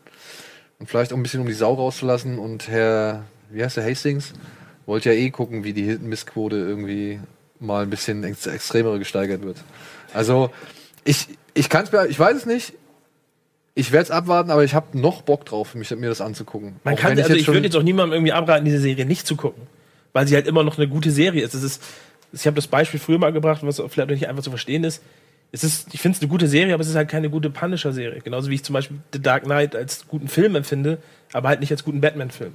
Und 0.77 0.89
vielleicht 0.89 1.13
auch 1.13 1.17
ein 1.17 1.23
bisschen 1.23 1.39
um 1.39 1.47
die 1.47 1.53
Sau 1.53 1.73
rauszulassen. 1.73 2.39
Und 2.39 2.67
Herr, 2.67 3.23
wie 3.49 3.63
heißt 3.63 3.77
der, 3.77 3.86
Hastings? 3.86 4.34
Wollte 4.86 5.13
ja 5.13 5.15
eh 5.15 5.29
gucken, 5.29 5.63
wie 5.63 5.71
die 5.71 5.97
Missquote 5.97 6.58
irgendwie 6.58 7.21
mal 7.62 7.84
ein 7.84 7.89
bisschen 7.89 8.25
ex 8.25 8.47
extremere 8.47 8.99
gesteigert 8.99 9.43
wird. 9.43 9.63
Also, 10.13 10.51
ich, 11.05 11.29
ich 11.53 11.69
kann 11.69 11.86
es 11.86 11.93
mir, 11.93 12.08
ich 12.08 12.19
weiß 12.19 12.36
es 12.36 12.45
nicht. 12.45 12.73
Ich 13.73 13.93
werde 13.93 14.03
es 14.03 14.12
abwarten, 14.12 14.51
aber 14.51 14.65
ich 14.65 14.73
habe 14.73 14.99
noch 14.99 15.21
Bock 15.21 15.45
drauf, 15.45 15.73
mich, 15.73 15.89
mir 15.91 16.10
das 16.10 16.19
anzugucken. 16.19 16.75
Man 16.84 16.95
Auch 16.95 16.99
kann, 16.99 17.15
wenn 17.15 17.23
also 17.23 17.34
ich 17.34 17.47
würde 17.47 17.62
jetzt 17.62 17.77
auch 17.77 17.84
niemandem 17.84 18.15
irgendwie 18.17 18.34
abraten, 18.34 18.65
diese 18.65 18.82
Serie 18.82 19.05
nicht 19.05 19.25
zu 19.25 19.38
gucken. 19.38 19.67
Weil 20.12 20.27
sie 20.27 20.36
halt 20.36 20.47
immer 20.47 20.65
noch 20.65 20.77
eine 20.77 20.89
gute 20.89 21.12
Serie 21.12 21.45
ist. 21.45 21.53
Es 21.53 21.63
ist 21.63 21.82
ich 22.32 22.45
habe 22.45 22.55
das 22.55 22.67
Beispiel 22.67 22.99
früher 22.99 23.17
mal 23.17 23.32
gebracht, 23.32 23.62
was 23.63 23.82
vielleicht 23.88 24.10
nicht 24.10 24.27
einfach 24.27 24.43
zu 24.43 24.49
verstehen 24.49 24.84
ist. 24.84 25.01
Es 25.51 25.63
ist, 25.63 25.93
ich 25.93 26.01
finde 26.01 26.15
es 26.15 26.21
eine 26.21 26.29
gute 26.29 26.47
Serie, 26.47 26.73
aber 26.73 26.81
es 26.81 26.89
ist 26.89 26.95
halt 26.95 27.09
keine 27.09 27.29
gute 27.29 27.49
Punisher-Serie. 27.49 28.21
Genauso 28.21 28.49
wie 28.49 28.55
ich 28.55 28.63
zum 28.63 28.73
Beispiel 28.73 28.97
The 29.13 29.21
Dark 29.21 29.43
Knight 29.43 29.75
als 29.75 30.07
guten 30.07 30.27
Film 30.27 30.55
empfinde, 30.55 30.99
aber 31.33 31.49
halt 31.49 31.59
nicht 31.59 31.71
als 31.71 31.83
guten 31.83 32.01
Batman-Film. 32.01 32.53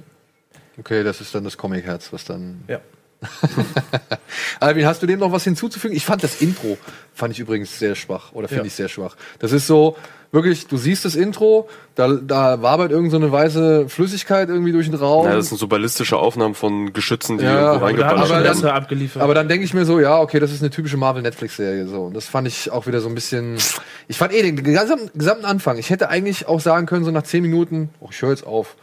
Okay, 0.77 1.03
das 1.03 1.21
ist 1.21 1.35
dann 1.35 1.43
das 1.43 1.57
Comic-Herz, 1.57 2.13
was 2.13 2.25
dann. 2.25 2.63
Ja. 2.67 2.79
Alvin, 4.59 4.85
hast 4.85 5.01
du 5.01 5.07
dem 5.07 5.19
noch 5.19 5.31
was 5.31 5.43
hinzuzufügen? 5.43 5.95
Ich 5.95 6.05
fand 6.05 6.23
das 6.23 6.41
Intro, 6.41 6.77
fand 7.13 7.33
ich 7.33 7.39
übrigens 7.39 7.77
sehr 7.79 7.95
schwach. 7.95 8.33
Oder 8.33 8.47
finde 8.47 8.63
Ja. 8.63 8.67
ich 8.67 8.73
sehr 8.73 8.89
schwach. 8.89 9.15
Das 9.39 9.51
ist 9.51 9.67
so, 9.67 9.95
wirklich, 10.31 10.67
du 10.67 10.77
siehst 10.77 11.05
das 11.05 11.15
Intro, 11.15 11.69
da, 11.95 12.07
da 12.09 12.61
wabert 12.61 12.91
irgend 12.91 13.11
so 13.11 13.17
eine 13.17 13.31
weiße 13.31 13.87
Flüssigkeit 13.89 14.49
irgendwie 14.49 14.71
durch 14.71 14.87
den 14.89 14.95
Raum. 14.99 15.25
Ja, 15.25 15.35
das 15.35 15.49
sind 15.49 15.57
so 15.57 15.67
ballistische 15.67 16.17
Aufnahmen 16.17 16.55
von 16.55 16.93
Geschützen, 16.93 17.37
die 17.37 17.45
Ja, 17.45 17.51
irgendwo 17.51 17.75
aber 17.77 17.85
reingeballert 17.87 18.31
aber 18.31 18.43
werden. 18.43 18.65
abgeliefert. 18.65 19.21
Aber 19.21 19.33
dann 19.33 19.47
denke 19.47 19.65
ich 19.65 19.73
mir 19.73 19.85
so, 19.85 19.99
ja, 19.99 20.19
okay, 20.19 20.39
das 20.39 20.51
ist 20.51 20.61
eine 20.61 20.69
typische 20.69 20.97
Marvel-Netflix-Serie. 20.97 21.87
So. 21.87 22.03
Und 22.03 22.13
das 22.15 22.25
fand 22.25 22.47
ich 22.47 22.71
auch 22.71 22.85
wieder 22.87 23.01
so 23.01 23.07
ein 23.09 23.15
bisschen. 23.15 23.57
Ich 24.07 24.17
fand 24.17 24.33
eh 24.33 24.41
den 24.41 24.61
gesamten, 24.61 25.17
gesamten 25.17 25.45
Anfang. 25.45 25.77
Ich 25.77 25.89
hätte 25.89 26.09
eigentlich 26.09 26.47
auch 26.47 26.59
sagen 26.59 26.85
können, 26.85 27.05
so 27.05 27.11
nach 27.11 27.23
zehn 27.23 27.41
Minuten, 27.41 27.89
oh, 28.01 28.09
ich 28.11 28.21
höre 28.21 28.29
jetzt 28.31 28.45
auf. 28.45 28.75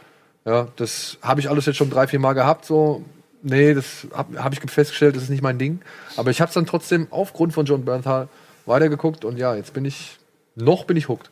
Ja, 0.45 0.67
das 0.75 1.17
habe 1.21 1.39
ich 1.39 1.49
alles 1.49 1.65
jetzt 1.67 1.77
schon 1.77 1.89
drei, 1.89 2.05
vier 2.07 2.19
Mal 2.19 2.33
gehabt. 2.33 2.65
So, 2.65 3.03
nee, 3.43 3.73
das 3.73 4.07
habe 4.13 4.43
hab 4.43 4.53
ich 4.53 4.59
festgestellt, 4.71 5.15
das 5.15 5.23
ist 5.23 5.29
nicht 5.29 5.43
mein 5.43 5.59
Ding. 5.59 5.81
Aber 6.17 6.31
ich 6.31 6.41
habe 6.41 6.49
es 6.49 6.53
dann 6.53 6.65
trotzdem 6.65 7.07
aufgrund 7.11 7.53
von 7.53 7.65
John 7.65 7.85
Bernthal 7.85 8.27
weitergeguckt 8.65 9.25
und 9.25 9.37
ja, 9.37 9.55
jetzt 9.55 9.73
bin 9.73 9.85
ich, 9.85 10.17
noch 10.55 10.85
bin 10.85 10.97
ich 10.97 11.09
hooked. 11.09 11.29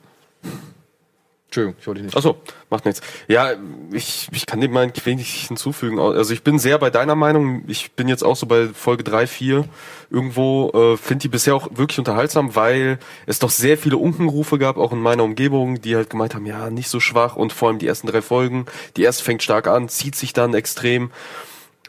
Entschuldigung, 1.52 1.76
ich 1.82 1.88
wollte 1.88 2.00
dich 2.00 2.06
nicht. 2.06 2.16
Achso, 2.16 2.38
macht 2.70 2.86
nichts. 2.86 3.02
Ja, 3.28 3.52
ich, 3.92 4.30
ich 4.32 4.46
kann 4.46 4.62
dem 4.62 4.72
mal 4.72 4.90
wenig 5.04 5.48
hinzufügen. 5.48 6.00
Also 6.00 6.34
ich 6.34 6.44
bin 6.44 6.60
sehr 6.60 6.78
bei 6.78 6.90
deiner 6.90 7.16
Meinung. 7.16 7.66
Ich 7.68 7.92
bin 7.92 8.08
jetzt 8.08 8.24
auch 8.24 8.38
so 8.38 8.46
bei 8.46 8.70
Folge 8.70 9.04
3, 9.04 9.28
4 9.28 9.66
irgendwo. 10.10 10.70
Äh, 10.70 10.96
Finde 10.96 11.24
die 11.24 11.28
bisher 11.28 11.54
auch 11.54 11.68
wirklich 11.74 12.00
unterhaltsam, 12.00 12.56
weil 12.56 13.00
es 13.26 13.40
doch 13.40 13.50
sehr 13.50 13.78
viele 13.78 13.98
Unkenrufe 13.98 14.60
gab, 14.60 14.78
auch 14.78 14.94
in 14.94 15.00
meiner 15.00 15.26
Umgebung, 15.26 15.82
die 15.82 15.98
halt 15.98 16.10
gemeint 16.10 16.36
haben, 16.36 16.46
ja, 16.46 16.70
nicht 16.70 16.88
so 16.88 17.02
schwach 17.02 17.36
und 17.36 17.52
vor 17.52 17.68
allem 17.68 17.80
die 17.80 17.88
ersten 17.88 18.08
drei 18.08 18.22
Folgen. 18.22 18.66
Die 18.96 19.04
erste 19.04 19.26
fängt 19.26 19.44
stark 19.44 19.68
an, 19.68 19.90
zieht 19.90 20.16
sich 20.16 20.32
dann 20.32 20.54
extrem. 20.54 21.12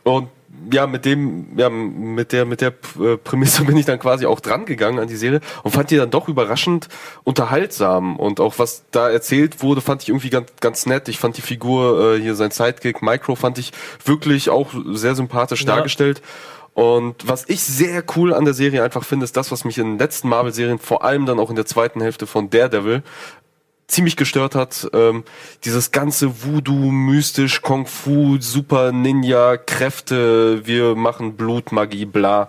Und 0.04 0.28
ja, 0.70 0.86
mit 0.86 1.04
dem, 1.04 1.46
ja, 1.56 1.68
mit 1.70 2.32
der, 2.32 2.44
mit 2.44 2.60
der 2.60 2.72
äh, 3.00 3.16
Prämisse 3.16 3.64
bin 3.64 3.76
ich 3.76 3.86
dann 3.86 3.98
quasi 3.98 4.26
auch 4.26 4.40
dran 4.40 4.64
gegangen 4.66 4.98
an 4.98 5.08
die 5.08 5.16
Serie 5.16 5.40
und 5.62 5.72
fand 5.72 5.90
die 5.90 5.96
dann 5.96 6.10
doch 6.10 6.28
überraschend 6.28 6.88
unterhaltsam 7.24 8.16
und 8.16 8.38
auch 8.38 8.58
was 8.58 8.84
da 8.90 9.10
erzählt 9.10 9.62
wurde, 9.62 9.80
fand 9.80 10.02
ich 10.02 10.10
irgendwie 10.10 10.30
ganz, 10.30 10.50
ganz 10.60 10.86
nett. 10.86 11.08
Ich 11.08 11.18
fand 11.18 11.36
die 11.36 11.42
Figur, 11.42 12.14
äh, 12.14 12.20
hier 12.20 12.34
sein 12.34 12.50
Sidekick 12.50 13.02
Micro, 13.02 13.34
fand 13.34 13.58
ich 13.58 13.72
wirklich 14.04 14.50
auch 14.50 14.70
sehr 14.92 15.14
sympathisch 15.14 15.62
Ja. 15.62 15.76
dargestellt. 15.76 16.22
Und 16.74 17.28
was 17.28 17.48
ich 17.48 17.62
sehr 17.62 18.02
cool 18.16 18.32
an 18.32 18.46
der 18.46 18.54
Serie 18.54 18.82
einfach 18.82 19.04
finde, 19.04 19.24
ist 19.24 19.36
das, 19.36 19.52
was 19.52 19.64
mich 19.64 19.76
in 19.76 19.88
den 19.92 19.98
letzten 19.98 20.28
Marvel-Serien, 20.28 20.78
vor 20.78 21.04
allem 21.04 21.26
dann 21.26 21.38
auch 21.38 21.50
in 21.50 21.56
der 21.56 21.66
zweiten 21.66 22.00
Hälfte 22.00 22.26
von 22.26 22.48
Daredevil, 22.48 23.02
ziemlich 23.92 24.16
gestört 24.16 24.54
hat. 24.54 24.88
Ähm, 24.92 25.24
dieses 25.64 25.92
ganze 25.92 26.42
Voodoo, 26.42 26.90
mystisch, 26.90 27.62
Kung 27.62 27.86
Fu, 27.86 28.38
Super 28.40 28.90
Ninja, 28.90 29.56
Kräfte, 29.56 30.66
wir 30.66 30.96
machen 30.96 31.36
Blut, 31.36 31.72
Magie, 31.72 32.06
bla. 32.06 32.48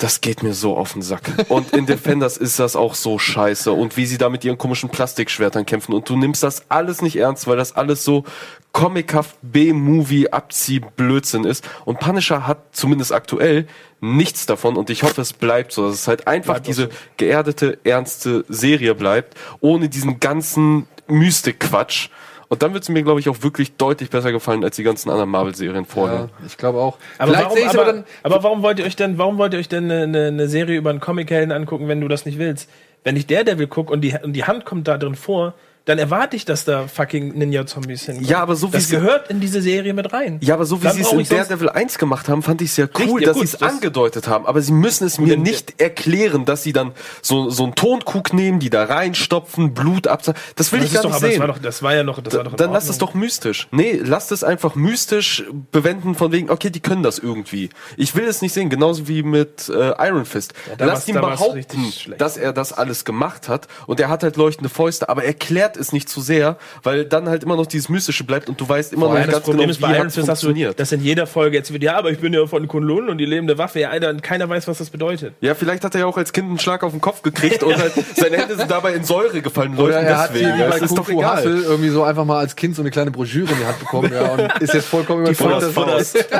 Das 0.00 0.22
geht 0.22 0.42
mir 0.42 0.54
so 0.54 0.78
auf 0.78 0.94
den 0.94 1.02
Sack. 1.02 1.30
Und 1.50 1.74
in 1.74 1.84
Defenders 1.84 2.38
ist 2.38 2.58
das 2.58 2.74
auch 2.74 2.94
so 2.94 3.18
scheiße. 3.18 3.70
Und 3.70 3.98
wie 3.98 4.06
sie 4.06 4.16
da 4.16 4.30
mit 4.30 4.42
ihren 4.46 4.56
komischen 4.56 4.88
Plastikschwertern 4.88 5.66
kämpfen. 5.66 5.92
Und 5.92 6.08
du 6.08 6.16
nimmst 6.16 6.42
das 6.42 6.64
alles 6.70 7.02
nicht 7.02 7.16
ernst, 7.16 7.46
weil 7.46 7.58
das 7.58 7.76
alles 7.76 8.02
so 8.02 8.24
comichaft 8.72 9.36
B-Movie 9.42 10.30
Abzieh-Blödsinn 10.30 11.44
ist. 11.44 11.68
Und 11.84 12.00
Punisher 12.00 12.46
hat 12.46 12.74
zumindest 12.74 13.12
aktuell 13.12 13.66
nichts 14.00 14.46
davon. 14.46 14.78
Und 14.78 14.88
ich 14.88 15.02
hoffe, 15.02 15.20
es 15.20 15.34
bleibt 15.34 15.72
so. 15.72 15.86
Dass 15.86 15.96
es 15.96 16.08
halt 16.08 16.26
einfach 16.26 16.54
Bleibt 16.54 16.68
diese 16.68 16.84
so. 16.84 16.88
geerdete, 17.18 17.78
ernste 17.84 18.46
Serie 18.48 18.94
bleibt. 18.94 19.34
Ohne 19.60 19.90
diesen 19.90 20.18
ganzen 20.18 20.88
Mystik-Quatsch. 21.08 22.08
Und 22.52 22.64
dann 22.64 22.74
wird 22.74 22.82
es 22.82 22.88
mir, 22.88 23.04
glaube 23.04 23.20
ich, 23.20 23.28
auch 23.28 23.42
wirklich 23.42 23.76
deutlich 23.76 24.10
besser 24.10 24.32
gefallen 24.32 24.64
als 24.64 24.74
die 24.74 24.82
ganzen 24.82 25.08
anderen 25.08 25.30
Marvel-Serien 25.30 25.84
vorher. 25.84 26.18
Ja, 26.18 26.46
ich 26.46 26.56
glaube 26.56 26.80
auch. 26.80 26.98
Aber 27.16 27.32
Vielleicht 27.32 27.44
warum, 27.44 27.68
aber, 27.68 27.80
aber 27.82 27.92
dann. 27.92 28.04
aber 28.24 28.42
warum 28.42 28.62
wollt 28.62 28.80
ihr 28.80 28.84
euch 28.86 28.96
denn, 28.96 29.18
warum 29.18 29.38
wollt 29.38 29.52
ihr 29.52 29.60
euch 29.60 29.68
denn 29.68 29.84
eine, 29.84 30.02
eine, 30.02 30.26
eine 30.26 30.48
Serie 30.48 30.76
über 30.76 30.90
einen 30.90 30.98
Comichelden 30.98 31.52
angucken, 31.52 31.86
wenn 31.86 32.00
du 32.00 32.08
das 32.08 32.26
nicht 32.26 32.40
willst? 32.40 32.68
Wenn 33.04 33.14
ich 33.14 33.28
Daredevil 33.28 33.68
gucke 33.68 33.92
und 33.92 34.00
die, 34.00 34.16
und 34.20 34.32
die 34.32 34.44
Hand 34.44 34.64
kommt 34.64 34.88
da 34.88 34.98
drin 34.98 35.14
vor, 35.14 35.54
dann 35.86 35.98
erwarte 35.98 36.36
ich, 36.36 36.44
dass 36.44 36.64
da 36.64 36.86
fucking 36.86 37.36
Ninja-Zombies 37.38 38.04
hinkommen. 38.04 38.28
Ja, 38.28 38.40
aber 38.40 38.54
so 38.54 38.68
wie 38.68 38.72
Das 38.76 38.88
sie- 38.88 38.96
gehört 38.96 39.30
in 39.30 39.40
diese 39.40 39.60
Serie 39.62 39.92
mit 39.94 40.12
rein. 40.12 40.38
Ja, 40.42 40.54
aber 40.54 40.64
so 40.64 40.82
wie 40.82 40.88
sie 40.90 41.00
es 41.00 41.10
in 41.12 41.24
Daredevil 41.24 41.70
1 41.70 41.98
gemacht 41.98 42.28
haben, 42.28 42.42
fand 42.42 42.60
ich 42.62 42.70
es 42.70 42.76
ja 42.76 42.86
cool, 42.98 43.04
Richtig, 43.04 43.20
ja 43.22 43.26
dass 43.28 43.36
sie 43.38 43.44
es 43.44 43.52
das- 43.52 43.72
angedeutet 43.72 44.28
haben. 44.28 44.46
Aber 44.46 44.60
sie 44.62 44.72
müssen 44.72 45.06
es 45.06 45.18
mir 45.18 45.36
nicht 45.36 45.80
erklären, 45.80 46.44
dass 46.44 46.62
sie 46.62 46.72
dann 46.72 46.92
so, 47.22 47.50
so 47.50 47.64
einen 47.64 47.74
Tonkrug 47.74 48.32
nehmen, 48.32 48.60
die 48.60 48.70
da 48.70 48.84
reinstopfen, 48.84 49.74
Blut 49.74 50.06
abzahlen. 50.06 50.38
Das 50.56 50.70
will 50.72 50.80
Das 50.80 50.88
ich 50.88 50.94
gar 50.94 51.02
doch, 51.02 51.10
nicht 51.10 51.16
aber 51.16 51.26
das 51.26 51.32
sehen. 51.32 51.40
war 51.40 51.48
doch, 51.48 51.58
das 51.58 51.82
war 51.82 51.94
ja 51.94 52.02
noch, 52.04 52.20
das 52.22 52.34
war 52.36 52.44
doch 52.44 52.54
dann 52.54 52.72
lass 52.72 52.88
es 52.88 52.98
doch 52.98 53.14
mystisch. 53.14 53.68
Nee, 53.70 54.00
lasst 54.04 54.32
es 54.32 54.44
einfach 54.44 54.74
mystisch 54.74 55.44
bewenden 55.72 56.14
von 56.14 56.30
wegen, 56.32 56.50
okay, 56.50 56.70
die 56.70 56.80
können 56.80 57.02
das 57.02 57.18
irgendwie. 57.18 57.70
Ich 57.96 58.14
will 58.14 58.24
es 58.26 58.42
nicht 58.42 58.52
sehen, 58.52 58.68
genauso 58.70 59.08
wie 59.08 59.22
mit 59.22 59.68
äh, 59.68 59.92
Iron 60.06 60.24
Fist. 60.24 60.52
da 60.78 60.84
Lasst 60.84 61.02
war's- 61.02 61.08
ihn 61.08 61.14
da 61.14 61.20
behaupten, 61.22 61.92
dass 62.18 62.36
er 62.36 62.52
das 62.52 62.72
alles 62.72 63.04
gemacht 63.04 63.48
hat 63.48 63.66
und 63.86 63.98
er 64.00 64.08
hat 64.08 64.22
halt 64.22 64.36
leuchtende 64.36 64.68
Fäuste, 64.68 65.08
aber 65.08 65.24
er 65.24 65.34
es 65.80 65.92
nicht 65.92 66.08
zu 66.08 66.20
sehr, 66.20 66.56
weil 66.82 67.04
dann 67.04 67.28
halt 67.28 67.42
immer 67.42 67.56
noch 67.56 67.66
dieses 67.66 67.88
Mystische 67.88 68.24
bleibt 68.24 68.48
und 68.48 68.60
du 68.60 68.68
weißt 68.68 68.92
immer 68.92 69.06
Vor 69.06 69.14
noch 69.14 69.18
nicht 69.18 69.28
das 69.28 69.34
ganz 69.34 69.44
Problem 69.44 69.60
genau, 69.62 69.70
ist 69.72 69.78
wie 69.78 69.82
bei 69.82 69.92
Iron 69.94 70.04
hat's 70.06 70.14
Fist, 70.14 70.28
dass 70.28 70.40
du, 70.40 70.46
funktioniert. 70.48 70.78
dass 70.80 70.92
in 70.92 71.02
jeder 71.02 71.26
Folge 71.26 71.56
jetzt 71.56 71.72
wird, 71.72 71.82
ja, 71.82 71.96
aber 71.96 72.10
ich 72.10 72.18
bin 72.18 72.32
ja 72.32 72.46
von 72.46 72.68
Kunlun 72.68 73.08
und 73.08 73.18
die 73.18 73.24
lebende 73.26 73.58
Waffe, 73.58 73.80
ja, 73.80 73.90
und 74.10 74.22
keiner 74.22 74.48
weiß, 74.48 74.68
was 74.68 74.78
das 74.78 74.90
bedeutet. 74.90 75.34
Ja, 75.40 75.54
vielleicht 75.54 75.84
hat 75.84 75.94
er 75.94 76.00
ja 76.02 76.06
auch 76.06 76.16
als 76.16 76.32
Kind 76.32 76.48
einen 76.48 76.58
Schlag 76.58 76.82
auf 76.84 76.92
den 76.92 77.00
Kopf 77.00 77.22
gekriegt 77.22 77.62
und 77.62 77.76
halt 77.76 77.92
seine 78.16 78.36
Hände 78.36 78.56
sind 78.56 78.70
dabei 78.70 78.94
in 78.94 79.04
Säure 79.04 79.40
gefallen. 79.40 79.76
Oder 79.78 80.00
er 80.00 80.18
hat 80.18 80.30
deswegen. 80.30 80.46
hier 80.46 80.56
wie 80.56 80.60
Ja, 80.60 80.68
bei 80.68 80.76
es 80.76 80.82
ist 80.82 80.98
doch. 80.98 81.08
Hustle 81.08 81.62
irgendwie 81.62 81.88
so 81.90 82.02
einfach 82.04 82.24
mal 82.24 82.38
als 82.38 82.54
Kind 82.56 82.76
so 82.76 82.82
eine 82.82 82.90
kleine 82.90 83.10
Broschüre 83.10 83.50
in 83.52 83.58
die 83.58 83.64
Hand 83.66 83.78
bekommen 83.78 84.12
ja, 84.12 84.28
und 84.32 84.40
ist 84.62 84.74
jetzt 84.74 84.86
vollkommen 84.86 85.22
überzeugt. 85.26 85.62
dass- 85.62 85.72
Faust. 85.72 86.28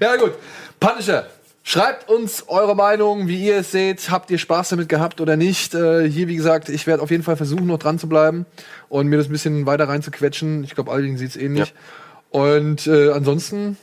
Ja 0.00 0.16
gut, 0.16 0.32
Punisher. 0.78 1.26
Schreibt 1.62 2.08
uns 2.08 2.44
eure 2.48 2.74
Meinung, 2.74 3.28
wie 3.28 3.46
ihr 3.46 3.58
es 3.58 3.70
seht. 3.70 4.10
Habt 4.10 4.30
ihr 4.30 4.38
Spaß 4.38 4.70
damit 4.70 4.88
gehabt 4.88 5.20
oder 5.20 5.36
nicht? 5.36 5.74
Äh, 5.74 6.08
hier, 6.10 6.26
wie 6.26 6.36
gesagt, 6.36 6.68
ich 6.68 6.86
werde 6.86 7.02
auf 7.02 7.10
jeden 7.10 7.22
Fall 7.22 7.36
versuchen, 7.36 7.66
noch 7.66 7.78
dran 7.78 7.98
zu 7.98 8.08
bleiben 8.08 8.46
und 8.88 9.08
mir 9.08 9.18
das 9.18 9.28
ein 9.28 9.32
bisschen 9.32 9.66
weiter 9.66 9.88
reinzuquetschen. 9.88 10.64
Ich 10.64 10.74
glaube, 10.74 10.90
Aldin 10.90 11.18
sieht 11.18 11.30
es 11.30 11.36
ähnlich. 11.36 11.74
Und 12.30 12.86
äh, 12.86 13.10
ansonsten, 13.10 13.76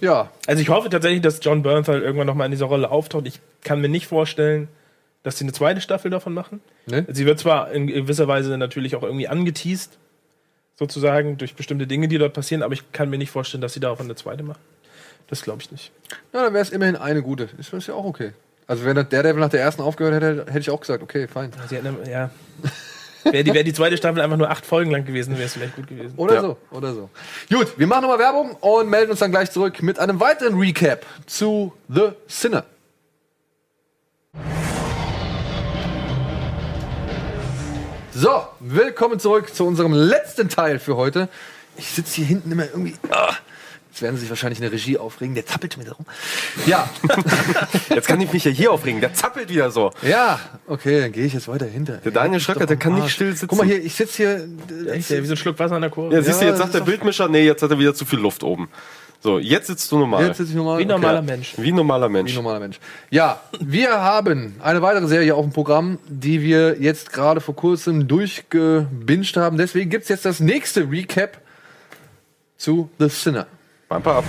ja, 0.00 0.30
Also 0.46 0.62
ich 0.62 0.68
hoffe 0.68 0.90
tatsächlich, 0.90 1.22
dass 1.22 1.40
John 1.42 1.62
Bernthal 1.62 2.00
irgendwann 2.02 2.26
nochmal 2.26 2.46
in 2.46 2.52
dieser 2.52 2.66
Rolle 2.66 2.90
auftaucht. 2.90 3.26
Ich 3.26 3.40
kann 3.64 3.80
mir 3.80 3.88
nicht 3.88 4.06
vorstellen, 4.06 4.68
dass 5.24 5.38
sie 5.38 5.44
eine 5.44 5.52
zweite 5.52 5.80
Staffel 5.80 6.10
davon 6.10 6.32
machen. 6.34 6.60
ne? 6.86 7.04
Sie 7.10 7.26
wird 7.26 7.40
zwar 7.40 7.72
in 7.72 7.88
gewisser 7.88 8.28
Weise 8.28 8.56
natürlich 8.56 8.94
auch 8.94 9.02
irgendwie 9.02 9.26
angeteased, 9.28 9.98
sozusagen, 10.76 11.36
durch 11.36 11.56
bestimmte 11.56 11.88
Dinge, 11.88 12.06
die 12.06 12.18
dort 12.18 12.34
passieren, 12.34 12.62
aber 12.62 12.72
ich 12.74 12.92
kann 12.92 13.10
mir 13.10 13.18
nicht 13.18 13.30
vorstellen, 13.32 13.60
dass 13.60 13.72
sie 13.72 13.80
darauf 13.80 14.00
eine 14.00 14.14
zweite 14.14 14.44
machen. 14.44 14.60
Das 15.28 15.42
glaube 15.42 15.62
ich 15.62 15.70
nicht. 15.70 15.92
Ja, 16.32 16.42
dann 16.42 16.52
wäre 16.54 16.62
es 16.62 16.70
immerhin 16.70 16.96
eine 16.96 17.22
gute. 17.22 17.48
Ist 17.58 17.72
das 17.72 17.86
ja 17.86 17.94
auch 17.94 18.04
okay. 18.04 18.32
Also 18.66 18.84
wenn 18.84 18.94
der 18.94 19.04
Daredevil 19.04 19.40
nach 19.40 19.50
der 19.50 19.60
ersten 19.60 19.82
aufgehört 19.82 20.14
hätte, 20.14 20.46
hätte 20.46 20.58
ich 20.58 20.70
auch 20.70 20.80
gesagt, 20.80 21.02
okay, 21.02 21.26
fein. 21.28 21.52
Sie 21.68 21.76
ja. 22.10 22.30
Wäre 23.24 23.44
die, 23.44 23.52
wär 23.52 23.64
die 23.64 23.72
zweite 23.72 23.96
Staffel 23.96 24.22
einfach 24.22 24.36
nur 24.36 24.50
acht 24.50 24.64
Folgen 24.64 24.90
lang 24.90 25.04
gewesen, 25.04 25.34
wäre 25.34 25.44
es 25.44 25.52
vielleicht 25.54 25.76
gut 25.76 25.86
gewesen. 25.86 26.14
Oder 26.16 26.34
Ja. 26.34 26.40
so, 26.40 26.56
oder 26.70 26.94
so. 26.94 27.10
Gut, 27.50 27.78
wir 27.78 27.86
machen 27.86 28.02
nochmal 28.02 28.18
Werbung 28.18 28.52
und 28.60 28.88
melden 28.88 29.10
uns 29.10 29.20
dann 29.20 29.30
gleich 29.30 29.50
zurück 29.50 29.82
mit 29.82 29.98
einem 29.98 30.20
weiteren 30.20 30.58
Recap 30.58 31.04
zu 31.26 31.72
The 31.88 32.10
Sinner. 32.26 32.64
So, 38.12 38.42
willkommen 38.60 39.20
zurück 39.20 39.54
zu 39.54 39.64
unserem 39.66 39.92
letzten 39.92 40.48
Teil 40.48 40.78
für 40.78 40.96
heute. 40.96 41.28
Ich 41.76 41.90
sitze 41.90 42.16
hier 42.16 42.26
hinten 42.26 42.50
immer 42.50 42.64
irgendwie. 42.66 42.94
Ah, 43.10 43.34
jetzt 43.98 44.02
werden 44.02 44.16
Sie 44.16 44.20
sich 44.22 44.30
wahrscheinlich 44.30 44.58
in 44.58 44.62
der 44.62 44.72
Regie 44.72 44.96
aufregen. 44.96 45.34
Der 45.34 45.44
zappelt 45.44 45.74
schon 45.74 45.82
wieder 45.82 45.94
rum. 45.94 46.06
Ja, 46.66 46.88
Jetzt 47.88 48.06
kann 48.06 48.20
ich 48.20 48.32
mich 48.32 48.44
ja 48.44 48.50
hier 48.50 48.72
aufregen. 48.72 49.00
Der 49.00 49.12
zappelt 49.12 49.50
wieder 49.50 49.70
so. 49.70 49.90
ja, 50.02 50.38
okay, 50.66 51.00
dann 51.00 51.12
gehe 51.12 51.24
ich 51.24 51.32
jetzt 51.34 51.48
weiter 51.48 51.66
hinter. 51.66 51.98
Der 51.98 52.12
Daniel 52.12 52.40
Schröcker, 52.40 52.66
der 52.66 52.76
kann 52.76 52.94
nicht 52.94 53.10
still 53.10 53.32
sitzen. 53.32 53.48
Guck 53.48 53.58
mal 53.58 53.66
hier, 53.66 53.82
ich 53.84 53.94
sitze 53.94 54.16
hier. 54.16 54.92
Echt, 54.92 55.10
ja, 55.10 55.22
wie 55.22 55.26
so 55.26 55.34
ein 55.34 55.36
Schluck 55.36 55.58
Wasser 55.58 55.74
an 55.76 55.82
der 55.82 55.90
Kurve. 55.90 56.14
Ja, 56.14 56.22
siehst 56.22 56.40
du, 56.40 56.46
jetzt 56.46 56.58
sagt 56.58 56.74
der 56.74 56.80
Bildmischer, 56.80 57.28
nee, 57.28 57.44
jetzt 57.44 57.62
hat 57.62 57.70
er 57.70 57.78
wieder 57.78 57.94
zu 57.94 58.04
viel 58.04 58.18
Luft 58.20 58.42
oben. 58.42 58.68
So, 59.20 59.40
jetzt 59.40 59.66
sitzt 59.66 59.90
du 59.90 59.98
normal. 59.98 60.26
Jetzt 60.28 60.36
sitze 60.36 60.50
ich 60.50 60.56
normal. 60.56 60.78
Wie 60.78 60.82
ein 60.82 60.88
normaler 60.88 61.16
Ja. 61.16 61.22
Mensch. 61.22 61.54
Wie 61.56 61.72
ein 61.72 61.74
normaler 61.74 62.08
Mensch. 62.08 62.30
Wie 62.30 62.34
ein 62.34 62.36
normaler 62.36 62.60
Mensch. 62.60 62.78
Ja, 63.10 63.40
wir 63.58 63.90
haben 64.00 64.54
eine 64.62 64.80
weitere 64.80 65.08
Serie 65.08 65.34
auf 65.34 65.44
dem 65.44 65.52
Programm, 65.52 65.98
die 66.06 66.40
wir 66.40 66.80
jetzt 66.80 67.12
gerade 67.12 67.40
vor 67.40 67.56
kurzem 67.56 68.06
durchgebinged 68.06 69.36
haben. 69.36 69.56
Deswegen 69.56 69.90
gibt's 69.90 70.08
jetzt 70.08 70.24
das 70.24 70.38
nächste 70.38 70.88
Recap 70.88 71.38
zu 72.56 72.90
The 73.00 73.08
Sinner. 73.08 73.48
Bumper 73.88 74.16
ab. 74.16 74.24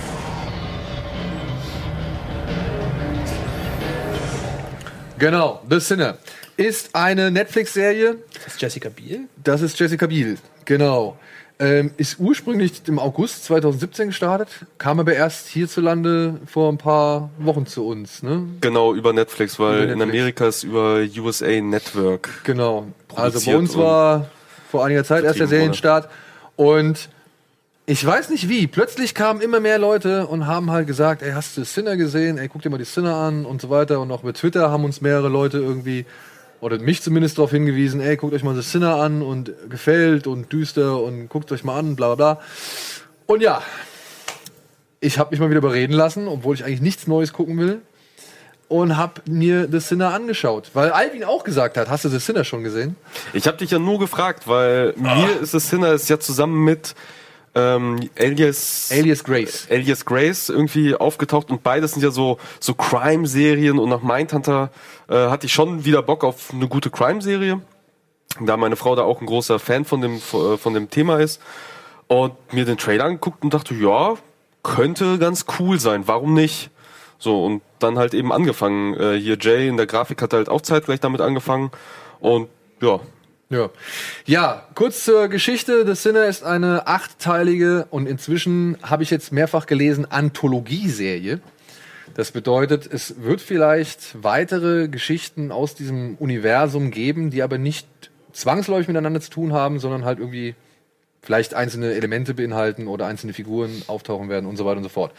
Genau, 5.18 5.60
The 5.68 5.80
Sinner 5.80 6.16
ist 6.56 6.94
eine 6.94 7.30
Netflix-Serie. 7.30 8.16
Das 8.32 8.54
ist 8.54 8.62
Jessica 8.62 8.88
Biel? 8.88 9.28
Das 9.42 9.60
ist 9.60 9.78
Jessica 9.78 10.06
Biel. 10.06 10.38
Genau. 10.64 11.18
Ähm, 11.58 11.90
ist 11.98 12.18
ursprünglich 12.18 12.80
im 12.86 12.98
August 12.98 13.44
2017 13.44 14.08
gestartet, 14.08 14.48
kam 14.78 14.98
aber 14.98 15.12
erst 15.12 15.48
hierzulande 15.48 16.40
vor 16.46 16.72
ein 16.72 16.78
paar 16.78 17.28
Wochen 17.36 17.66
zu 17.66 17.86
uns. 17.86 18.22
Ne? 18.22 18.46
Genau, 18.62 18.94
über 18.94 19.12
Netflix, 19.12 19.58
weil 19.58 19.82
Über 19.82 19.92
in 19.92 19.98
Netflix. 19.98 20.14
Amerika 20.14 20.46
ist 20.46 20.62
über 20.62 21.00
USA 21.18 21.60
Network. 21.60 22.30
Genau. 22.44 22.86
Also 23.14 23.44
bei 23.44 23.56
uns 23.58 23.76
war 23.76 24.30
vor 24.70 24.86
einiger 24.86 25.04
Zeit 25.04 25.24
erst 25.24 25.38
der. 25.38 25.48
Serienstart. 25.48 26.08
Und 26.56 27.10
ich 27.90 28.06
weiß 28.06 28.30
nicht 28.30 28.48
wie. 28.48 28.68
Plötzlich 28.68 29.16
kamen 29.16 29.40
immer 29.40 29.58
mehr 29.58 29.76
Leute 29.76 30.28
und 30.28 30.46
haben 30.46 30.70
halt 30.70 30.86
gesagt, 30.86 31.22
ey, 31.22 31.32
hast 31.32 31.56
du 31.56 31.64
Sinner 31.64 31.96
gesehen? 31.96 32.38
Ey, 32.38 32.46
guck 32.46 32.62
dir 32.62 32.70
mal 32.70 32.78
die 32.78 32.84
Sinner 32.84 33.16
an 33.16 33.44
und 33.44 33.60
so 33.60 33.68
weiter. 33.68 33.98
Und 33.98 34.12
auch 34.12 34.22
über 34.22 34.32
Twitter 34.32 34.70
haben 34.70 34.84
uns 34.84 35.00
mehrere 35.00 35.28
Leute 35.28 35.58
irgendwie, 35.58 36.06
oder 36.60 36.78
mich 36.78 37.02
zumindest 37.02 37.36
darauf 37.36 37.50
hingewiesen, 37.50 38.00
ey, 38.00 38.16
guckt 38.16 38.32
euch 38.32 38.44
mal 38.44 38.54
The 38.54 38.62
Sinner 38.62 38.94
an 38.94 39.22
und 39.22 39.52
gefällt 39.68 40.28
und 40.28 40.52
düster 40.52 41.02
und 41.02 41.28
guckt 41.28 41.50
euch 41.50 41.64
mal 41.64 41.80
an, 41.80 41.96
bla 41.96 42.14
bla 42.14 42.34
bla. 42.34 42.42
Und 43.26 43.42
ja, 43.42 43.60
ich 45.00 45.18
habe 45.18 45.32
mich 45.32 45.40
mal 45.40 45.50
wieder 45.50 45.58
überreden 45.58 45.92
lassen, 45.92 46.28
obwohl 46.28 46.54
ich 46.54 46.64
eigentlich 46.64 46.82
nichts 46.82 47.08
Neues 47.08 47.32
gucken 47.32 47.58
will. 47.58 47.80
Und 48.68 48.96
habe 48.96 49.20
mir 49.28 49.66
The 49.68 49.80
Sinner 49.80 50.14
angeschaut. 50.14 50.70
Weil 50.74 50.92
Alvin 50.92 51.24
auch 51.24 51.42
gesagt 51.42 51.76
hat, 51.76 51.90
hast 51.90 52.04
du 52.04 52.08
The 52.08 52.20
Sinner 52.20 52.44
schon 52.44 52.62
gesehen? 52.62 52.94
Ich 53.32 53.48
habe 53.48 53.56
dich 53.56 53.72
ja 53.72 53.80
nur 53.80 53.98
gefragt, 53.98 54.46
weil 54.46 54.94
mir 54.96 55.40
ist 55.40 55.54
es 55.54 55.70
Sinner 55.70 55.94
ist 55.94 56.08
ja 56.08 56.20
zusammen 56.20 56.62
mit 56.62 56.94
ähm, 57.54 58.08
Alias 58.18 58.90
Alias 58.92 59.24
Grace. 59.24 59.66
Alias 59.70 60.04
Grace 60.04 60.48
irgendwie 60.48 60.94
aufgetaucht 60.94 61.50
und 61.50 61.62
beides 61.62 61.92
sind 61.92 62.02
ja 62.02 62.10
so 62.10 62.38
so 62.60 62.74
Crime-Serien 62.74 63.78
und 63.78 63.88
nach 63.88 64.02
Mindhunter 64.02 64.70
äh, 65.08 65.14
hatte 65.14 65.46
ich 65.46 65.52
schon 65.52 65.84
wieder 65.84 66.02
Bock 66.02 66.22
auf 66.22 66.52
eine 66.52 66.68
gute 66.68 66.90
Crime-Serie, 66.90 67.60
da 68.40 68.56
meine 68.56 68.76
Frau 68.76 68.94
da 68.94 69.02
auch 69.02 69.20
ein 69.20 69.26
großer 69.26 69.58
Fan 69.58 69.84
von 69.84 70.00
dem 70.00 70.16
äh, 70.16 70.56
von 70.56 70.74
dem 70.74 70.90
Thema 70.90 71.18
ist 71.18 71.40
und 72.06 72.34
mir 72.52 72.64
den 72.64 72.78
Trailer 72.78 73.04
angeguckt 73.04 73.42
und 73.42 73.52
dachte, 73.52 73.74
ja, 73.74 74.14
könnte 74.62 75.18
ganz 75.18 75.46
cool 75.58 75.80
sein, 75.80 76.06
warum 76.06 76.34
nicht? 76.34 76.70
So 77.18 77.44
und 77.44 77.62
dann 77.80 77.98
halt 77.98 78.14
eben 78.14 78.32
angefangen. 78.32 78.94
Äh, 78.94 79.18
hier 79.18 79.36
Jay 79.40 79.68
in 79.68 79.76
der 79.76 79.86
Grafik 79.86 80.22
hat 80.22 80.32
halt 80.32 80.48
auch 80.48 80.60
zeitgleich 80.60 81.00
damit 81.00 81.20
angefangen 81.20 81.72
und 82.20 82.48
ja, 82.80 83.00
Ja. 83.50 83.68
Ja, 84.26 84.62
kurz 84.76 85.04
zur 85.04 85.26
Geschichte. 85.26 85.84
The 85.84 85.96
Sinner 85.96 86.26
ist 86.26 86.44
eine 86.44 86.86
achtteilige 86.86 87.86
und 87.90 88.06
inzwischen 88.06 88.78
habe 88.80 89.02
ich 89.02 89.10
jetzt 89.10 89.32
mehrfach 89.32 89.66
gelesen 89.66 90.08
Anthologieserie. 90.08 91.40
Das 92.14 92.30
bedeutet, 92.30 92.86
es 92.86 93.22
wird 93.22 93.40
vielleicht 93.40 94.22
weitere 94.22 94.86
Geschichten 94.86 95.50
aus 95.50 95.74
diesem 95.74 96.14
Universum 96.16 96.92
geben, 96.92 97.30
die 97.30 97.42
aber 97.42 97.58
nicht 97.58 97.88
zwangsläufig 98.32 98.86
miteinander 98.86 99.20
zu 99.20 99.30
tun 99.30 99.52
haben, 99.52 99.80
sondern 99.80 100.04
halt 100.04 100.20
irgendwie 100.20 100.54
vielleicht 101.22 101.54
einzelne 101.54 101.92
Elemente 101.92 102.34
beinhalten 102.34 102.86
oder 102.86 103.06
einzelne 103.06 103.32
Figuren 103.32 103.82
auftauchen 103.86 104.28
werden 104.28 104.46
und 104.46 104.56
so 104.56 104.64
weiter 104.64 104.78
und 104.78 104.84
so 104.84 104.88
fort. 104.88 105.12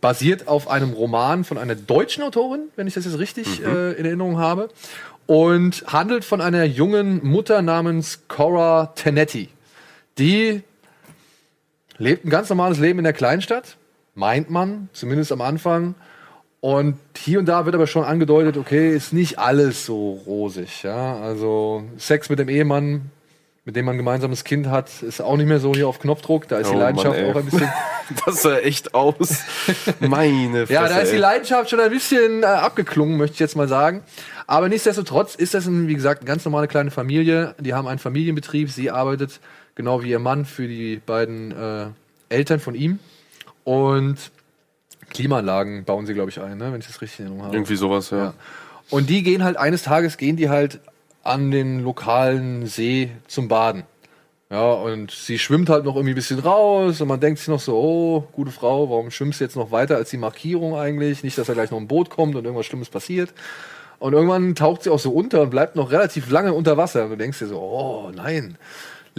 Basiert 0.00 0.48
auf 0.48 0.68
einem 0.68 0.92
Roman 0.92 1.44
von 1.44 1.58
einer 1.58 1.74
deutschen 1.74 2.22
Autorin, 2.22 2.68
wenn 2.76 2.86
ich 2.86 2.94
das 2.94 3.04
jetzt 3.04 3.18
richtig 3.18 3.64
äh, 3.64 3.92
in 3.92 4.04
Erinnerung 4.04 4.38
habe, 4.38 4.70
und 5.26 5.84
handelt 5.86 6.24
von 6.24 6.40
einer 6.40 6.64
jungen 6.64 7.24
Mutter 7.26 7.60
namens 7.60 8.20
Cora 8.28 8.92
Tenetti. 8.94 9.50
Die 10.18 10.62
lebt 11.98 12.24
ein 12.24 12.30
ganz 12.30 12.48
normales 12.48 12.78
Leben 12.78 12.98
in 12.98 13.04
der 13.04 13.12
Kleinstadt, 13.12 13.76
meint 14.14 14.50
man, 14.50 14.88
zumindest 14.92 15.32
am 15.32 15.40
Anfang. 15.40 15.94
Und 16.60 16.98
hier 17.16 17.38
und 17.38 17.46
da 17.46 17.66
wird 17.66 17.74
aber 17.74 17.86
schon 17.86 18.04
angedeutet, 18.04 18.56
okay, 18.56 18.94
ist 18.94 19.12
nicht 19.12 19.38
alles 19.38 19.84
so 19.84 20.12
rosig. 20.26 20.82
Ja? 20.82 21.20
Also 21.20 21.84
Sex 21.98 22.30
mit 22.30 22.38
dem 22.38 22.48
Ehemann, 22.48 23.10
mit 23.68 23.76
dem 23.76 23.84
man 23.84 23.96
ein 23.96 23.98
gemeinsames 23.98 24.44
Kind 24.44 24.66
hat, 24.68 25.02
ist 25.02 25.20
auch 25.20 25.36
nicht 25.36 25.46
mehr 25.46 25.60
so 25.60 25.74
hier 25.74 25.88
auf 25.88 25.98
Knopfdruck. 25.98 26.48
Da 26.48 26.56
ist 26.56 26.68
Oh 26.68 26.70
die 26.70 26.76
Mann, 26.76 26.96
Leidenschaft 26.96 27.18
ey. 27.18 27.30
auch 27.30 27.36
ein 27.36 27.44
bisschen. 27.44 27.68
Das 28.24 28.40
sah 28.40 28.56
echt 28.56 28.94
aus. 28.94 29.42
Meine 30.00 30.66
Fresse. 30.66 30.72
ja, 30.72 30.88
da 30.88 31.00
ist 31.00 31.12
die. 31.12 31.18
Leidenschaft 31.18 31.68
schon 31.68 31.78
ein 31.78 31.90
bisschen 31.90 32.42
äh, 32.42 32.46
abgeklungen, 32.46 33.18
möchte 33.18 33.34
ich 33.34 33.40
jetzt 33.40 33.56
mal 33.56 33.68
sagen. 33.68 34.02
Aber 34.46 34.70
nichtsdestotrotz 34.70 35.34
ist 35.34 35.52
das, 35.52 35.66
ein, 35.66 35.86
wie 35.86 35.94
gesagt, 35.94 36.22
eine 36.22 36.26
ganz 36.28 36.46
normale 36.46 36.66
kleine 36.66 36.90
Familie. 36.90 37.54
Die 37.60 37.74
haben 37.74 37.86
einen 37.86 37.98
Familienbetrieb. 37.98 38.70
Sie 38.70 38.90
arbeitet 38.90 39.38
genau 39.74 40.02
wie 40.02 40.08
ihr 40.08 40.18
Mann 40.18 40.46
für 40.46 40.66
die 40.66 41.02
beiden 41.04 41.52
äh, 41.52 41.88
Eltern 42.30 42.60
von 42.60 42.74
ihm. 42.74 43.00
Und 43.64 44.16
Klimaanlagen 45.10 45.84
bauen 45.84 46.06
sie, 46.06 46.14
glaube 46.14 46.30
ich, 46.30 46.40
ein, 46.40 46.56
ne? 46.56 46.72
wenn 46.72 46.80
ich 46.80 46.86
das 46.86 47.02
richtig 47.02 47.20
in 47.20 47.26
Erinnerung 47.26 47.44
habe. 47.48 47.56
Irgendwie 47.56 47.76
sowas, 47.76 48.08
ja. 48.08 48.16
Ja. 48.16 48.34
Und 48.88 49.10
die 49.10 49.22
gehen 49.22 49.44
halt 49.44 49.58
eines 49.58 49.82
Tages 49.82 50.16
gehen 50.16 50.36
die 50.36 50.48
halt 50.48 50.80
an 51.22 51.50
den 51.50 51.82
lokalen 51.82 52.66
See 52.66 53.10
zum 53.26 53.48
Baden. 53.48 53.84
Ja, 54.50 54.72
und 54.72 55.10
sie 55.10 55.38
schwimmt 55.38 55.68
halt 55.68 55.84
noch 55.84 55.94
irgendwie 55.94 56.12
ein 56.12 56.14
bisschen 56.14 56.38
raus 56.38 57.02
und 57.02 57.08
man 57.08 57.20
denkt 57.20 57.38
sich 57.38 57.48
noch 57.48 57.60
so, 57.60 57.76
oh, 57.76 58.28
gute 58.32 58.50
Frau, 58.50 58.88
warum 58.88 59.10
schwimmst 59.10 59.40
du 59.40 59.44
jetzt 59.44 59.56
noch 59.56 59.72
weiter 59.72 59.96
als 59.96 60.08
die 60.08 60.16
Markierung 60.16 60.74
eigentlich? 60.74 61.22
Nicht, 61.22 61.36
dass 61.36 61.48
da 61.48 61.52
gleich 61.52 61.70
noch 61.70 61.78
ein 61.78 61.86
Boot 61.86 62.08
kommt 62.08 62.34
und 62.34 62.44
irgendwas 62.44 62.64
Schlimmes 62.64 62.88
passiert. 62.88 63.34
Und 63.98 64.14
irgendwann 64.14 64.54
taucht 64.54 64.84
sie 64.84 64.90
auch 64.90 64.98
so 64.98 65.10
unter 65.10 65.42
und 65.42 65.50
bleibt 65.50 65.76
noch 65.76 65.90
relativ 65.90 66.30
lange 66.30 66.54
unter 66.54 66.78
Wasser. 66.78 67.04
Und 67.04 67.10
du 67.10 67.16
denkst 67.16 67.40
dir 67.40 67.48
so, 67.48 67.58
oh 67.58 68.10
nein, 68.14 68.56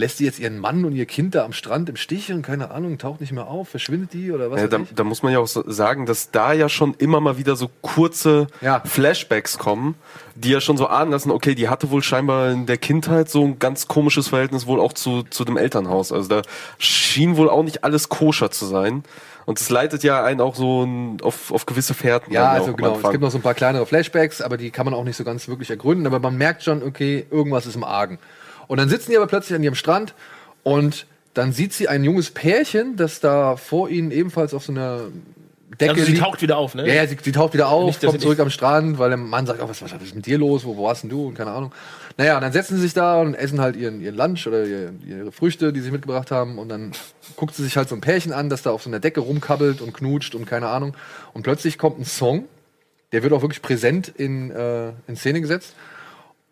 lässt 0.00 0.18
die 0.18 0.24
jetzt 0.24 0.40
ihren 0.40 0.58
Mann 0.58 0.84
und 0.84 0.96
ihr 0.96 1.06
Kind 1.06 1.34
da 1.34 1.44
am 1.44 1.52
Strand 1.52 1.88
im 1.88 1.96
Stich 1.96 2.32
und 2.32 2.42
keine 2.42 2.70
Ahnung, 2.70 2.98
taucht 2.98 3.20
nicht 3.20 3.32
mehr 3.32 3.46
auf, 3.46 3.68
verschwindet 3.68 4.12
die 4.12 4.32
oder 4.32 4.50
was? 4.50 4.60
Ja, 4.60 4.66
da, 4.66 4.80
da 4.94 5.04
muss 5.04 5.22
man 5.22 5.32
ja 5.32 5.38
auch 5.38 5.46
so 5.46 5.62
sagen, 5.70 6.06
dass 6.06 6.30
da 6.30 6.52
ja 6.52 6.68
schon 6.68 6.94
immer 6.94 7.20
mal 7.20 7.38
wieder 7.38 7.54
so 7.54 7.70
kurze 7.82 8.48
Ja. 8.60 8.82
Flashbacks 8.84 9.58
kommen, 9.58 9.94
die 10.34 10.50
ja 10.50 10.60
schon 10.60 10.76
so 10.76 10.86
ahnen 10.86 11.10
lassen, 11.12 11.30
okay, 11.30 11.54
die 11.54 11.68
hatte 11.68 11.90
wohl 11.90 12.02
scheinbar 12.02 12.50
in 12.50 12.66
der 12.66 12.78
Kindheit 12.78 13.30
so 13.30 13.44
ein 13.44 13.58
ganz 13.58 13.86
komisches 13.86 14.28
Verhältnis 14.28 14.66
wohl 14.66 14.80
auch 14.80 14.94
zu, 14.94 15.22
zu 15.24 15.44
dem 15.44 15.56
Elternhaus. 15.56 16.12
Also 16.12 16.28
da 16.28 16.42
schien 16.78 17.36
wohl 17.36 17.50
auch 17.50 17.62
nicht 17.62 17.84
alles 17.84 18.08
koscher 18.08 18.50
zu 18.50 18.66
sein. 18.66 19.04
Und 19.46 19.60
das 19.60 19.68
leitet 19.68 20.02
ja 20.02 20.24
einen 20.24 20.40
auch 20.40 20.54
so 20.54 20.88
auf, 21.22 21.52
auf 21.52 21.66
gewisse 21.66 21.92
Fährten. 21.92 22.32
Ja, 22.32 22.50
also 22.50 22.72
genau. 22.72 22.98
Es 23.02 23.10
gibt 23.10 23.22
noch 23.22 23.30
so 23.30 23.38
ein 23.38 23.42
paar 23.42 23.54
kleinere 23.54 23.84
Flashbacks, 23.84 24.40
aber 24.40 24.56
die 24.56 24.70
kann 24.70 24.84
man 24.84 24.94
auch 24.94 25.04
nicht 25.04 25.16
so 25.16 25.24
ganz 25.24 25.48
wirklich 25.48 25.70
ergründen. 25.70 26.06
Aber 26.06 26.20
man 26.20 26.36
merkt 26.38 26.62
schon, 26.62 26.82
okay, 26.82 27.26
irgendwas 27.30 27.66
ist 27.66 27.74
im 27.74 27.84
Argen. 27.84 28.18
Und 28.70 28.76
dann 28.78 28.88
sitzen 28.88 29.10
die 29.10 29.16
aber 29.16 29.26
plötzlich 29.26 29.56
an 29.56 29.64
ihrem 29.64 29.74
Strand 29.74 30.14
und 30.62 31.06
dann 31.34 31.52
sieht 31.52 31.72
sie 31.72 31.88
ein 31.88 32.04
junges 32.04 32.30
Pärchen, 32.30 32.94
das 32.94 33.18
da 33.18 33.56
vor 33.56 33.88
ihnen 33.88 34.12
ebenfalls 34.12 34.54
auf 34.54 34.62
so 34.62 34.70
einer 34.70 35.00
Decke 35.80 35.90
Also 35.94 36.04
sie 36.04 36.12
liegt. 36.12 36.22
taucht 36.22 36.40
wieder 36.40 36.56
auf, 36.56 36.76
ne? 36.76 36.86
Ja, 36.86 36.94
ja, 36.94 37.06
sie, 37.08 37.16
sie 37.20 37.32
taucht 37.32 37.52
wieder 37.52 37.66
auf, 37.68 37.86
Nicht, 37.86 38.00
kommt 38.00 38.20
zurück 38.20 38.38
am 38.38 38.48
Strand, 38.48 39.00
weil 39.00 39.08
der 39.08 39.16
Mann 39.16 39.44
sagt, 39.44 39.60
oh, 39.60 39.68
was, 39.68 39.82
was 39.82 39.92
ist 39.94 40.14
mit 40.14 40.24
dir 40.24 40.38
los? 40.38 40.64
Wo, 40.64 40.76
wo 40.76 40.84
warst 40.84 41.02
denn 41.02 41.10
du? 41.10 41.26
Und 41.26 41.34
keine 41.34 41.50
Ahnung. 41.50 41.72
Naja, 42.16 42.36
und 42.36 42.42
dann 42.42 42.52
setzen 42.52 42.76
sie 42.76 42.82
sich 42.82 42.94
da 42.94 43.20
und 43.20 43.34
essen 43.34 43.60
halt 43.60 43.74
ihren, 43.74 44.00
ihren 44.00 44.14
Lunch 44.14 44.46
oder 44.46 44.64
ihr, 44.64 44.92
ihre 45.04 45.32
Früchte, 45.32 45.72
die 45.72 45.80
sie 45.80 45.90
mitgebracht 45.90 46.30
haben. 46.30 46.56
Und 46.56 46.68
dann 46.68 46.92
guckt 47.34 47.56
sie 47.56 47.64
sich 47.64 47.76
halt 47.76 47.88
so 47.88 47.96
ein 47.96 48.00
Pärchen 48.00 48.32
an, 48.32 48.50
das 48.50 48.62
da 48.62 48.70
auf 48.70 48.84
so 48.84 48.90
einer 48.90 49.00
Decke 49.00 49.18
rumkabbelt 49.18 49.80
und 49.80 49.94
knutscht 49.94 50.36
und 50.36 50.46
keine 50.46 50.68
Ahnung. 50.68 50.94
Und 51.32 51.42
plötzlich 51.42 51.76
kommt 51.76 51.98
ein 51.98 52.04
Song, 52.04 52.44
der 53.10 53.24
wird 53.24 53.32
auch 53.32 53.42
wirklich 53.42 53.62
präsent 53.62 54.06
in, 54.08 54.52
äh, 54.52 54.90
in 55.08 55.16
Szene 55.16 55.40
gesetzt. 55.40 55.74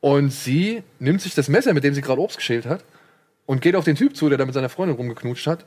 Und 0.00 0.32
sie 0.32 0.82
nimmt 0.98 1.20
sich 1.20 1.34
das 1.34 1.48
Messer, 1.48 1.74
mit 1.74 1.84
dem 1.84 1.94
sie 1.94 2.02
gerade 2.02 2.20
Obst 2.20 2.36
geschält 2.36 2.66
hat, 2.66 2.84
und 3.46 3.62
geht 3.62 3.76
auf 3.76 3.84
den 3.84 3.96
Typ 3.96 4.14
zu, 4.14 4.28
der 4.28 4.38
da 4.38 4.44
mit 4.44 4.54
seiner 4.54 4.68
Freundin 4.68 4.96
rumgeknutscht 4.96 5.46
hat. 5.46 5.64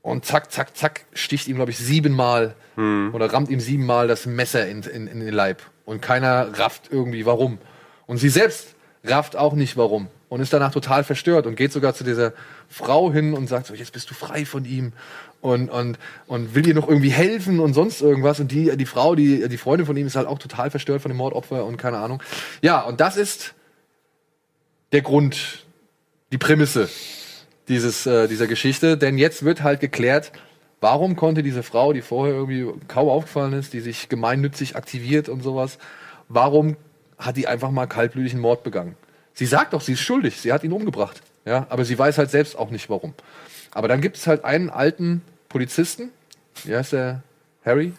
Und 0.00 0.24
zack, 0.24 0.52
zack, 0.52 0.76
zack, 0.76 1.06
sticht 1.12 1.48
ihm, 1.48 1.56
glaube 1.56 1.70
ich, 1.70 1.78
siebenmal 1.78 2.54
oder 2.76 3.32
rammt 3.32 3.50
ihm 3.50 3.60
siebenmal 3.60 4.06
das 4.06 4.26
Messer 4.26 4.68
in, 4.68 4.82
in, 4.82 5.06
in 5.06 5.20
den 5.20 5.32
Leib. 5.32 5.62
Und 5.86 6.02
keiner 6.02 6.58
rafft 6.58 6.90
irgendwie, 6.90 7.26
warum. 7.26 7.58
Und 8.06 8.18
sie 8.18 8.28
selbst 8.28 8.74
rafft 9.02 9.36
auch 9.36 9.54
nicht, 9.54 9.76
warum. 9.76 10.08
Und 10.28 10.40
ist 10.40 10.52
danach 10.52 10.72
total 10.72 11.04
verstört 11.04 11.46
und 11.46 11.56
geht 11.56 11.72
sogar 11.72 11.94
zu 11.94 12.04
dieser 12.04 12.32
Frau 12.68 13.12
hin 13.12 13.34
und 13.34 13.46
sagt 13.46 13.66
so, 13.66 13.74
jetzt 13.74 13.92
bist 13.92 14.10
du 14.10 14.14
frei 14.14 14.44
von 14.44 14.64
ihm. 14.64 14.92
Und, 15.44 15.68
und, 15.68 15.98
und 16.26 16.54
will 16.54 16.66
ihr 16.66 16.72
noch 16.72 16.88
irgendwie 16.88 17.10
helfen 17.10 17.60
und 17.60 17.74
sonst 17.74 18.00
irgendwas. 18.00 18.40
Und 18.40 18.50
die, 18.50 18.74
die 18.78 18.86
Frau, 18.86 19.14
die, 19.14 19.46
die 19.46 19.58
Freundin 19.58 19.86
von 19.86 19.94
ihm 19.94 20.06
ist 20.06 20.16
halt 20.16 20.26
auch 20.26 20.38
total 20.38 20.70
verstört 20.70 21.02
von 21.02 21.10
dem 21.10 21.18
Mordopfer 21.18 21.66
und 21.66 21.76
keine 21.76 21.98
Ahnung. 21.98 22.22
Ja, 22.62 22.80
und 22.80 22.98
das 23.02 23.18
ist 23.18 23.52
der 24.92 25.02
Grund, 25.02 25.66
die 26.32 26.38
Prämisse 26.38 26.88
dieses, 27.68 28.06
äh, 28.06 28.26
dieser 28.26 28.46
Geschichte. 28.46 28.96
Denn 28.96 29.18
jetzt 29.18 29.44
wird 29.44 29.62
halt 29.62 29.80
geklärt, 29.80 30.32
warum 30.80 31.14
konnte 31.14 31.42
diese 31.42 31.62
Frau, 31.62 31.92
die 31.92 32.00
vorher 32.00 32.34
irgendwie 32.34 32.66
kaum 32.88 33.10
aufgefallen 33.10 33.52
ist, 33.52 33.74
die 33.74 33.80
sich 33.80 34.08
gemeinnützig 34.08 34.76
aktiviert 34.76 35.28
und 35.28 35.42
sowas, 35.42 35.76
warum 36.26 36.78
hat 37.18 37.36
die 37.36 37.48
einfach 37.48 37.70
mal 37.70 37.84
kaltblütig 37.84 38.32
einen 38.32 38.40
Mord 38.40 38.62
begangen? 38.62 38.96
Sie 39.34 39.44
sagt 39.44 39.74
doch, 39.74 39.82
sie 39.82 39.92
ist 39.92 40.00
schuldig, 40.00 40.40
sie 40.40 40.54
hat 40.54 40.64
ihn 40.64 40.72
umgebracht. 40.72 41.20
Ja, 41.44 41.66
aber 41.68 41.84
sie 41.84 41.98
weiß 41.98 42.16
halt 42.16 42.30
selbst 42.30 42.56
auch 42.56 42.70
nicht 42.70 42.88
warum. 42.88 43.12
Aber 43.72 43.88
dann 43.88 44.00
gibt 44.00 44.16
es 44.16 44.26
halt 44.26 44.46
einen 44.46 44.70
alten 44.70 45.20
Polizisten, 45.54 46.10
wie 46.64 46.74
heißt 46.74 46.94
der? 46.94 47.22
Harry? 47.64 47.92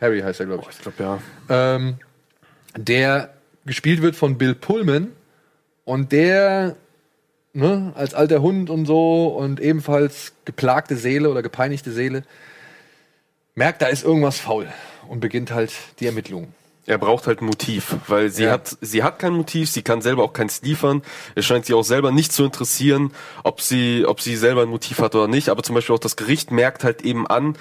Harry 0.00 0.20
heißt 0.20 0.38
er, 0.38 0.46
glaube 0.46 0.62
ich 0.70 0.76
Ich 0.76 0.80
glaube, 0.80 1.02
ja. 1.02 1.74
ähm, 1.74 1.96
der 2.76 3.34
gespielt 3.66 4.00
wird 4.00 4.14
von 4.14 4.38
Bill 4.38 4.54
Pullman 4.54 5.10
und 5.84 6.12
der 6.12 6.76
ne, 7.52 7.92
als 7.96 8.14
alter 8.14 8.42
Hund 8.42 8.70
und 8.70 8.86
so 8.86 9.26
und 9.26 9.58
ebenfalls 9.58 10.34
geplagte 10.44 10.94
Seele 10.94 11.30
oder 11.30 11.42
gepeinigte 11.42 11.90
Seele 11.90 12.22
merkt, 13.56 13.82
da 13.82 13.88
ist 13.88 14.04
irgendwas 14.04 14.38
faul 14.38 14.68
und 15.08 15.18
beginnt 15.18 15.50
halt 15.50 15.72
die 15.98 16.06
Ermittlungen. 16.06 16.54
Er 16.90 16.98
braucht 16.98 17.28
halt 17.28 17.40
ein 17.40 17.46
Motiv, 17.46 17.94
weil 18.08 18.30
sie 18.30 18.42
Ja. 18.44 18.50
hat, 18.50 18.76
sie 18.80 19.04
hat 19.04 19.20
kein 19.20 19.32
Motiv, 19.32 19.70
sie 19.70 19.82
kann 19.82 20.02
selber 20.02 20.24
auch 20.24 20.32
keins 20.32 20.60
liefern. 20.62 21.02
Es 21.36 21.46
scheint 21.46 21.64
sie 21.64 21.74
auch 21.74 21.84
selber 21.84 22.10
nicht 22.10 22.32
zu 22.32 22.42
interessieren, 22.44 23.12
ob 23.44 23.60
sie, 23.60 24.04
ob 24.06 24.20
sie 24.20 24.34
selber 24.34 24.62
ein 24.62 24.68
Motiv 24.68 24.98
hat 24.98 25.14
oder 25.14 25.28
nicht. 25.28 25.50
Aber 25.50 25.62
zum 25.62 25.76
Beispiel 25.76 25.94
auch 25.94 26.00
das 26.00 26.16
Gericht 26.16 26.50
merkt 26.50 26.82
halt 26.82 27.02
eben 27.02 27.28
an, 27.28 27.56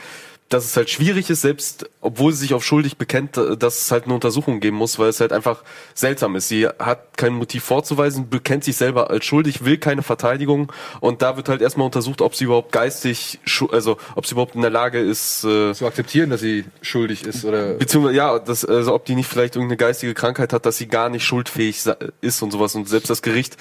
dass 0.50 0.66
es 0.66 0.76
halt 0.76 0.89
schwierig 0.89 1.30
ist, 1.30 1.41
selbst 1.41 1.88
obwohl 2.02 2.32
sie 2.34 2.39
sich 2.39 2.54
auf 2.56 2.66
schuldig 2.66 2.97
bekennt, 2.97 3.38
dass 3.38 3.82
es 3.82 3.91
halt 3.91 4.06
eine 4.06 4.16
Untersuchung 4.16 4.60
geben 4.60 4.78
muss, 4.78 4.97
weil 4.97 5.10
es 5.10 5.20
halt 5.20 5.32
einfach 5.32 5.64
seltsam 5.93 6.36
ist. 6.36 6.47
Sie 6.47 6.66
hat 6.68 7.18
kein 7.18 7.34
Motiv 7.34 7.64
vorzuweisen, 7.64 8.30
bekennt 8.30 8.64
sich 8.64 8.76
selber 8.76 9.12
als 9.12 9.26
schuldig, 9.26 9.64
will 9.64 9.78
keine 9.78 10.02
Verteidigung 10.02 10.72
und 11.02 11.22
da 11.22 11.38
wird 11.38 11.50
halt 11.50 11.62
erstmal 11.62 11.86
untersucht, 11.86 12.22
ob 12.22 12.36
sie 12.36 12.45
überhaupt 12.45 12.72
geistig, 12.72 13.39
also 13.72 13.97
ob 14.16 14.26
sie 14.26 14.34
überhaupt 14.34 14.56
in 14.56 14.62
der 14.62 14.72
Lage 14.72 15.00
ist, 15.00 15.43
äh, 15.43 15.74
Zu 15.74 15.86
akzeptieren, 15.86 16.32
dass 16.32 16.41
sie 16.41 16.66
schuldig 16.82 17.26
ist 17.26 17.45
oder 17.45 17.76
Beziehungsweise, 17.76 18.18
ja, 18.18 18.39
das, 18.39 18.66
also 18.66 18.95
ob 18.95 19.06
die 19.06 19.14
nicht 19.14 19.30
vielleicht 19.30 19.56
irgendeine 19.56 19.78
geistige 19.78 20.16
Krankheit 20.16 20.52
hat, 20.52 20.66
dass 20.66 20.78
sie 20.78 20.88
gar 20.88 21.10
nicht 21.10 21.26
schuldfähig 21.26 21.84
ist 22.22 22.41
und 22.41 22.52
sowas. 22.52 22.74
Und 22.74 22.89
selbst 22.89 23.10
das 23.12 23.22
Gericht 23.22 23.58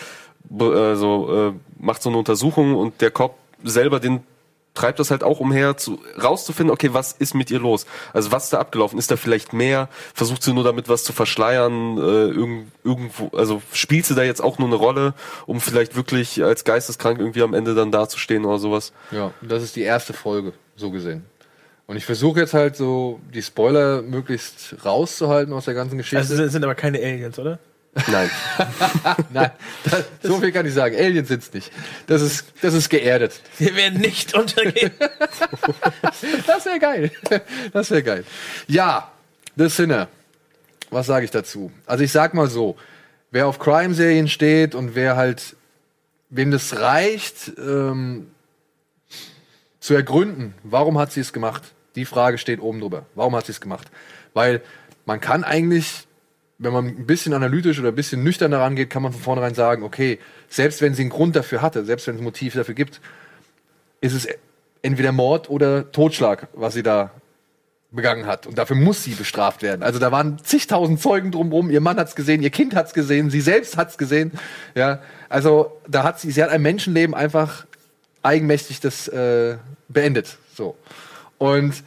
be- 0.48 0.92
äh, 0.94 0.96
so, 0.96 1.50
äh, 1.50 1.52
macht 1.78 2.00
so 2.00 2.08
eine 2.08 2.16
Untersuchung 2.18 2.74
und 2.74 3.02
der 3.02 3.10
Cop 3.10 3.36
selber, 3.62 4.00
den 4.00 4.22
treibt 4.78 5.00
das 5.00 5.10
halt 5.10 5.24
auch 5.24 5.40
umher, 5.40 5.76
zu, 5.76 5.98
rauszufinden, 6.22 6.72
okay, 6.72 6.90
was 6.92 7.12
ist 7.12 7.34
mit 7.34 7.50
ihr 7.50 7.58
los? 7.58 7.84
Also 8.12 8.30
was 8.30 8.44
ist 8.44 8.52
da 8.52 8.60
abgelaufen? 8.60 8.98
Ist 8.98 9.10
da 9.10 9.16
vielleicht 9.16 9.52
mehr? 9.52 9.88
Versucht 10.14 10.42
sie 10.42 10.52
nur 10.52 10.62
damit 10.62 10.88
was 10.88 11.02
zu 11.02 11.12
verschleiern? 11.12 11.98
Äh, 11.98 12.00
irgend, 12.00 12.70
irgendwo, 12.84 13.36
also 13.36 13.60
spielt 13.72 14.06
sie 14.06 14.14
da 14.14 14.22
jetzt 14.22 14.40
auch 14.40 14.58
nur 14.58 14.68
eine 14.68 14.76
Rolle, 14.76 15.14
um 15.46 15.60
vielleicht 15.60 15.96
wirklich 15.96 16.44
als 16.44 16.62
geisteskrank 16.62 17.18
irgendwie 17.18 17.42
am 17.42 17.54
Ende 17.54 17.74
dann 17.74 17.90
dazustehen 17.90 18.44
oder 18.44 18.58
sowas? 18.58 18.92
Ja, 19.10 19.32
das 19.42 19.64
ist 19.64 19.74
die 19.74 19.82
erste 19.82 20.12
Folge, 20.12 20.52
so 20.76 20.90
gesehen. 20.90 21.24
Und 21.88 21.96
ich 21.96 22.04
versuche 22.04 22.38
jetzt 22.40 22.54
halt 22.54 22.76
so 22.76 23.18
die 23.34 23.42
Spoiler 23.42 24.02
möglichst 24.02 24.76
rauszuhalten 24.84 25.52
aus 25.54 25.64
der 25.64 25.74
ganzen 25.74 25.96
Geschichte. 25.96 26.18
Also 26.18 26.40
es 26.40 26.52
sind 26.52 26.62
aber 26.62 26.74
keine 26.74 26.98
Aliens, 26.98 27.38
oder? 27.38 27.58
Nein. 28.06 28.30
Nein, 29.32 29.50
das, 29.84 30.04
so 30.22 30.38
viel 30.40 30.52
kann 30.52 30.66
ich 30.66 30.74
sagen. 30.74 30.96
Aliens 30.96 31.28
sind's 31.28 31.52
nicht. 31.52 31.72
Das 32.06 32.22
ist, 32.22 32.46
das 32.62 32.74
ist 32.74 32.88
geerdet. 32.88 33.40
Wir 33.58 33.74
werden 33.74 34.00
nicht 34.00 34.34
untergehen. 34.34 34.92
Das 36.46 36.64
wäre 36.64 36.78
geil. 36.78 37.10
Das 37.72 37.90
wäre 37.90 38.02
geil. 38.02 38.24
Ja, 38.66 39.12
The 39.56 39.68
Sinner. 39.68 40.08
Was 40.90 41.06
sage 41.06 41.24
ich 41.24 41.30
dazu? 41.30 41.70
Also 41.86 42.02
ich 42.02 42.12
sag 42.12 42.34
mal 42.34 42.48
so, 42.48 42.76
wer 43.30 43.46
auf 43.46 43.58
Crime-Serien 43.58 44.28
steht 44.28 44.74
und 44.74 44.94
wer 44.94 45.16
halt 45.16 45.56
wem 46.30 46.50
das 46.50 46.78
reicht, 46.78 47.52
ähm, 47.58 48.28
zu 49.80 49.94
ergründen, 49.94 50.54
warum 50.64 50.98
hat 50.98 51.12
sie 51.12 51.20
es 51.20 51.32
gemacht? 51.32 51.62
Die 51.94 52.04
Frage 52.04 52.38
steht 52.38 52.60
oben 52.60 52.80
drüber. 52.80 53.06
Warum 53.14 53.34
hat 53.34 53.46
sie 53.46 53.52
es 53.52 53.60
gemacht? 53.60 53.90
Weil 54.34 54.60
man 55.06 55.20
kann 55.20 55.44
eigentlich, 55.44 56.06
wenn 56.58 56.72
man 56.72 56.86
ein 56.86 57.06
bisschen 57.06 57.32
analytisch 57.32 57.78
oder 57.78 57.88
ein 57.88 57.94
bisschen 57.94 58.24
nüchtern 58.24 58.50
daran 58.50 58.74
geht, 58.74 58.90
kann 58.90 59.02
man 59.02 59.12
von 59.12 59.20
vornherein 59.20 59.54
sagen, 59.54 59.84
okay, 59.84 60.18
selbst 60.48 60.82
wenn 60.82 60.94
sie 60.94 61.02
einen 61.02 61.10
Grund 61.10 61.36
dafür 61.36 61.62
hatte, 61.62 61.84
selbst 61.84 62.06
wenn 62.06 62.16
es 62.16 62.20
ein 62.20 62.24
Motiv 62.24 62.54
dafür 62.54 62.74
gibt, 62.74 63.00
ist 64.00 64.14
es 64.14 64.26
entweder 64.82 65.12
Mord 65.12 65.48
oder 65.50 65.90
Totschlag, 65.92 66.48
was 66.52 66.74
sie 66.74 66.82
da 66.82 67.12
begangen 67.90 68.26
hat. 68.26 68.46
Und 68.46 68.58
dafür 68.58 68.76
muss 68.76 69.04
sie 69.04 69.12
bestraft 69.12 69.62
werden. 69.62 69.82
Also 69.82 69.98
da 69.98 70.12
waren 70.12 70.38
zigtausend 70.42 71.00
Zeugen 71.00 71.30
drumherum. 71.30 71.70
Ihr 71.70 71.80
Mann 71.80 71.96
hat's 71.96 72.14
gesehen, 72.14 72.42
ihr 72.42 72.50
Kind 72.50 72.74
hat's 72.74 72.92
gesehen, 72.92 73.30
sie 73.30 73.40
selbst 73.40 73.76
hat's 73.76 73.96
gesehen. 73.96 74.32
Ja, 74.74 75.00
also 75.28 75.80
da 75.88 76.02
hat 76.02 76.20
sie, 76.20 76.30
sie 76.30 76.42
hat 76.42 76.50
ein 76.50 76.60
Menschenleben 76.60 77.14
einfach 77.14 77.66
eigenmächtig 78.22 78.80
das 78.80 79.08
äh, 79.08 79.56
beendet. 79.88 80.36
So. 80.54 80.76
Und 81.38 81.82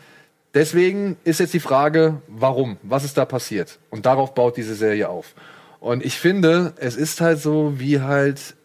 deswegen 0.54 1.18
ist 1.24 1.40
jetzt 1.40 1.54
die 1.54 1.60
Frage, 1.60 2.22
warum? 2.28 2.78
Was 2.84 3.04
ist 3.04 3.18
da 3.18 3.26
passiert? 3.26 3.80
Und 3.90 4.06
darauf 4.06 4.34
baut 4.34 4.58
diese 4.58 4.76
Serie 4.76 5.10
auf. 5.10 5.34
Und 5.80 6.06
ich 6.06 6.20
finde, 6.20 6.74
es 6.78 6.96
ist 6.96 7.22
halt 7.22 7.42
so, 7.42 7.80
wie 7.80 8.02
halt 8.02 8.56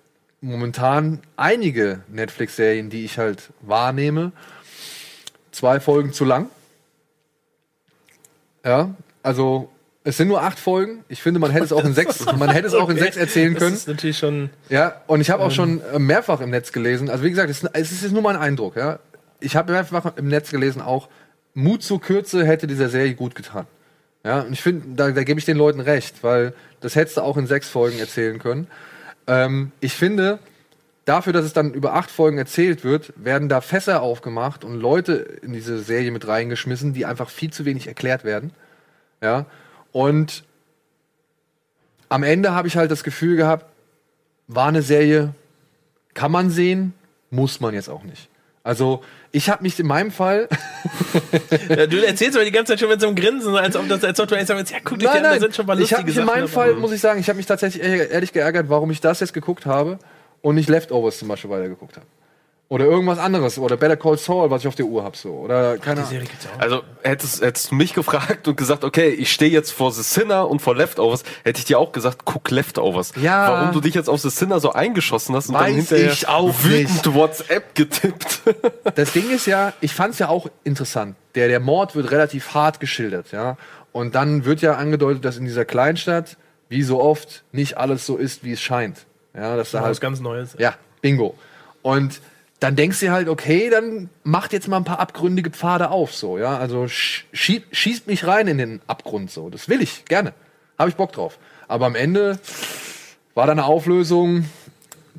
momentan 0.41 1.21
einige 1.37 2.01
Netflix-Serien, 2.09 2.91
die 2.91 3.05
ich 3.05 3.19
halt 3.19 3.51
wahrnehme, 3.63 4.33
zwei 5.51 5.81
Folgen 5.81 6.13
zu 6.13 6.25
lang. 6.25 6.51
Ja, 8.65 8.95
also 9.23 9.71
es 10.05 10.17
sind 10.17 10.29
nur 10.29 10.43
acht 10.43 10.59
Folgen. 10.59 11.05
Ich 11.09 11.23
finde, 11.23 11.41
man 11.41 11.51
hätte 11.51 11.65
es 11.65 11.73
auch 11.73 11.85
in 11.85 11.95
sechs, 11.95 12.25
man 12.39 12.51
hätte 12.51 12.69
es 12.69 12.75
auch 12.75 12.89
in 12.89 12.99
sechs 12.99 13.17
erzählen 13.17 13.55
können. 13.55 13.73
Das 13.73 13.81
ist 13.81 13.89
natürlich 13.89 14.19
schon. 14.19 14.51
Ja, 14.69 15.01
und 15.07 15.21
ich 15.21 15.31
habe 15.31 15.43
auch 15.43 15.51
schon 15.51 15.81
äh, 15.93 15.99
mehrfach 15.99 16.41
im 16.41 16.51
Netz 16.51 16.71
gelesen. 16.73 17.11
Also 17.11 17.25
wie 17.25 17.31
gesagt, 17.31 17.51
es, 17.51 17.65
es 17.73 18.03
ist 18.03 18.13
nur 18.13 18.23
mein 18.23 18.37
Eindruck. 18.37 18.77
Ja, 18.77 18.99
ich 19.41 19.57
habe 19.57 19.73
mehrfach 19.73 20.17
im 20.17 20.29
Netz 20.29 20.51
gelesen 20.51 20.83
auch 20.83 21.09
Mut 21.57 21.83
zur 21.83 22.03
Kürze 22.03 22.45
hätte 22.45 22.67
dieser 22.67 22.91
Serie 22.91 23.15
gut 23.15 23.35
getan. 23.35 23.67
Ja, 24.25 24.41
und 24.43 24.53
ich 24.53 24.61
finde, 24.61 24.89
da, 24.95 25.11
da 25.11 25.25
gebe 25.25 25.41
ich 25.41 25.47
den 25.47 25.57
Leuten 25.57 25.81
recht, 25.81 26.23
weil 26.23 26.53
das 26.81 26.97
hättest 26.97 27.17
du 27.17 27.23
auch 27.23 27.39
in 27.39 27.47
sechs 27.47 27.71
Folgen 27.71 27.99
erzählen 27.99 28.39
können. 28.39 28.67
Ähm, 29.27 29.73
ich 29.81 29.95
finde, 29.95 30.39
dafür, 31.07 31.33
dass 31.33 31.47
es 31.47 31.55
dann 31.55 31.73
über 31.73 31.95
acht 31.95 32.11
Folgen 32.11 32.37
erzählt 32.37 32.85
wird, 32.85 33.15
werden 33.17 33.49
da 33.49 33.63
Fässer 33.63 34.03
aufgemacht 34.03 34.65
und 34.65 34.79
Leute 34.79 35.15
in 35.15 35.55
diese 35.55 35.79
Serie 35.79 36.11
mit 36.11 36.29
reingeschmissen, 36.29 36.93
die 36.93 37.07
einfach 37.07 37.31
viel 37.31 37.51
zu 37.51 37.65
wenig 37.65 37.87
erklärt 37.87 38.25
werden. 38.25 38.51
Ja, 39.23 39.47
und 39.93 40.45
am 42.11 42.23
Ende 42.23 42.53
habe 42.53 42.69
ich 42.69 42.77
halt 42.77 42.91
das 42.91 43.03
Gefühl 43.03 43.37
gehabt, 43.37 43.65
war 44.47 44.69
eine 44.69 44.83
Serie, 44.83 45.33
kann 46.13 46.31
man 46.31 46.51
sehen, 46.51 46.93
muss 47.31 47.61
man 47.61 47.73
jetzt 47.73 47.89
auch 47.89 48.05
nicht. 48.05 48.29
Also, 48.63 49.03
ich 49.37 49.51
habe 49.51 49.63
mich 49.63 49.79
in 49.79 49.87
meinem 49.87 50.11
Fall. 50.11 50.49
Ja, 51.69 51.87
du 51.87 52.05
erzählst 52.05 52.37
aber 52.37 52.45
die 52.45 52.53
ganze 52.53 52.73
Zeit 52.73 52.81
schon 52.81 52.89
mit 52.89 53.01
so 53.01 53.07
einem 53.07 53.17
Grinsen, 53.17 53.55
als 53.57 53.77
ob 53.77 53.89
das, 53.89 54.03
als 54.05 54.19
ob 54.21 54.29
du 54.29 54.35
eigentlich 54.35 54.49
sagst, 54.49 54.71
ja, 54.73 54.79
guck 54.83 54.99
dich 54.99 55.09
nein, 55.09 55.19
an, 55.19 55.23
da 55.23 55.31
nein, 55.31 55.41
sind 55.41 55.55
schon 55.55 55.67
mal 55.67 55.75
ich 55.75 55.81
lustige 55.81 55.99
habe 55.99 56.09
mich 56.09 56.17
in 56.17 56.25
meinem. 56.25 56.49
Fall, 56.49 56.75
muss 56.75 56.93
ich 56.93 57.01
sagen, 57.01 57.21
ich 57.21 57.29
habe 57.29 57.37
mich 57.37 57.47
tatsächlich 57.47 57.83
ehrlich 57.83 58.11
ehrlich 58.11 58.33
geärgert, 58.33 58.69
warum 58.69 58.91
ich 58.91 59.01
das 59.01 59.21
jetzt 59.21 59.33
geguckt 59.33 59.67
habe 59.67 59.99
und 60.43 60.55
nicht 60.55 60.69
Leftovers 60.69 61.19
zum 61.19 61.29
Beispiel 61.29 61.51
weitergeguckt 61.51 61.97
habe. 61.97 62.07
Oder 62.69 62.87
irgendwas 62.87 63.21
anderes. 63.21 63.59
Oder 63.59 63.77
Better 63.77 63.97
Call 63.97 64.19
Saul, 64.19 64.51
was 64.51 64.63
ich 64.63 64.69
auf 64.69 64.75
der 64.75 64.87
Uhr 64.87 65.05
habe. 65.05 65.17
So. 65.17 65.31
Oder 65.31 65.79
keine 65.79 65.97
Die 65.97 66.01
Ahnung. 66.01 66.11
Serie 66.11 66.27
gibt's 66.27 66.47
auch. 66.49 66.59
Also 66.59 66.83
hättest, 67.03 67.41
hättest 67.41 67.71
du 67.71 67.77
mich 67.77 67.95
gefragt 67.95 68.49
und 68.49 68.57
gesagt, 68.57 68.83
okay, 68.83 69.11
ich 69.11 69.31
stehe 69.31 69.53
jetzt 69.53 69.71
vor 69.71 69.93
The 69.93 70.03
Sinner 70.03 70.49
und 70.51 70.61
vor 70.61 70.75
Leftovers, 70.75 71.23
hätte 71.45 71.61
ich 71.61 71.65
dir 71.65 71.79
auch 71.79 71.93
gesagt, 71.93 72.23
guck 72.25 72.51
Leftovers. 72.51 73.13
Ja. 73.21 73.53
Warum 73.53 73.73
du 73.73 73.81
dich 73.81 73.95
jetzt 73.95 74.09
auf 74.09 74.21
The 74.21 74.31
Sinner 74.31 74.59
so 74.59 74.73
eingeschossen 74.73 75.37
hast 75.37 75.49
und 75.49 75.55
dann 75.55 75.63
Weiß 75.65 75.77
hinterher 75.77 76.11
ich 76.11 76.27
auch 76.27 76.53
wütend 76.65 77.15
WhatsApp 77.15 77.75
getippt. 77.75 78.41
Das 78.97 79.13
Ding 79.13 79.31
ist 79.31 79.47
ja, 79.47 79.73
ich 79.81 79.95
fand 79.95 80.15
es 80.15 80.19
ja 80.19 80.29
auch 80.29 80.49
interessant. 80.65 81.17
Der, 81.35 81.49
der 81.49 81.61
Mord 81.61 81.95
wird 81.95 82.11
relativ 82.11 82.55
hart 82.55 82.81
geschildert, 82.81 83.31
ja. 83.31 83.57
Und 83.93 84.15
dann 84.15 84.45
wird 84.45 84.61
ja 84.63 84.75
angedeutet, 84.75 85.25
dass 85.25 85.37
in 85.37 85.45
dieser 85.45 85.65
Kleinstadt, 85.65 86.37
wie 86.69 86.83
so 86.83 87.01
oft, 87.01 87.45
nicht 87.53 87.77
alles 87.77 88.07
so 88.07 88.17
ist, 88.17 88.43
wie 88.43 88.53
es 88.53 88.61
scheint. 88.61 89.07
Ja, 89.35 89.57
dass 89.57 89.71
da 89.71 89.79
was 89.81 89.87
halt, 89.87 90.01
ganz 90.01 90.21
Neues. 90.21 90.57
ja, 90.59 90.75
Bingo. 91.01 91.37
Und 91.83 92.21
dann 92.61 92.75
denkst 92.77 93.01
du 93.01 93.11
halt, 93.11 93.29
okay, 93.29 93.69
dann 93.71 94.09
macht 94.25 94.53
jetzt 94.53 94.67
mal 94.69 94.79
ein 94.79 94.85
paar 94.85 94.99
abgründige 95.01 95.51
Pfade 95.51 95.91
auf, 95.91 96.15
so, 96.15 96.39
ja. 96.39 96.57
Also 96.59 96.85
sch- 96.85 97.25
schie 97.33 97.63
schießt 97.71 98.07
mich 98.07 98.27
rein 98.27 98.47
in 98.49 98.59
den 98.59 98.81
Abgrund, 98.87 99.31
so. 99.31 99.51
Das 99.51 99.69
will 99.69 99.83
ich, 99.83 100.05
gerne. 100.07 100.33
Habe 100.79 100.89
ich 100.91 100.97
Bock 100.97 101.13
drauf. 101.13 101.39
Aber 101.69 101.87
am 101.87 101.95
Ende 101.95 102.39
war 103.35 103.47
da 103.47 103.53
eine 103.53 103.65
Auflösung, 103.65 104.47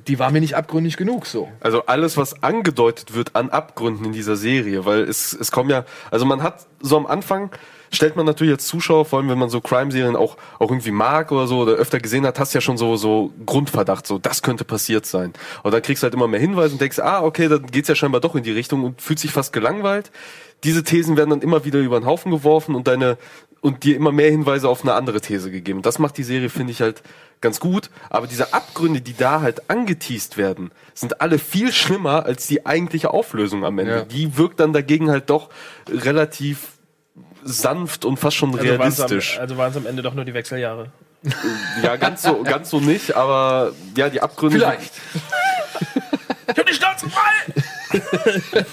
die 0.08 0.18
war 0.20 0.32
mir 0.32 0.40
nicht 0.40 0.56
abgründig 0.56 0.98
genug, 0.98 1.26
so. 1.26 1.50
Also 1.60 1.86
alles, 1.86 2.18
was 2.18 2.42
angedeutet 2.42 3.14
wird 3.14 3.36
an 3.36 3.50
Abgründen 3.50 4.06
in 4.06 4.14
dieser 4.14 4.36
Serie, 4.36 4.86
weil 4.86 5.02
es, 5.02 5.34
es 5.34 5.52
kommen 5.52 5.70
ja, 5.70 5.86
also 6.12 6.26
man 6.26 6.42
hat 6.44 6.66
so 6.80 6.98
am 6.98 7.06
Anfang, 7.06 7.52
stellt 7.92 8.16
man 8.16 8.26
natürlich 8.26 8.54
als 8.54 8.68
Zuschauer, 8.68 9.06
vor 9.06 9.20
allem 9.20 9.30
wenn 9.30 9.38
man 9.38 9.50
so 9.50 9.62
Crime-Serien 9.62 10.16
auch, 10.16 10.38
auch 10.60 10.70
irgendwie 10.70 10.92
mag 10.92 11.32
oder 11.32 11.48
so 11.48 11.60
oder 11.60 11.74
öfter 11.74 12.00
gesehen 12.00 12.26
hat, 12.26 12.40
hast 12.40 12.54
ja 12.54 12.62
schon 12.62 12.78
so, 12.78 12.96
so 12.96 13.32
Grundverdacht, 13.46 14.06
so 14.08 14.18
das 14.18 14.42
könnte 14.42 14.66
passiert 14.66 15.06
sein. 15.06 15.34
Und 15.64 15.74
dann 15.74 15.82
kriegst 15.82 16.04
du 16.04 16.06
halt 16.06 16.14
immer 16.14 16.28
mehr 16.28 16.40
Hinweise 16.40 16.74
und 16.74 16.82
denkst, 16.82 17.00
ah, 17.00 17.24
okay, 17.24 17.48
dann 17.48 17.66
geht's 17.68 17.88
ja 17.88 17.96
scheinbar 17.96 18.22
doch 18.22 18.36
in 18.36 18.44
die 18.44 18.52
Richtung 18.52 18.84
und 18.84 19.02
fühlt 19.02 19.20
sich 19.20 19.32
fast 19.32 19.54
gelangweilt. 19.54 20.12
Diese 20.64 20.84
Thesen 20.84 21.18
werden 21.18 21.30
dann 21.30 21.42
immer 21.42 21.66
wieder 21.66 21.80
über 21.80 22.00
den 22.00 22.06
Haufen 22.06 22.32
geworfen 22.32 22.74
und 22.76 22.88
deine, 22.88 23.18
und 23.62 23.84
dir 23.84 23.96
immer 23.96 24.12
mehr 24.12 24.32
Hinweise 24.32 24.70
auf 24.70 24.84
eine 24.84 24.94
andere 24.94 25.22
These 25.22 25.52
gegeben. 25.52 25.82
Das 25.82 26.00
macht 26.00 26.18
die 26.18 26.24
Serie, 26.24 26.50
finde 26.50 26.72
ich, 26.72 26.82
halt 26.82 27.04
ganz 27.42 27.60
gut. 27.60 27.90
Aber 28.10 28.28
diese 28.28 28.54
Abgründe, 28.54 29.02
die 29.02 29.16
da 29.16 29.42
halt 29.42 29.70
angeteased 29.70 30.38
werden, 30.38 30.72
sind 30.94 31.22
alle 31.22 31.38
viel 31.38 31.72
schlimmer 31.72 32.26
als 32.26 32.48
die 32.48 32.66
eigentliche 32.66 33.12
Auflösung 33.12 33.66
am 33.66 33.78
Ende. 33.80 33.92
Ja. 33.92 34.02
Die 34.06 34.38
wirkt 34.38 34.60
dann 34.60 34.74
dagegen 34.74 35.12
halt 35.12 35.30
doch 35.30 35.50
relativ 35.90 36.77
sanft 37.44 38.06
und 38.06 38.18
fast 38.18 38.38
schon 38.38 38.54
Also 38.54 38.64
waren's 38.66 39.00
realistisch. 39.00 39.36
Am, 39.36 39.42
also 39.42 39.58
waren 39.58 39.72
es 39.72 39.78
am 39.78 39.86
Ende 39.86 40.02
doch 40.02 40.14
nur 40.14 40.26
die 40.26 40.34
Wechseljahre. 40.34 40.92
Ja, 41.84 41.96
ganz 41.96 42.22
so, 42.22 42.44
ganz 42.44 42.70
so 42.70 42.80
nicht, 42.80 43.16
aber 43.16 43.74
ja, 43.96 44.10
die 44.10 44.22
Abgründe. 44.22 44.58
Vielleicht. 44.58 44.94
Ich 46.50 46.58
hab 46.58 46.66
die 46.66 46.74
Schnauze 46.74 47.08
voll! 47.10 48.66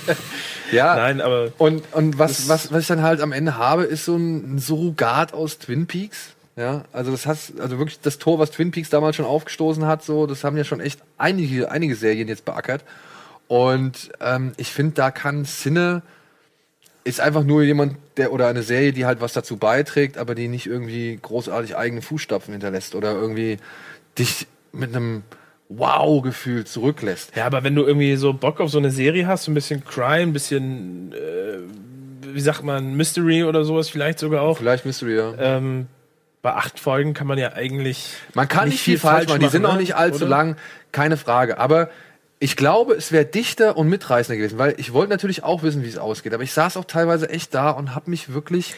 Ja, 0.72 0.96
Nein, 0.96 1.20
aber 1.20 1.52
Und, 1.58 1.84
und 1.92 2.18
was, 2.18 2.48
was, 2.48 2.72
was 2.72 2.82
ich 2.82 2.88
dann 2.88 3.02
halt 3.02 3.20
am 3.20 3.32
Ende 3.32 3.56
habe, 3.56 3.84
ist 3.84 4.06
so 4.06 4.16
ein 4.16 4.58
Surrogat 4.58 5.32
aus 5.32 5.58
Twin 5.58 5.86
Peaks. 5.86 6.34
Ja, 6.56 6.84
also 6.92 7.10
das 7.10 7.26
hat, 7.26 7.38
also 7.60 7.78
wirklich 7.78 8.00
das 8.00 8.18
Tor, 8.18 8.38
was 8.38 8.50
Twin 8.50 8.70
Peaks 8.70 8.88
damals 8.90 9.16
schon 9.16 9.24
aufgestoßen 9.24 9.86
hat, 9.86 10.04
so, 10.04 10.26
das 10.26 10.44
haben 10.44 10.56
ja 10.56 10.64
schon 10.64 10.80
echt 10.80 11.00
einige, 11.18 11.70
einige 11.70 11.96
Serien 11.96 12.28
jetzt 12.28 12.44
beackert. 12.44 12.84
Und 13.48 14.10
ähm, 14.20 14.52
ich 14.56 14.72
finde, 14.72 14.94
da 14.94 15.10
kann 15.10 15.44
Sinne 15.44 16.02
ist 17.04 17.20
einfach 17.20 17.44
nur 17.44 17.62
jemand, 17.62 17.96
der 18.16 18.32
oder 18.32 18.48
eine 18.48 18.62
Serie, 18.62 18.92
die 18.92 19.04
halt 19.04 19.20
was 19.20 19.34
dazu 19.34 19.58
beiträgt, 19.58 20.16
aber 20.16 20.34
die 20.34 20.48
nicht 20.48 20.66
irgendwie 20.66 21.18
großartig 21.20 21.76
eigene 21.76 22.00
Fußstapfen 22.00 22.52
hinterlässt 22.52 22.94
oder 22.94 23.12
irgendwie 23.12 23.58
dich 24.18 24.46
mit 24.72 24.94
einem 24.94 25.22
Wow-Gefühl 25.68 26.64
zurücklässt. 26.64 27.36
Ja, 27.36 27.44
aber 27.44 27.62
wenn 27.62 27.74
du 27.74 27.84
irgendwie 27.84 28.16
so 28.16 28.32
Bock 28.32 28.60
auf 28.60 28.70
so 28.70 28.78
eine 28.78 28.90
Serie 28.90 29.26
hast, 29.26 29.44
so 29.44 29.50
ein 29.50 29.54
bisschen 29.54 29.84
Crime, 29.84 30.22
ein 30.22 30.32
bisschen, 30.32 31.12
äh, 31.12 32.32
wie 32.32 32.40
sagt 32.40 32.64
man, 32.64 32.94
Mystery 32.94 33.44
oder 33.44 33.64
sowas 33.64 33.90
vielleicht 33.90 34.18
sogar 34.18 34.42
auch. 34.42 34.58
Vielleicht 34.58 34.86
Mystery, 34.86 35.16
ja. 35.16 35.34
Ähm, 35.38 35.86
bei 36.40 36.52
acht 36.52 36.78
Folgen 36.78 37.14
kann 37.14 37.26
man 37.26 37.38
ja 37.38 37.54
eigentlich. 37.54 38.14
Man 38.34 38.48
kann 38.48 38.68
nicht, 38.68 38.80
viel 38.80 38.98
falsch 38.98 39.28
machen. 39.28 39.40
Die 39.40 39.48
sind 39.48 39.64
auch 39.64 39.78
nicht 39.78 39.96
allzu 39.96 40.24
oder? 40.24 40.28
lang, 40.28 40.56
keine 40.92 41.16
Frage. 41.16 41.58
Aber 41.58 41.88
ich 42.44 42.56
glaube, 42.56 42.92
es 42.94 43.10
wäre 43.10 43.24
dichter 43.24 43.76
und 43.78 43.88
mitreißender 43.88 44.36
gewesen, 44.36 44.58
weil 44.58 44.74
ich 44.76 44.92
wollte 44.92 45.08
natürlich 45.10 45.42
auch 45.44 45.62
wissen, 45.62 45.82
wie 45.82 45.88
es 45.88 45.96
ausgeht. 45.96 46.34
Aber 46.34 46.42
ich 46.42 46.52
saß 46.52 46.76
auch 46.76 46.84
teilweise 46.84 47.30
echt 47.30 47.54
da 47.54 47.70
und 47.70 47.94
habe 47.94 48.10
mich 48.10 48.34
wirklich 48.34 48.74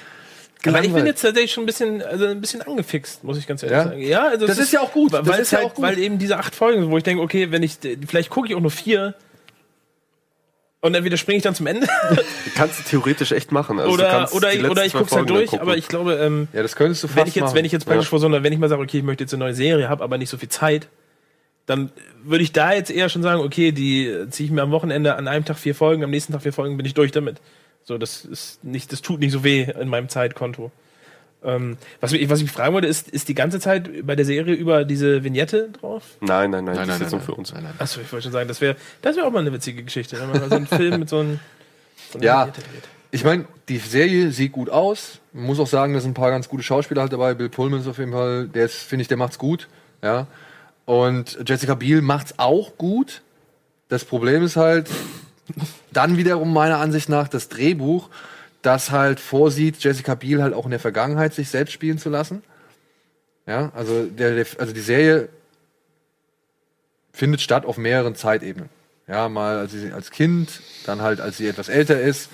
Aber 0.64 0.84
ich 0.84 0.92
bin 0.92 1.04
jetzt 1.04 1.22
tatsächlich 1.22 1.52
schon 1.52 1.64
ein 1.64 1.66
bisschen, 1.66 2.00
also 2.00 2.26
ein 2.26 2.40
bisschen 2.40 2.62
angefixt, 2.62 3.24
muss 3.24 3.36
ich 3.38 3.46
ganz 3.48 3.64
ehrlich 3.64 3.76
Ja? 3.76 3.84
sagen. 3.84 4.00
Ja, 4.02 4.28
also 4.28 4.46
Das 4.46 4.58
es 4.58 4.66
ist 4.66 4.72
ja 4.72 4.80
auch 4.82 4.92
gut. 4.92 5.10
Weil, 5.10 5.22
Das 5.24 5.28
weil 5.32 5.40
ist 5.40 5.46
es 5.48 5.50
ja 5.50 5.58
halt, 5.58 5.66
auch 5.70 5.74
gut. 5.74 5.84
weil 5.84 5.98
eben 5.98 6.18
diese 6.18 6.36
acht 6.38 6.54
Folgen, 6.54 6.82
sind, 6.82 6.90
wo 6.92 6.96
ich 6.96 7.02
denke, 7.02 7.20
okay, 7.22 7.50
wenn 7.50 7.64
ich, 7.64 7.78
vielleicht 8.06 8.30
gucke 8.30 8.46
ich 8.48 8.54
auch 8.54 8.60
nur 8.60 8.70
vier 8.70 9.14
und 10.80 10.94
entweder 10.94 11.16
springe 11.16 11.38
ich 11.38 11.42
dann 11.42 11.54
zum 11.56 11.66
Ende 11.66 11.88
Kannst 12.54 12.78
du 12.78 12.84
theoretisch 12.84 13.32
echt 13.32 13.50
machen. 13.50 13.80
Also 13.80 13.96
du 13.96 14.02
oder, 14.02 14.10
kannst 14.10 14.32
oder, 14.34 14.52
ich- 14.52 14.64
oder 14.64 14.84
ich 14.84 14.92
zwei 14.92 14.98
guck's 15.00 15.12
halt 15.12 15.28
durch, 15.28 15.46
gucken. 15.50 15.60
aber 15.60 15.76
ich 15.76 15.88
glaube, 15.88 16.14
ähm, 16.14 16.46
ja, 16.52 16.62
das 16.62 16.76
könntest 16.76 17.02
du 17.02 17.08
fast 17.08 17.16
wenn 17.18 17.26
ich 17.26 17.34
jetzt, 17.34 17.42
machen. 17.46 17.54
wenn 17.56 17.64
ich 17.64 17.72
jetzt 17.72 17.84
praktisch 17.86 18.06
Ja. 18.06 18.10
vor 18.10 18.20
so 18.20 18.26
einer, 18.26 18.44
wenn 18.44 18.52
ich 18.52 18.58
mal 18.60 18.68
sage, 18.68 18.80
okay, 18.82 18.98
ich 18.98 19.02
möchte 19.04 19.24
jetzt 19.24 19.34
eine 19.34 19.42
neue 19.42 19.54
Serie, 19.54 19.88
habe 19.88 20.04
aber 20.04 20.18
nicht 20.18 20.30
so 20.30 20.36
viel 20.38 20.48
Zeit, 20.50 20.86
dann 21.66 21.90
würde 22.24 22.42
ich 22.44 22.52
da 22.52 22.72
jetzt 22.72 22.90
eher 22.90 23.08
schon 23.08 23.22
sagen, 23.22 23.40
okay, 23.40 23.72
die 23.72 24.26
ziehe 24.30 24.46
ich 24.46 24.52
mir 24.52 24.62
am 24.62 24.70
Wochenende 24.70 25.16
an 25.16 25.28
einem 25.28 25.44
Tag 25.44 25.58
vier 25.58 25.74
Folgen, 25.74 26.02
am 26.04 26.10
nächsten 26.10 26.32
Tag 26.32 26.42
vier 26.42 26.52
Folgen, 26.52 26.76
bin 26.76 26.86
ich 26.86 26.94
durch 26.94 27.12
damit. 27.12 27.38
So, 27.84 27.98
das 27.98 28.24
ist 28.24 28.64
nicht, 28.64 28.92
das 28.92 29.02
tut 29.02 29.20
nicht 29.20 29.32
so 29.32 29.44
weh 29.44 29.62
in 29.62 29.88
meinem 29.88 30.08
Zeitkonto. 30.08 30.70
Ähm, 31.44 31.76
was, 32.00 32.10
mich, 32.12 32.28
was 32.28 32.38
ich 32.40 32.44
mich 32.46 32.52
fragen 32.52 32.74
wollte, 32.74 32.88
ist, 32.88 33.08
ist 33.08 33.28
die 33.28 33.34
ganze 33.34 33.60
Zeit 33.60 34.06
bei 34.06 34.16
der 34.16 34.24
Serie 34.24 34.54
über 34.54 34.84
diese 34.84 35.22
Vignette 35.22 35.68
drauf? 35.80 36.02
Nein, 36.20 36.50
nein, 36.50 36.64
nein, 36.64 36.74
Nein, 36.74 36.84
die 36.84 36.88
nein, 36.88 36.88
ist 36.88 37.00
jetzt 37.02 37.12
nein, 37.12 37.18
nur 37.20 37.20
für 37.20 37.34
uns. 37.34 37.52
nein, 37.52 37.62
nein. 37.64 37.74
Achso, 37.78 38.00
ich 38.00 38.10
wollte 38.10 38.24
schon 38.24 38.32
sagen, 38.32 38.48
das 38.48 38.60
wäre 38.60 38.74
das 39.02 39.16
wär 39.16 39.26
auch 39.26 39.30
mal 39.30 39.40
eine 39.40 39.52
witzige 39.52 39.84
Geschichte. 39.84 40.18
Wenn 40.20 40.30
man 40.30 40.40
mal 40.40 40.48
so 40.48 40.56
einen 40.56 40.66
Film 40.66 40.98
mit 41.00 41.08
so 41.08 41.20
einem. 41.20 41.38
So 42.12 42.18
Ja. 42.20 42.46
Vignette 42.46 42.62
dreht. 42.62 42.88
Ich 43.12 43.22
meine, 43.24 43.44
die 43.68 43.78
Serie 43.78 44.32
sieht 44.32 44.52
gut 44.52 44.68
aus. 44.68 45.20
Man 45.32 45.44
muss 45.44 45.60
auch 45.60 45.66
sagen, 45.68 45.94
da 45.94 46.00
sind 46.00 46.10
ein 46.10 46.14
paar 46.14 46.30
ganz 46.30 46.48
gute 46.48 46.62
Schauspieler 46.64 47.02
halt 47.02 47.12
dabei. 47.12 47.34
Bill 47.34 47.48
Pullman 47.48 47.80
ist 47.80 47.86
auf 47.86 47.98
jeden 47.98 48.12
Fall, 48.12 48.48
der 48.48 48.64
ist, 48.64 48.76
finde 48.78 49.02
ich, 49.02 49.08
der 49.08 49.16
macht's 49.16 49.38
gut. 49.38 49.68
Ja. 50.02 50.26
Und 50.86 51.38
Jessica 51.46 51.74
Biel 51.74 52.00
macht's 52.00 52.34
auch 52.38 52.78
gut. 52.78 53.22
Das 53.88 54.04
Problem 54.04 54.42
ist 54.42 54.56
halt, 54.56 54.88
dann 55.92 56.16
wiederum 56.16 56.52
meiner 56.52 56.78
Ansicht 56.78 57.08
nach 57.08 57.28
das 57.28 57.48
Drehbuch, 57.48 58.08
das 58.62 58.90
halt 58.90 59.20
vorsieht, 59.20 59.82
Jessica 59.82 60.14
Biel 60.14 60.42
halt 60.42 60.54
auch 60.54 60.64
in 60.64 60.70
der 60.70 60.80
Vergangenheit 60.80 61.34
sich 61.34 61.50
selbst 61.50 61.72
spielen 61.72 61.98
zu 61.98 62.08
lassen. 62.08 62.42
Ja, 63.46 63.70
also, 63.74 64.06
der, 64.06 64.44
also 64.58 64.72
die 64.72 64.80
Serie 64.80 65.28
findet 67.12 67.40
statt 67.40 67.64
auf 67.64 67.78
mehreren 67.78 68.14
Zeitebenen. 68.14 68.68
Ja, 69.06 69.28
mal 69.28 69.58
als, 69.58 69.72
sie, 69.72 69.92
als 69.92 70.10
Kind, 70.10 70.62
dann 70.84 71.00
halt 71.00 71.20
als 71.20 71.36
sie 71.36 71.46
etwas 71.46 71.68
älter 71.68 72.00
ist 72.00 72.28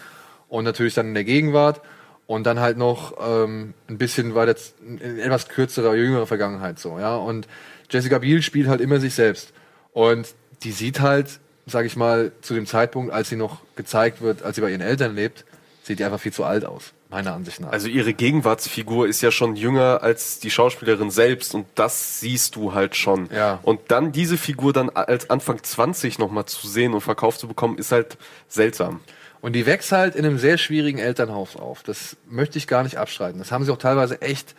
und 0.48 0.64
natürlich 0.64 0.94
dann 0.94 1.09
in 1.09 1.14
der 1.14 1.24
Gegenwart 1.24 1.82
und 2.26 2.44
dann 2.44 2.61
halt 2.61 2.78
noch 2.78 3.14
ähm, 3.20 3.74
ein 3.88 3.98
bisschen 3.98 4.34
weiter 4.34 4.57
in 4.86 5.18
etwas 5.18 5.48
kürzerer, 5.48 5.94
jüngerer 5.94 6.26
Vergangenheit 6.26 6.78
so, 6.78 6.98
ja. 6.98 7.14
Und 7.16 7.46
Jessica 7.93 8.18
Biel 8.18 8.43
spielt 8.43 8.68
halt 8.68 8.80
immer 8.80 8.99
sich 9.01 9.14
selbst 9.14 9.53
und 9.93 10.34
die 10.62 10.72
sieht 10.72 11.01
halt, 11.01 11.40
sag 11.66 11.84
ich 11.84 11.97
mal, 11.97 12.32
zu 12.40 12.55
dem 12.55 12.66
Zeitpunkt, 12.66 13.12
als 13.12 13.28
sie 13.28 13.36
noch 13.36 13.61
gezeigt 13.76 14.22
wird, 14.22 14.43
als 14.43 14.57
sie 14.57 14.62
bei 14.62 14.70
ihren 14.70 14.80
Eltern 14.80 15.14
lebt, 15.14 15.45
sieht 15.82 15.99
die 15.99 16.05
einfach 16.05 16.20
viel 16.20 16.32
zu 16.32 16.45
alt 16.45 16.64
aus, 16.64 16.93
meiner 17.11 17.34
Ansicht 17.34 17.61
nach. 17.61 17.70
Also 17.70 17.88
ihre 17.88 18.14
Gegenwartsfigur 18.14 19.09
ist 19.09 19.20
ja 19.20 19.30
schon 19.30 19.57
jünger 19.57 20.03
als 20.03 20.38
die 20.38 20.51
Schauspielerin 20.51 21.11
selbst 21.11 21.55
und 21.55 21.66
das 21.74 22.20
siehst 22.20 22.57
du 22.57 22.72
halt 22.72 22.97
schon. 22.97 23.28
Ja. 23.34 23.59
Und 23.62 23.80
dann 23.88 24.12
diese 24.12 24.38
Figur 24.38 24.72
dann 24.72 24.90
als 24.90 25.28
Anfang 25.30 25.62
20 25.62 26.18
nochmal 26.18 26.47
zu 26.47 26.66
sehen 26.66 26.95
und 26.95 27.01
verkauft 27.01 27.40
zu 27.40 27.49
bekommen, 27.49 27.78
ist 27.78 27.93
halt 27.93 28.16
seltsam. 28.49 29.01
Und 29.40 29.55
die 29.55 29.66
wächst 29.66 29.90
halt 29.90 30.14
in 30.14 30.24
einem 30.24 30.38
sehr 30.38 30.57
schwierigen 30.57 30.99
Elternhaus 30.99 31.57
auf. 31.57 31.82
Das 31.82 32.16
möchte 32.30 32.59
ich 32.59 32.68
gar 32.68 32.84
nicht 32.84 32.97
abstreiten. 32.97 33.40
Das 33.40 33.51
haben 33.51 33.64
sie 33.64 33.72
auch 33.72 33.78
teilweise 33.78 34.22
echt 34.22 34.55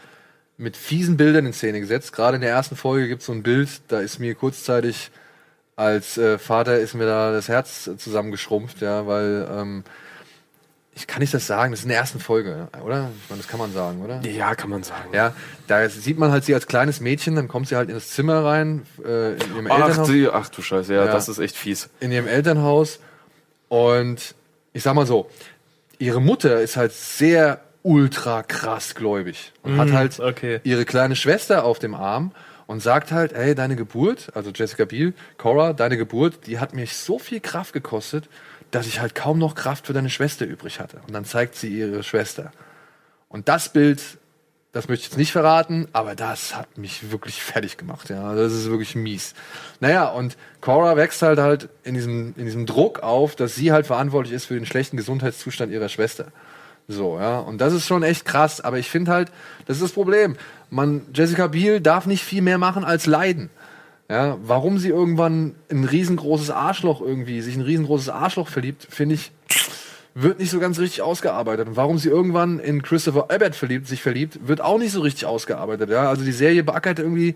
mit 0.58 0.78
fiesen 0.78 1.18
Bildern 1.18 1.46
in 1.46 1.54
Szene 1.54 1.80
gesetzt. 1.80 2.14
Gerade 2.14 2.36
in 2.36 2.42
der 2.42 2.52
ersten 2.52 2.76
Folge 2.76 3.08
gibt 3.08 3.22
es 3.22 3.28
so 3.28 3.34
ein 3.34 3.44
Bild, 3.44 3.70
da 3.88 4.00
ist 4.00 4.20
mir 4.20 4.36
kurzzeitig 4.36 5.12
als 5.76 6.18
äh, 6.20 6.38
Vater 6.38 6.78
ist 6.80 6.94
mir 6.94 7.06
da 7.08 7.32
das 7.32 7.48
Herz 7.48 7.90
zusammengeschrumpft, 7.98 8.82
ja, 8.82 9.08
weil 9.08 9.48
ähm, 9.52 9.84
ich 10.96 11.08
kann 11.08 11.22
nicht 11.22 11.34
das 11.34 11.48
sagen, 11.48 11.72
das 11.72 11.80
ist 11.80 11.86
in 11.86 11.90
der 11.90 11.98
ersten 11.98 12.20
Folge, 12.20 12.68
oder? 12.86 13.10
Ich 13.24 13.30
meine, 13.32 13.42
das 13.42 13.48
kann 13.50 13.60
man 13.60 13.74
sagen, 13.74 14.04
oder? 14.04 14.22
Ja, 14.22 14.54
kann 14.54 14.70
man 14.70 14.84
sagen. 14.84 15.10
Ja, 15.12 15.34
da 15.66 15.90
sieht 15.90 16.20
man 16.20 16.32
halt 16.32 16.46
sie 16.46 16.54
als 16.54 16.68
kleines 16.68 17.00
Mädchen, 17.00 17.36
dann 17.36 17.48
kommt 17.48 17.68
sie 17.70 17.76
halt 17.76 17.90
in 17.90 17.96
das 17.96 18.10
Zimmer 18.10 18.46
rein, 18.46 18.86
äh, 19.04 19.34
in 19.34 19.56
ihrem 19.56 19.68
Ach, 19.72 19.80
Elternhaus. 19.80 20.08
die, 20.08 20.28
ach 20.30 20.50
du 20.50 20.62
Scheiße, 20.62 20.94
ja, 20.94 21.06
Ja. 21.06 21.12
das 21.12 21.28
ist 21.28 21.40
echt 21.40 21.56
fies. 21.56 21.90
in 22.00 22.12
ihrem 22.12 22.28
Elternhaus 22.28 23.00
und 23.70 24.36
ich 24.74 24.84
sag 24.84 24.94
mal 24.94 25.08
so, 25.08 25.28
ihre 25.98 26.22
Mutter 26.22 26.62
ist 26.62 26.78
halt 26.78 26.92
sehr 26.94 27.62
ultra 27.84 28.44
krass 28.44 28.96
gläubig 28.96 29.52
und 29.62 29.78
hat 29.78 29.92
halt 29.92 30.20
okay. 30.20 30.62
ihre 30.64 30.86
kleine 30.86 31.16
Schwester 31.16 31.66
auf 31.66 31.80
dem 31.80 31.94
Arm 31.94 32.32
und 32.66 32.82
sagt 32.82 33.12
halt, 33.12 33.34
hey, 33.34 33.56
deine 33.56 33.76
Geburt, 33.76 34.30
also 34.34 34.52
Jessica 34.52 34.86
Biel, 34.86 35.14
Cora, 35.38 35.74
deine 35.74 35.98
Geburt, 35.98 36.48
die 36.48 36.60
hat 36.60 36.74
mich 36.74 36.96
so 36.96 37.20
viel 37.20 37.42
Kraft 37.42 37.74
gekostet, 37.74 38.30
dass 38.72 38.88
ich 38.88 39.00
halt 39.00 39.16
kaum 39.16 39.38
noch 39.38 39.54
Kraft 39.54 39.86
für 39.86 39.94
deine 39.94 40.10
Schwester 40.10 40.46
übrig 40.46 40.80
hatte. 40.80 41.02
Und 41.06 41.14
dann 41.14 41.26
zeigt 41.26 41.56
sie 41.56 41.68
ihre 41.68 42.04
Schwester. 42.04 42.52
Und 43.28 43.50
das 43.50 43.70
Bild, 43.70 44.02
das 44.72 44.88
möchte 44.88 45.04
ich 45.04 45.10
jetzt 45.10 45.18
nicht 45.18 45.32
verraten, 45.32 45.88
aber 45.92 46.16
das 46.16 46.56
hat 46.56 46.78
mich 46.78 47.12
wirklich 47.12 47.44
fertig 47.44 47.78
gemacht. 47.78 48.10
Ja, 48.10 48.34
das 48.34 48.54
ist 48.54 48.70
wirklich 48.70 48.96
mies. 48.96 49.36
Naja, 49.80 50.08
und 50.08 50.38
Cora 50.62 50.96
wächst 50.96 51.22
halt 51.22 51.40
halt 51.40 51.70
in 51.84 51.94
diesem, 51.96 52.34
in 52.38 52.46
diesem 52.46 52.66
Druck 52.66 53.02
auf, 53.02 53.36
dass 53.36 53.56
sie 53.56 53.72
halt 53.72 53.86
verantwortlich 53.86 54.34
ist 54.34 54.46
für 54.46 54.56
den 54.56 54.66
schlechten 54.66 54.98
Gesundheitszustand 54.98 55.72
ihrer 55.72 55.90
Schwester. 55.90 56.32
So, 56.88 57.18
ja. 57.18 57.40
Und 57.40 57.60
das 57.60 57.74
ist 57.74 57.88
schon 57.88 58.04
echt 58.04 58.26
krass. 58.26 58.62
Aber 58.62 58.78
ich 58.78 58.90
finde 58.90 59.12
halt, 59.12 59.32
das 59.66 59.78
ist 59.78 59.84
das 59.84 59.92
Problem. 59.92 60.36
Man, 60.70 61.04
Jessica 61.14 61.48
Biel 61.48 61.80
darf 61.82 62.06
nicht 62.06 62.24
viel 62.24 62.42
mehr 62.42 62.58
machen 62.58 62.84
als 62.84 63.06
leiden. 63.06 63.50
Ja, 64.10 64.38
warum 64.44 64.78
sie 64.78 64.90
irgendwann 64.90 65.56
ein 65.72 65.86
riesengroßes 65.86 66.52
Arschloch 66.52 67.02
irgendwie, 67.02 67.42
sich 67.42 67.56
ein 67.56 67.62
riesengroßes 67.62 68.10
Arschloch 68.10 68.50
verliebt, 68.50 68.86
finde 68.90 69.16
ich, 69.16 69.32
wird 70.14 70.40
nicht 70.40 70.52
so 70.52 70.60
ganz 70.60 70.78
richtig 70.78 71.02
ausgearbeitet. 71.02 71.68
Und 71.68 71.78
warum 71.78 71.98
sie 71.98 72.10
irgendwann 72.10 72.60
in 72.60 72.82
Christopher 72.84 73.32
Abbott 73.32 73.56
verliebt, 73.56 73.88
sich 73.88 74.02
verliebt, 74.02 74.48
wird 74.48 74.62
auch 74.62 74.78
nicht 74.78 74.92
so 74.92 75.02
richtig 75.02 75.26
ausgearbeitet. 75.26 75.90
Ja, 75.90 76.10
also 76.10 76.24
die 76.24 76.34
Serie 76.34 76.64
beackert 76.64 77.00
irgendwie 77.00 77.36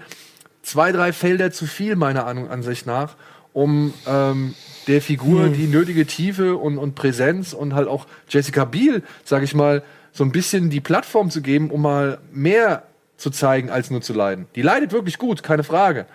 zwei, 0.62 0.91
drei 0.91 1.14
Felder 1.14 1.52
zu 1.52 1.66
viel, 1.66 1.95
meiner 1.95 2.28
An- 2.28 2.50
Ansicht 2.50 2.86
nach, 2.86 3.16
um 3.54 3.93
ähm, 4.08 4.54
der 4.88 5.02
Figur 5.02 5.50
die 5.50 5.68
nötige 5.68 6.06
Tiefe 6.06 6.56
und, 6.56 6.78
und 6.78 6.95
Präsenz 6.95 7.54
und 7.54 7.74
halt 7.74 7.88
auch 7.88 8.06
Jessica 8.30 8.66
Biel, 8.66 9.04
sag 9.24 9.43
ich 9.43 9.54
mal, 9.54 9.84
so 10.12 10.24
ein 10.24 10.32
bisschen 10.32 10.70
die 10.70 10.82
Plattform 10.82 11.30
zu 11.30 11.41
geben, 11.41 11.70
um 11.70 11.82
mal 11.82 12.20
mehr 12.32 12.84
zu 13.18 13.30
zeigen, 13.30 13.70
als 13.70 13.91
nur 13.91 14.02
zu 14.02 14.14
leiden. 14.14 14.48
Die 14.56 14.62
leidet 14.62 14.91
wirklich 14.91 15.18
gut, 15.18 15.43
keine 15.43 15.64
Frage. 15.64 16.06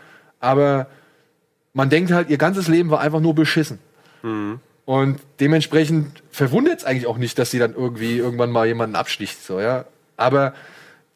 Aber 0.41 0.87
man 1.72 1.91
denkt 1.91 2.11
halt, 2.11 2.30
ihr 2.30 2.39
ganzes 2.39 2.68
Leben 2.68 2.91
war 2.91 3.01
einfach 3.01 3.20
nur 3.20 3.35
beschissen. 3.35 3.78
Und 4.85 5.20
dementsprechend 5.41 6.22
verwundert 6.30 6.80
es 6.80 6.85
eigentlich 6.85 7.07
auch 7.07 7.18
nicht, 7.18 7.39
dass 7.39 7.51
sie 7.51 7.59
dann 7.59 7.74
irgendwie 7.74 8.18
irgendwann 8.18 8.51
mal 8.51 8.66
jemanden 8.66 8.97
absticht. 8.97 9.45
So, 9.45 9.61
ja. 9.61 9.85
Aber 10.16 10.55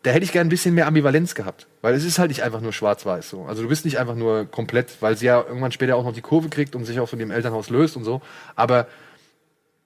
da 0.06 0.12
hätte 0.12 0.24
ich 0.24 0.30
gern 0.30 0.46
ein 0.46 0.50
bisschen 0.50 0.72
mehr 0.72 0.86
Ambivalenz 0.86 1.34
gehabt. 1.34 1.66
Weil 1.82 1.94
es 1.94 2.04
ist 2.04 2.20
halt 2.20 2.28
nicht 2.28 2.44
einfach 2.44 2.60
nur 2.60 2.72
schwarz-weiß. 2.72 3.28
So. 3.28 3.42
Also 3.46 3.62
du 3.62 3.68
bist 3.68 3.84
nicht 3.84 3.98
einfach 3.98 4.14
nur 4.14 4.46
komplett, 4.46 5.02
weil 5.02 5.16
sie 5.16 5.26
ja 5.26 5.42
irgendwann 5.42 5.72
später 5.72 5.96
auch 5.96 6.04
noch 6.04 6.12
die 6.12 6.20
Kurve 6.20 6.48
kriegt 6.48 6.76
und 6.76 6.84
sich 6.84 7.00
auch 7.00 7.08
von 7.08 7.18
dem 7.18 7.32
Elternhaus 7.32 7.70
löst 7.70 7.96
und 7.96 8.04
so. 8.04 8.22
Aber 8.54 8.86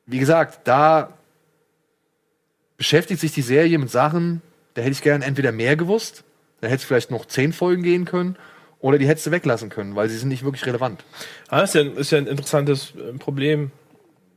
wie 0.04 0.18
gesagt, 0.18 0.68
da 0.68 1.14
beschäftigt 2.76 3.18
sich 3.18 3.32
die 3.32 3.40
Serie 3.40 3.78
mit 3.78 3.90
Sachen, 3.90 4.42
da 4.74 4.82
hätte 4.82 4.92
ich 4.92 5.00
gern 5.00 5.22
entweder 5.22 5.52
mehr 5.52 5.76
gewusst, 5.76 6.22
da 6.60 6.68
hätte 6.68 6.82
es 6.82 6.84
vielleicht 6.84 7.10
noch 7.10 7.24
zehn 7.24 7.54
Folgen 7.54 7.82
gehen 7.82 8.04
können, 8.04 8.36
oder 8.78 8.98
die 8.98 9.08
hättest 9.08 9.26
du 9.26 9.30
weglassen 9.30 9.70
können, 9.70 9.96
weil 9.96 10.10
sie 10.10 10.18
sind 10.18 10.28
nicht 10.28 10.44
wirklich 10.44 10.66
relevant. 10.66 11.02
Ah, 11.48 11.62
ist 11.62 11.74
ja, 11.74 11.80
ist 11.80 12.12
ja 12.12 12.18
ein 12.18 12.26
interessantes 12.26 12.92
äh, 12.94 13.16
Problem, 13.16 13.72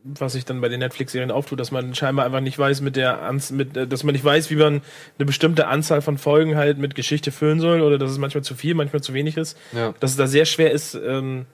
was 0.03 0.33
sich 0.33 0.43
dann 0.45 0.59
bei 0.61 0.69
den 0.69 0.79
Netflix-Serien 0.79 1.31
auftut, 1.31 1.59
dass 1.59 1.71
man 1.71 1.95
scheinbar 1.95 2.25
einfach 2.25 2.41
nicht 2.41 2.59
weiß, 2.59 2.81
mit 2.81 2.95
der 2.95 3.21
Anz 3.21 3.51
mit, 3.51 3.77
äh, 3.77 3.87
dass 3.87 4.03
man 4.03 4.13
nicht 4.13 4.25
weiß, 4.25 4.49
wie 4.49 4.55
man 4.57 4.81
eine 5.17 5.25
bestimmte 5.25 5.67
Anzahl 5.67 6.01
von 6.01 6.17
Folgen 6.17 6.55
halt 6.57 6.77
mit 6.77 6.93
Geschichte 6.95 7.31
füllen 7.31 7.59
soll 7.59 7.81
oder 7.81 7.97
dass 7.97 8.11
es 8.11 8.17
manchmal 8.17 8.43
zu 8.43 8.55
viel, 8.55 8.73
manchmal 8.75 9.01
zu 9.01 9.13
wenig 9.13 9.37
ist. 9.37 9.57
Ja. 9.71 9.93
Dass 9.99 10.11
es 10.11 10.17
da 10.17 10.27
sehr 10.27 10.45
schwer 10.45 10.71
ist, 10.71 10.95
ähm, 10.95 11.45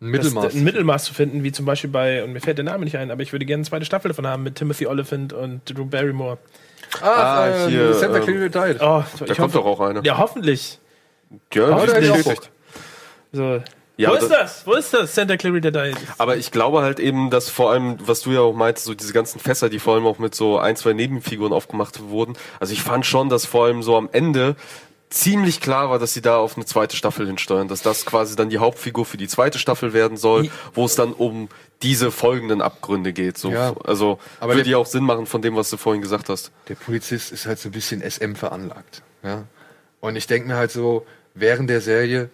Ein 0.00 0.12
das, 0.12 0.24
Mittelmaß. 0.24 0.54
ein 0.54 0.64
Mittelmaß 0.64 1.04
zu 1.04 1.14
finden, 1.14 1.42
wie 1.42 1.52
zum 1.52 1.64
Beispiel 1.64 1.88
bei, 1.90 2.22
und 2.22 2.32
mir 2.34 2.40
fällt 2.40 2.58
der 2.58 2.64
Name 2.66 2.84
nicht 2.84 2.98
ein, 2.98 3.10
aber 3.10 3.22
ich 3.22 3.32
würde 3.32 3.46
gerne 3.46 3.60
eine 3.60 3.68
zweite 3.68 3.86
Staffel 3.86 4.08
davon 4.08 4.26
haben 4.26 4.42
mit 4.42 4.56
Timothy 4.56 4.86
Olyphant 4.86 5.32
und 5.32 5.62
Drew 5.64 5.86
Barrymore. 5.86 6.38
Ah, 7.00 7.06
Ah, 7.06 7.48
äh, 7.66 7.68
hier, 7.70 7.94
Santa 7.94 8.18
ähm, 8.18 8.50
Diet. 8.50 8.76
Oh, 8.80 9.02
Da 9.26 9.34
kommt 9.34 9.54
doch 9.54 9.64
auch 9.64 9.80
eine. 9.80 10.02
Ja, 10.04 10.18
hoffentlich. 10.18 10.78
Ja, 11.52 11.68
Aber 11.68 11.80
die 11.80 11.86
da 11.86 11.92
ist 11.92 11.94
hätte 11.94 12.04
ich 12.04 12.10
auch 12.12 12.16
bestätigt. 12.16 12.42
Bock. 12.42 12.82
So. 13.32 13.62
Ja, 13.98 14.10
Wo 14.10 14.14
ist 14.14 14.28
das? 14.28 14.66
Wo 14.66 14.74
ist 14.74 14.92
das? 14.92 15.14
Santa 15.14 15.36
Clarita 15.38 15.70
Diet. 15.70 15.96
Aber 16.18 16.36
ich 16.36 16.50
glaube 16.50 16.82
halt 16.82 17.00
eben, 17.00 17.30
dass 17.30 17.48
vor 17.48 17.70
allem, 17.70 17.96
was 18.06 18.20
du 18.20 18.32
ja 18.32 18.40
auch 18.40 18.52
meinst, 18.52 18.84
so 18.84 18.92
diese 18.94 19.14
ganzen 19.14 19.40
Fässer, 19.40 19.70
die 19.70 19.78
vor 19.78 19.94
allem 19.94 20.06
auch 20.06 20.18
mit 20.18 20.34
so 20.34 20.58
ein, 20.58 20.76
zwei 20.76 20.92
Nebenfiguren 20.92 21.52
aufgemacht 21.54 22.00
wurden. 22.02 22.36
Also 22.60 22.74
ich 22.74 22.82
fand 22.82 23.06
schon, 23.06 23.30
dass 23.30 23.46
vor 23.46 23.64
allem 23.64 23.82
so 23.82 23.96
am 23.96 24.10
Ende 24.12 24.54
ziemlich 25.08 25.60
klar 25.60 25.88
war, 25.88 25.98
dass 25.98 26.12
sie 26.12 26.20
da 26.20 26.36
auf 26.36 26.56
eine 26.56 26.66
zweite 26.66 26.96
Staffel 26.96 27.26
hinsteuern, 27.26 27.68
dass 27.68 27.80
das 27.80 28.04
quasi 28.04 28.36
dann 28.36 28.50
die 28.50 28.58
Hauptfigur 28.58 29.06
für 29.06 29.16
die 29.16 29.28
zweite 29.28 29.58
Staffel 29.58 29.92
werden 29.94 30.16
soll, 30.18 30.50
wo 30.74 30.84
es 30.84 30.94
dann 30.94 31.12
um 31.12 31.48
diese 31.82 32.10
folgenden 32.10 32.60
Abgründe 32.60 33.12
geht. 33.12 33.38
So, 33.38 33.50
Ja. 33.50 33.74
also 33.84 34.18
Aber 34.40 34.56
würde 34.56 34.68
ja 34.68 34.78
auch 34.78 34.86
Sinn 34.86 35.04
machen 35.04 35.24
von 35.26 35.40
dem, 35.42 35.56
was 35.56 35.70
du 35.70 35.76
vorhin 35.76 36.02
gesagt 36.02 36.28
hast. 36.28 36.50
Der 36.68 36.74
Polizist 36.74 37.32
ist 37.32 37.46
halt 37.46 37.58
so 37.58 37.68
ein 37.68 37.72
bisschen 37.72 38.02
SM 38.02 38.34
veranlagt. 38.34 39.02
Ja? 39.22 39.44
Und 40.00 40.16
ich 40.16 40.26
denke 40.26 40.48
mir 40.48 40.56
halt 40.56 40.72
so, 40.72 41.06
während 41.34 41.70
der 41.70 41.80
Serie, 41.80 42.28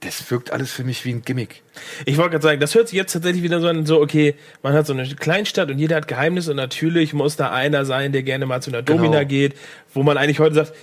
das 0.00 0.30
wirkt 0.30 0.52
alles 0.52 0.70
für 0.70 0.84
mich 0.84 1.04
wie 1.06 1.10
ein 1.12 1.22
Gimmick. 1.22 1.62
Ich 2.04 2.16
wollte 2.18 2.32
gerade 2.32 2.42
sagen, 2.42 2.60
das 2.60 2.74
hört 2.74 2.88
sich 2.88 2.96
jetzt 2.96 3.12
tatsächlich 3.14 3.42
wieder 3.42 3.60
so 3.60 3.66
an, 3.68 3.86
so, 3.86 4.00
okay, 4.00 4.34
man 4.62 4.74
hat 4.74 4.86
so 4.86 4.92
eine 4.92 5.06
Kleinstadt 5.14 5.70
und 5.70 5.78
jeder 5.78 5.96
hat 5.96 6.06
Geheimnisse 6.06 6.50
und 6.50 6.56
natürlich 6.58 7.14
muss 7.14 7.36
da 7.36 7.50
einer 7.50 7.84
sein, 7.86 8.12
der 8.12 8.22
gerne 8.22 8.44
mal 8.46 8.60
zu 8.60 8.70
einer 8.70 8.82
Domina 8.82 9.18
Genau. 9.20 9.28
geht, 9.28 9.54
wo 9.94 10.02
man 10.02 10.18
eigentlich 10.18 10.38
heute 10.38 10.54
sagt, 10.54 10.74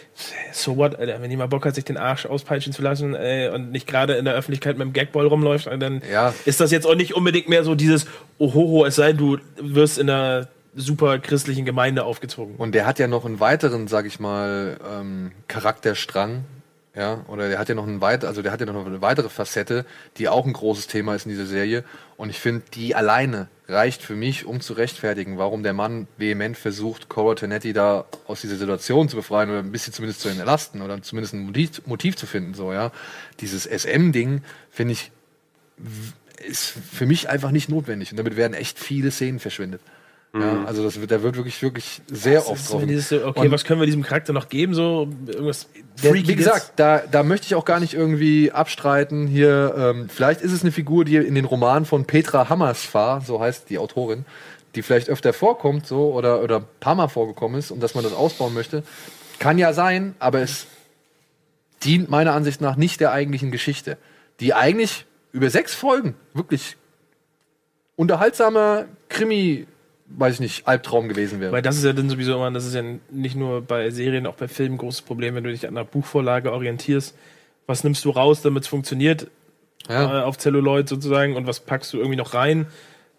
so 0.51 0.77
what, 0.77 0.95
Alter, 0.95 1.21
wenn 1.21 1.29
jemand 1.29 1.51
Bock 1.51 1.63
hat, 1.65 1.75
sich 1.75 1.85
den 1.85 1.97
Arsch 1.97 2.25
auspeitschen 2.25 2.73
zu 2.73 2.81
lassen 2.81 3.13
äh, 3.13 3.51
und 3.53 3.71
nicht 3.71 3.85
gerade 3.87 4.13
in 4.15 4.25
der 4.25 4.33
Öffentlichkeit 4.33 4.77
mit 4.77 4.87
dem 4.87 4.93
Gagball 4.93 5.27
rumläuft, 5.27 5.67
dann 5.67 6.01
Ja. 6.11 6.33
ist 6.45 6.59
das 6.59 6.71
jetzt 6.71 6.87
auch 6.87 6.95
nicht 6.95 7.13
unbedingt 7.13 7.47
mehr 7.47 7.63
so 7.63 7.75
dieses, 7.75 8.07
ohoho, 8.39 8.83
es 8.85 8.95
sei, 8.95 9.13
du 9.13 9.37
wirst 9.61 9.99
in 9.99 10.09
einer 10.09 10.47
super 10.75 11.19
christlichen 11.19 11.65
Gemeinde 11.65 12.03
aufgezogen. 12.03 12.55
Und 12.57 12.73
der 12.73 12.87
hat 12.87 12.97
ja 12.97 13.07
noch 13.07 13.25
einen 13.25 13.39
weiteren, 13.39 13.87
sag 13.87 14.07
ich 14.07 14.19
mal, 14.19 14.77
ähm, 14.91 15.31
Charakterstrang. 15.47 16.45
Ja, 16.95 17.25
oder 17.27 17.49
der 17.49 17.57
hat 17.57 17.69
ja 17.69 17.75
noch 17.75 17.87
einen 17.87 18.01
weiter, 18.01 18.27
also 18.27 18.43
der 18.43 18.51
hat 18.51 18.59
ja 18.59 18.67
noch 18.67 18.85
eine 18.85 19.01
weitere 19.01 19.27
Facette, 19.27 19.83
die 20.17 20.29
auch 20.29 20.45
ein 20.45 20.53
großes 20.53 20.85
Thema 20.85 21.15
ist 21.15 21.25
in 21.25 21.31
dieser 21.31 21.47
Serie. 21.47 21.83
Und 22.17 22.29
ich 22.29 22.39
finde, 22.39 22.63
die 22.75 22.93
alleine 22.93 23.47
reicht 23.67 24.03
für 24.03 24.15
mich, 24.15 24.45
um 24.45 24.61
zu 24.61 24.73
rechtfertigen, 24.73 25.39
warum 25.39 25.63
der 25.63 25.73
Mann 25.73 26.07
vehement 26.17 26.55
versucht, 26.55 27.09
Cora 27.09 27.33
Tenetti 27.33 27.73
da 27.73 28.05
aus 28.27 28.41
dieser 28.41 28.57
Situation 28.57 29.09
zu 29.09 29.15
befreien 29.15 29.49
oder 29.49 29.59
ein 29.59 29.71
bisschen 29.71 29.91
zumindest 29.91 30.21
zu 30.21 30.29
entlasten 30.29 30.83
oder 30.83 31.01
zumindest 31.01 31.33
ein 31.33 31.47
Motiv, 31.47 31.81
Motiv 31.87 32.15
zu 32.15 32.27
finden. 32.27 32.53
So, 32.53 32.71
ja. 32.71 32.91
Dieses 33.39 33.65
SM-Ding, 33.65 34.43
finde 34.69 34.93
ich, 34.93 35.11
ist 36.45 36.75
für 36.91 37.07
mich 37.07 37.27
einfach 37.27 37.49
nicht 37.49 37.69
notwendig. 37.69 38.11
Und 38.11 38.17
damit 38.17 38.35
werden 38.35 38.53
echt 38.53 38.77
viele 38.77 39.09
Szenen 39.09 39.39
verschwendet. 40.33 40.61
Ja, 40.63 40.67
also 40.67 40.83
das 40.83 40.99
wird, 40.99 41.11
da 41.11 41.21
wird 41.21 41.35
wirklich, 41.35 41.61
wirklich 41.61 42.01
sehr 42.07 42.39
Das 42.39 42.47
oft 42.47 42.71
drauf. 42.71 42.83
so, 43.01 43.25
okay, 43.27 43.39
Und- 43.41 43.51
was 43.51 43.63
können 43.65 43.79
wir 43.79 43.85
diesem 43.85 44.03
Charakter 44.03 44.33
noch 44.33 44.49
geben? 44.49 44.73
So 44.73 45.07
irgendwas 45.27 45.67
Der, 46.01 46.13
wie 46.13 46.23
gesagt, 46.23 46.73
da, 46.77 46.99
da 47.09 47.23
möchte 47.23 47.45
ich 47.47 47.55
auch 47.55 47.65
gar 47.65 47.79
nicht 47.79 47.93
irgendwie 47.93 48.51
abstreiten. 48.51 49.27
Hier, 49.27 49.73
ähm, 49.77 50.09
vielleicht 50.09 50.41
ist 50.41 50.51
es 50.51 50.63
eine 50.63 50.71
Figur, 50.71 51.05
die 51.05 51.15
in 51.17 51.35
den 51.35 51.45
Roman 51.45 51.85
von 51.85 52.05
Petra 52.05 52.49
Hammersfahr, 52.49 53.21
so 53.21 53.39
heißt 53.39 53.69
die 53.69 53.77
Autorin, 53.77 54.25
die 54.75 54.81
vielleicht 54.81 55.09
öfter 55.09 55.33
vorkommt, 55.33 55.85
so 55.85 56.13
oder 56.13 56.41
oder 56.41 56.57
ein 56.57 56.65
paar 56.79 56.95
Mal 56.95 57.07
vorgekommen 57.07 57.59
ist 57.59 57.69
und 57.71 57.79
dass 57.81 57.93
man 57.95 58.03
das 58.03 58.13
ausbauen 58.13 58.53
möchte. 58.53 58.83
Kann 59.39 59.57
ja 59.57 59.73
sein, 59.73 60.15
aber 60.19 60.39
es 60.39 60.65
dient 61.83 62.09
meiner 62.09 62.33
Ansicht 62.33 62.61
nach 62.61 62.75
nicht 62.75 62.99
der 63.01 63.11
eigentlichen 63.11 63.51
Geschichte, 63.51 63.97
die 64.39 64.53
eigentlich 64.53 65.05
über 65.31 65.49
sechs 65.49 65.73
Folgen 65.75 66.15
wirklich 66.33 66.77
unterhaltsamer 67.95 68.85
Krimi, 69.09 69.67
weiß 70.17 70.35
ich 70.35 70.39
nicht, 70.39 70.67
Albtraum 70.67 71.07
gewesen 71.09 71.39
wäre. 71.39 71.51
Weil 71.51 71.61
das 71.61 71.75
ist 71.77 71.83
ja 71.83 71.93
dann 71.93 72.09
sowieso 72.09 72.33
immer, 72.35 72.51
das 72.51 72.65
ist 72.65 72.75
ja 72.75 72.83
nicht 73.11 73.35
nur 73.35 73.61
bei 73.61 73.89
Serien, 73.89 74.27
auch 74.27 74.35
bei 74.35 74.47
Filmen 74.47 74.75
ein 74.75 74.77
großes 74.77 75.01
Problem, 75.01 75.35
wenn 75.35 75.43
du 75.43 75.49
dich 75.51 75.67
an 75.67 75.75
einer 75.75 75.85
Buchvorlage 75.85 76.51
orientierst. 76.51 77.15
Was 77.67 77.83
nimmst 77.83 78.03
du 78.05 78.09
raus, 78.11 78.41
damit 78.41 78.63
es 78.63 78.69
funktioniert, 78.69 79.27
Ja. 79.89 80.19
äh, 80.19 80.23
auf 80.23 80.37
Celluloid 80.37 80.87
sozusagen, 80.89 81.35
und 81.35 81.47
was 81.47 81.59
packst 81.61 81.91
du 81.93 81.97
irgendwie 81.97 82.15
noch 82.17 82.33
rein? 82.33 82.67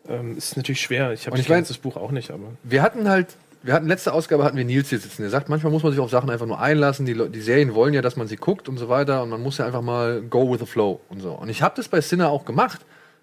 Ähm, 0.09 0.37
ist 0.37 0.57
natürlich 0.57 0.81
schwer. 0.83 1.13
Ich 1.13 1.27
habe 1.27 1.39
ich 1.39 1.49
mein- 1.49 1.65
das 1.65 1.79
Buch 1.79 1.97
auch 1.97 2.11
nicht, 2.11 2.31
aber. 2.31 2.45
wir 2.63 2.83
hatten 2.83 3.09
halt, 3.09 3.29
wir 3.63 3.73
hatten 3.73 3.87
letzte 3.87 4.13
Ausgabe 4.13 4.45
hatten 4.45 4.57
wir 4.59 4.65
Nils 4.67 4.91
hier 4.91 4.99
sitzen. 4.99 5.23
Der 5.23 5.31
sagt, 5.31 5.49
manchmal 5.49 5.73
muss 5.73 5.83
man 5.83 5.93
sich 5.93 6.01
auf 6.01 6.11
Sachen 6.11 6.29
einfach 6.29 6.45
nur 6.47 6.61
einlassen. 6.61 7.07
Die, 7.07 7.15
die 7.31 7.41
Serien 7.41 7.75
wollen 7.75 7.95
ja, 7.95 8.03
dass 8.03 8.15
man 8.17 8.29
sie 8.29 8.37
guckt 8.37 8.69
und 8.69 8.77
so 8.77 8.91
weiter. 8.91 9.23
Und 9.23 9.31
man 9.31 9.43
muss 9.43 9.57
ja 9.59 9.65
einfach 9.67 9.81
mal 9.81 10.21
go 10.21 10.53
with 10.53 10.61
the 10.61 10.67
flow 10.67 11.01
und 11.09 11.21
so. 11.21 11.33
Und 11.33 11.49
ich 11.49 11.63
habe 11.63 11.75
das 11.75 11.89
bei 11.89 12.03
Sinner 12.03 12.29
auch 12.29 12.45
gemacht. 12.45 12.83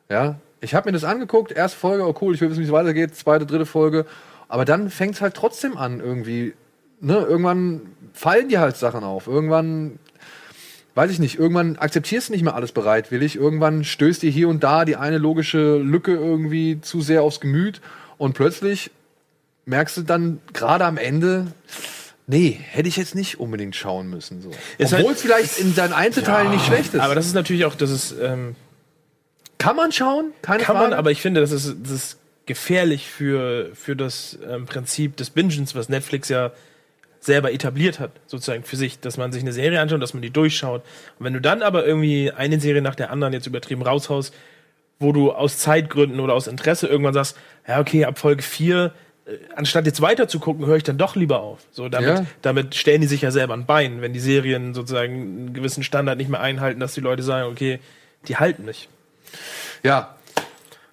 Ja, 0.09 0.39
ich 0.61 0.73
habe 0.73 0.87
mir 0.89 0.93
das 0.93 1.03
angeguckt. 1.03 1.51
Erste 1.51 1.77
Folge, 1.77 2.07
oh 2.07 2.15
cool, 2.21 2.33
ich 2.35 2.41
will 2.41 2.49
wissen, 2.49 2.61
wie 2.61 2.65
es 2.65 2.71
weitergeht. 2.71 3.15
Zweite, 3.15 3.45
dritte 3.45 3.65
Folge. 3.65 4.05
Aber 4.47 4.63
dann 4.65 4.89
fängt 4.89 5.15
es 5.15 5.21
halt 5.21 5.33
trotzdem 5.33 5.77
an 5.77 5.99
irgendwie. 5.99 6.53
Ne, 6.99 7.15
irgendwann 7.15 7.81
fallen 8.13 8.47
dir 8.49 8.59
halt 8.59 8.77
Sachen 8.77 9.03
auf. 9.03 9.25
Irgendwann 9.27 9.97
weiß 10.93 11.09
ich 11.09 11.19
nicht, 11.19 11.39
irgendwann 11.39 11.77
akzeptierst 11.77 12.29
du 12.29 12.33
nicht 12.33 12.43
mehr 12.43 12.53
alles 12.53 12.73
bereitwillig. 12.73 13.35
Irgendwann 13.37 13.83
stößt 13.83 14.21
dir 14.21 14.29
hier 14.29 14.49
und 14.49 14.63
da 14.63 14.85
die 14.85 14.97
eine 14.97 15.17
logische 15.17 15.77
Lücke 15.77 16.13
irgendwie 16.13 16.79
zu 16.81 17.01
sehr 17.01 17.23
aufs 17.23 17.39
Gemüt 17.39 17.81
und 18.17 18.33
plötzlich 18.33 18.91
merkst 19.65 19.97
du 19.97 20.01
dann 20.01 20.41
gerade 20.53 20.85
am 20.85 20.97
Ende, 20.97 21.47
nee, 22.27 22.59
hätte 22.71 22.89
ich 22.89 22.97
jetzt 22.97 23.15
nicht 23.15 23.39
unbedingt 23.39 23.75
schauen 23.75 24.09
müssen. 24.09 24.41
So. 24.41 24.51
Ist 24.77 24.93
Obwohl 24.93 25.07
halt- 25.07 25.15
es 25.15 25.21
vielleicht 25.21 25.57
in 25.59 25.73
seinen 25.73 25.93
Einzelteilen 25.93 26.51
nicht 26.51 26.65
schlecht 26.65 26.93
ist. 26.93 26.99
Aber 26.99 27.15
das 27.15 27.25
ist 27.25 27.35
natürlich 27.35 27.65
auch, 27.65 27.75
das 27.75 27.89
ist, 27.89 28.15
ähm, 28.21 28.55
kann 29.61 29.75
man 29.75 29.91
schauen, 29.91 30.31
keine 30.41 30.63
kann 30.63 30.75
Frage. 30.75 30.89
man, 30.91 30.97
aber 30.99 31.11
ich 31.11 31.21
finde, 31.21 31.41
das 31.41 31.51
ist, 31.51 31.75
das 31.83 31.91
ist 31.91 32.19
gefährlich 32.45 33.09
für, 33.09 33.69
für 33.75 33.95
das 33.95 34.37
ähm, 34.49 34.65
Prinzip 34.65 35.15
des 35.17 35.29
Bingens, 35.29 35.75
was 35.75 35.89
Netflix 35.89 36.29
ja 36.29 36.51
selber 37.19 37.53
etabliert 37.53 37.99
hat, 37.99 38.11
sozusagen 38.25 38.63
für 38.63 38.75
sich, 38.75 38.99
dass 38.99 39.17
man 39.17 39.31
sich 39.31 39.43
eine 39.43 39.53
Serie 39.53 39.79
anschaut, 39.79 40.01
dass 40.01 40.13
man 40.15 40.23
die 40.23 40.31
durchschaut. 40.31 40.81
Und 41.19 41.25
wenn 41.25 41.33
du 41.33 41.41
dann 41.41 41.61
aber 41.61 41.85
irgendwie 41.85 42.31
eine 42.31 42.59
Serie 42.59 42.81
nach 42.81 42.95
der 42.95 43.11
anderen 43.11 43.33
jetzt 43.33 43.45
übertrieben 43.45 43.83
raushaust, 43.83 44.33
wo 44.99 45.11
du 45.11 45.31
aus 45.31 45.59
Zeitgründen 45.59 46.19
oder 46.19 46.33
aus 46.33 46.47
Interesse 46.47 46.87
irgendwann 46.87 47.13
sagst, 47.13 47.37
ja, 47.67 47.79
okay, 47.79 48.05
ab 48.05 48.17
Folge 48.17 48.41
4, 48.41 48.91
äh, 49.25 49.31
anstatt 49.55 49.85
jetzt 49.85 50.01
weiter 50.01 50.27
zu 50.27 50.39
gucken, 50.39 50.65
höre 50.65 50.77
ich 50.77 50.83
dann 50.83 50.97
doch 50.97 51.15
lieber 51.15 51.41
auf. 51.41 51.59
So, 51.71 51.89
damit, 51.89 52.09
Ja. 52.09 52.25
damit 52.41 52.73
stellen 52.73 53.01
die 53.01 53.07
sich 53.07 53.21
ja 53.21 53.29
selber 53.29 53.53
ein 53.53 53.67
Bein, 53.67 54.01
wenn 54.01 54.13
die 54.13 54.19
Serien 54.19 54.73
sozusagen 54.73 55.13
einen 55.13 55.53
gewissen 55.53 55.83
Standard 55.83 56.17
nicht 56.17 56.29
mehr 56.29 56.41
einhalten, 56.41 56.79
dass 56.79 56.95
die 56.95 57.01
Leute 57.01 57.21
sagen, 57.21 57.51
okay, 57.51 57.79
die 58.27 58.37
halten 58.37 58.65
nicht. 58.65 58.89
Ja, 59.83 60.15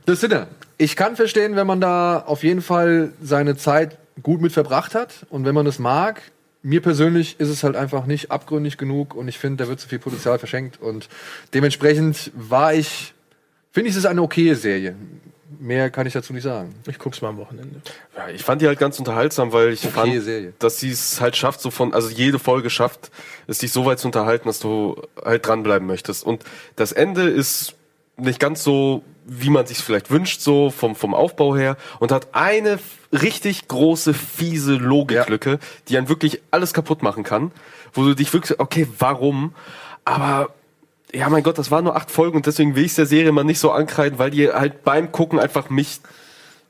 das 0.07 0.21
sind 0.21 0.33
er. 0.33 0.49
Ich 0.79 0.97
kann 0.97 1.17
verstehen, 1.17 1.57
wenn 1.57 1.67
man 1.67 1.81
da 1.81 2.21
auf 2.21 2.43
jeden 2.45 2.63
Fall 2.63 3.13
seine 3.23 3.57
Zeit 3.57 3.99
gut 4.23 4.41
mit 4.41 4.53
verbracht 4.53 4.95
hat 4.95 5.27
und 5.31 5.45
wenn 5.45 5.55
man 5.55 5.67
es 5.67 5.79
mag. 5.79 6.23
Mir 6.63 6.83
persönlich 6.83 7.39
ist 7.39 7.49
es 7.49 7.63
halt 7.63 7.77
einfach 7.77 8.07
nicht 8.07 8.33
abgründig 8.33 8.79
genug 8.79 9.15
und 9.15 9.29
ich 9.29 9.39
finde, 9.39 9.63
da 9.65 9.69
wird 9.69 9.79
zu 9.81 9.89
viel 9.89 10.01
Potenzial 10.01 10.39
verschenkt 10.41 10.81
und 10.81 11.09
dementsprechend 11.55 12.33
war 12.35 12.75
ich, 12.75 13.15
finde 13.71 13.89
ich, 13.89 13.95
es 13.95 13.99
ist 13.99 14.07
eine 14.07 14.23
okaye 14.23 14.55
Serie. 14.57 14.97
Mehr 15.61 15.89
kann 15.91 16.07
ich 16.07 16.13
dazu 16.13 16.33
nicht 16.33 16.43
sagen. 16.43 16.75
Ich 16.89 16.99
guck's 16.99 17.23
mal 17.23 17.29
am 17.29 17.39
Wochenende. 17.39 17.81
Ja, 18.17 18.29
ich 18.29 18.43
fand 18.43 18.61
die 18.61 18.67
halt 18.67 18.79
ganz 18.79 18.99
unterhaltsam, 18.99 19.53
weil 19.53 19.73
ich 19.73 19.85
Okay, 19.85 19.93
fand, 19.93 20.23
Serie. 20.23 20.53
dass 20.59 20.79
sie 20.79 20.91
es 20.91 21.21
halt 21.21 21.37
schafft, 21.37 21.61
so 21.61 21.71
von, 21.71 21.95
also 21.95 22.11
jede 22.11 22.39
Folge 22.39 22.71
schafft, 22.71 23.11
es 23.47 23.59
dich 23.59 23.73
so 23.73 23.87
weit 23.87 23.99
zu 23.99 24.09
unterhalten, 24.09 24.49
dass 24.49 24.59
du 24.59 25.01
halt 25.25 25.47
dranbleiben 25.47 25.87
möchtest. 25.87 26.25
Und 26.25 26.45
das 26.77 26.93
Ende 26.93 27.29
ist 27.29 27.75
nicht 28.19 28.41
ganz 28.41 28.63
so, 28.63 29.03
wie 29.25 29.51
man 29.51 29.67
sich 29.67 29.79
vielleicht 29.79 30.11
wünscht, 30.11 30.41
so 30.41 30.71
vom, 30.71 30.97
vom 30.97 31.15
Aufbau 31.15 31.55
her 31.57 31.77
und 32.01 32.13
hat 32.13 32.29
eine 32.33 32.79
richtig 33.13 33.69
große, 33.69 34.15
fiese 34.15 34.75
Logiklücke, 34.75 35.59
die 35.89 35.99
einen 35.99 36.09
wirklich 36.09 36.41
alles 36.51 36.73
kaputt 36.73 37.03
machen 37.03 37.25
kann, 37.25 37.53
wo 37.93 38.05
du 38.05 38.15
dich 38.15 38.33
wirklich, 38.33 38.59
okay, 38.59 38.87
warum? 38.99 39.55
Aber 40.05 40.55
ja, 41.13 41.29
mein 41.29 41.43
Gott, 41.43 41.59
das 41.59 41.71
waren 41.71 41.85
nur 41.85 41.97
acht 41.97 42.11
Folgen 42.11 42.37
und 42.37 42.47
deswegen 42.47 42.75
will 42.75 42.85
ich 42.85 42.95
der 42.95 43.07
Serie 43.07 43.33
mal 43.33 43.45
nicht 43.45 43.61
so 43.61 43.71
ankreiden, 43.71 44.19
weil 44.19 44.31
die 44.31 44.49
halt 44.49 44.85
beim 44.85 45.13
Gucken 45.13 45.39
einfach 45.39 45.71
mich 45.71 46.01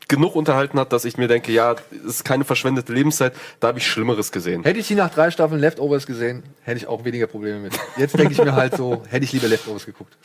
genug 0.09 0.35
unterhalten 0.35 0.81
hat, 0.81 0.93
dass 0.93 1.05
ich 1.05 1.19
mir 1.19 1.29
denke, 1.29 1.53
ja, 1.53 1.77
es 1.91 2.17
ist 2.17 2.25
keine 2.25 2.45
verschwendete 2.45 2.93
Lebenszeit, 2.93 3.35
da 3.61 3.69
habe 3.69 3.79
ich 3.79 3.87
Schlimmeres 3.87 4.33
gesehen. 4.33 4.65
Hätte 4.65 4.81
ich 4.81 4.89
die 4.89 4.95
nach 4.95 5.13
drei 5.13 5.31
Staffeln 5.31 5.61
Leftovers 5.61 6.07
gesehen, 6.07 6.43
hätte 6.63 6.79
ich 6.79 6.87
auch 6.87 7.05
weniger 7.05 7.27
Probleme 7.27 7.59
mit. 7.59 7.79
Jetzt 7.97 8.19
denke 8.19 8.33
ich 8.33 8.43
mir 8.43 8.55
halt 8.55 8.77
so, 8.77 9.03
hätte 9.09 9.25
ich 9.25 9.33
lieber 9.33 9.49
Leftovers 9.49 9.85
geguckt. 9.85 10.17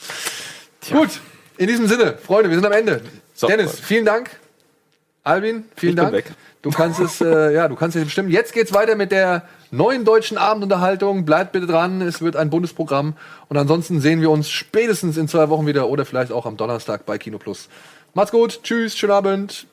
Gut, 0.91 1.21
in 1.57 1.67
diesem 1.67 1.87
Sinne, 1.87 2.17
Freunde, 2.17 2.49
wir 2.49 2.57
sind 2.57 2.65
am 2.65 2.71
Ende. 2.71 3.01
So. 3.33 3.47
Dennis, 3.47 3.79
vielen 3.79 4.05
Dank. 4.05 4.29
Albin, 5.23 5.65
vielen 5.75 5.93
Ich 5.93 5.99
Dank. 5.99 6.11
weg. 6.13 6.25
Du 6.61 6.69
kannst 6.69 6.99
es, 6.99 7.21
äh, 7.21 7.53
ja, 7.53 7.67
du 7.67 7.75
kannst 7.75 7.95
es 7.95 8.03
bestimmen. 8.03 8.29
Jetzt 8.29 8.53
geht's 8.53 8.73
weiter 8.73 8.95
mit 8.95 9.11
der 9.11 9.43
neuen 9.71 10.05
deutschen 10.05 10.37
Abendunterhaltung. 10.37 11.25
Bleibt 11.25 11.51
bitte 11.51 11.67
dran, 11.67 12.01
es 12.01 12.21
wird 12.21 12.35
ein 12.35 12.49
Bundesprogramm. 12.49 13.15
Und 13.49 13.57
ansonsten 13.57 14.01
sehen 14.01 14.21
wir 14.21 14.29
uns 14.29 14.49
spätestens 14.49 15.17
in 15.17 15.27
zwei 15.27 15.49
Wochen 15.49 15.65
wieder 15.65 15.89
oder 15.89 16.05
vielleicht 16.05 16.31
auch 16.31 16.45
am 16.45 16.57
Donnerstag 16.57 17.05
bei 17.05 17.17
Kino 17.17 17.37
Plus. 17.37 17.69
Macht's 18.13 18.31
gut, 18.31 18.61
tschüss, 18.63 18.97
schönen 18.97 19.13
Abend. 19.13 19.65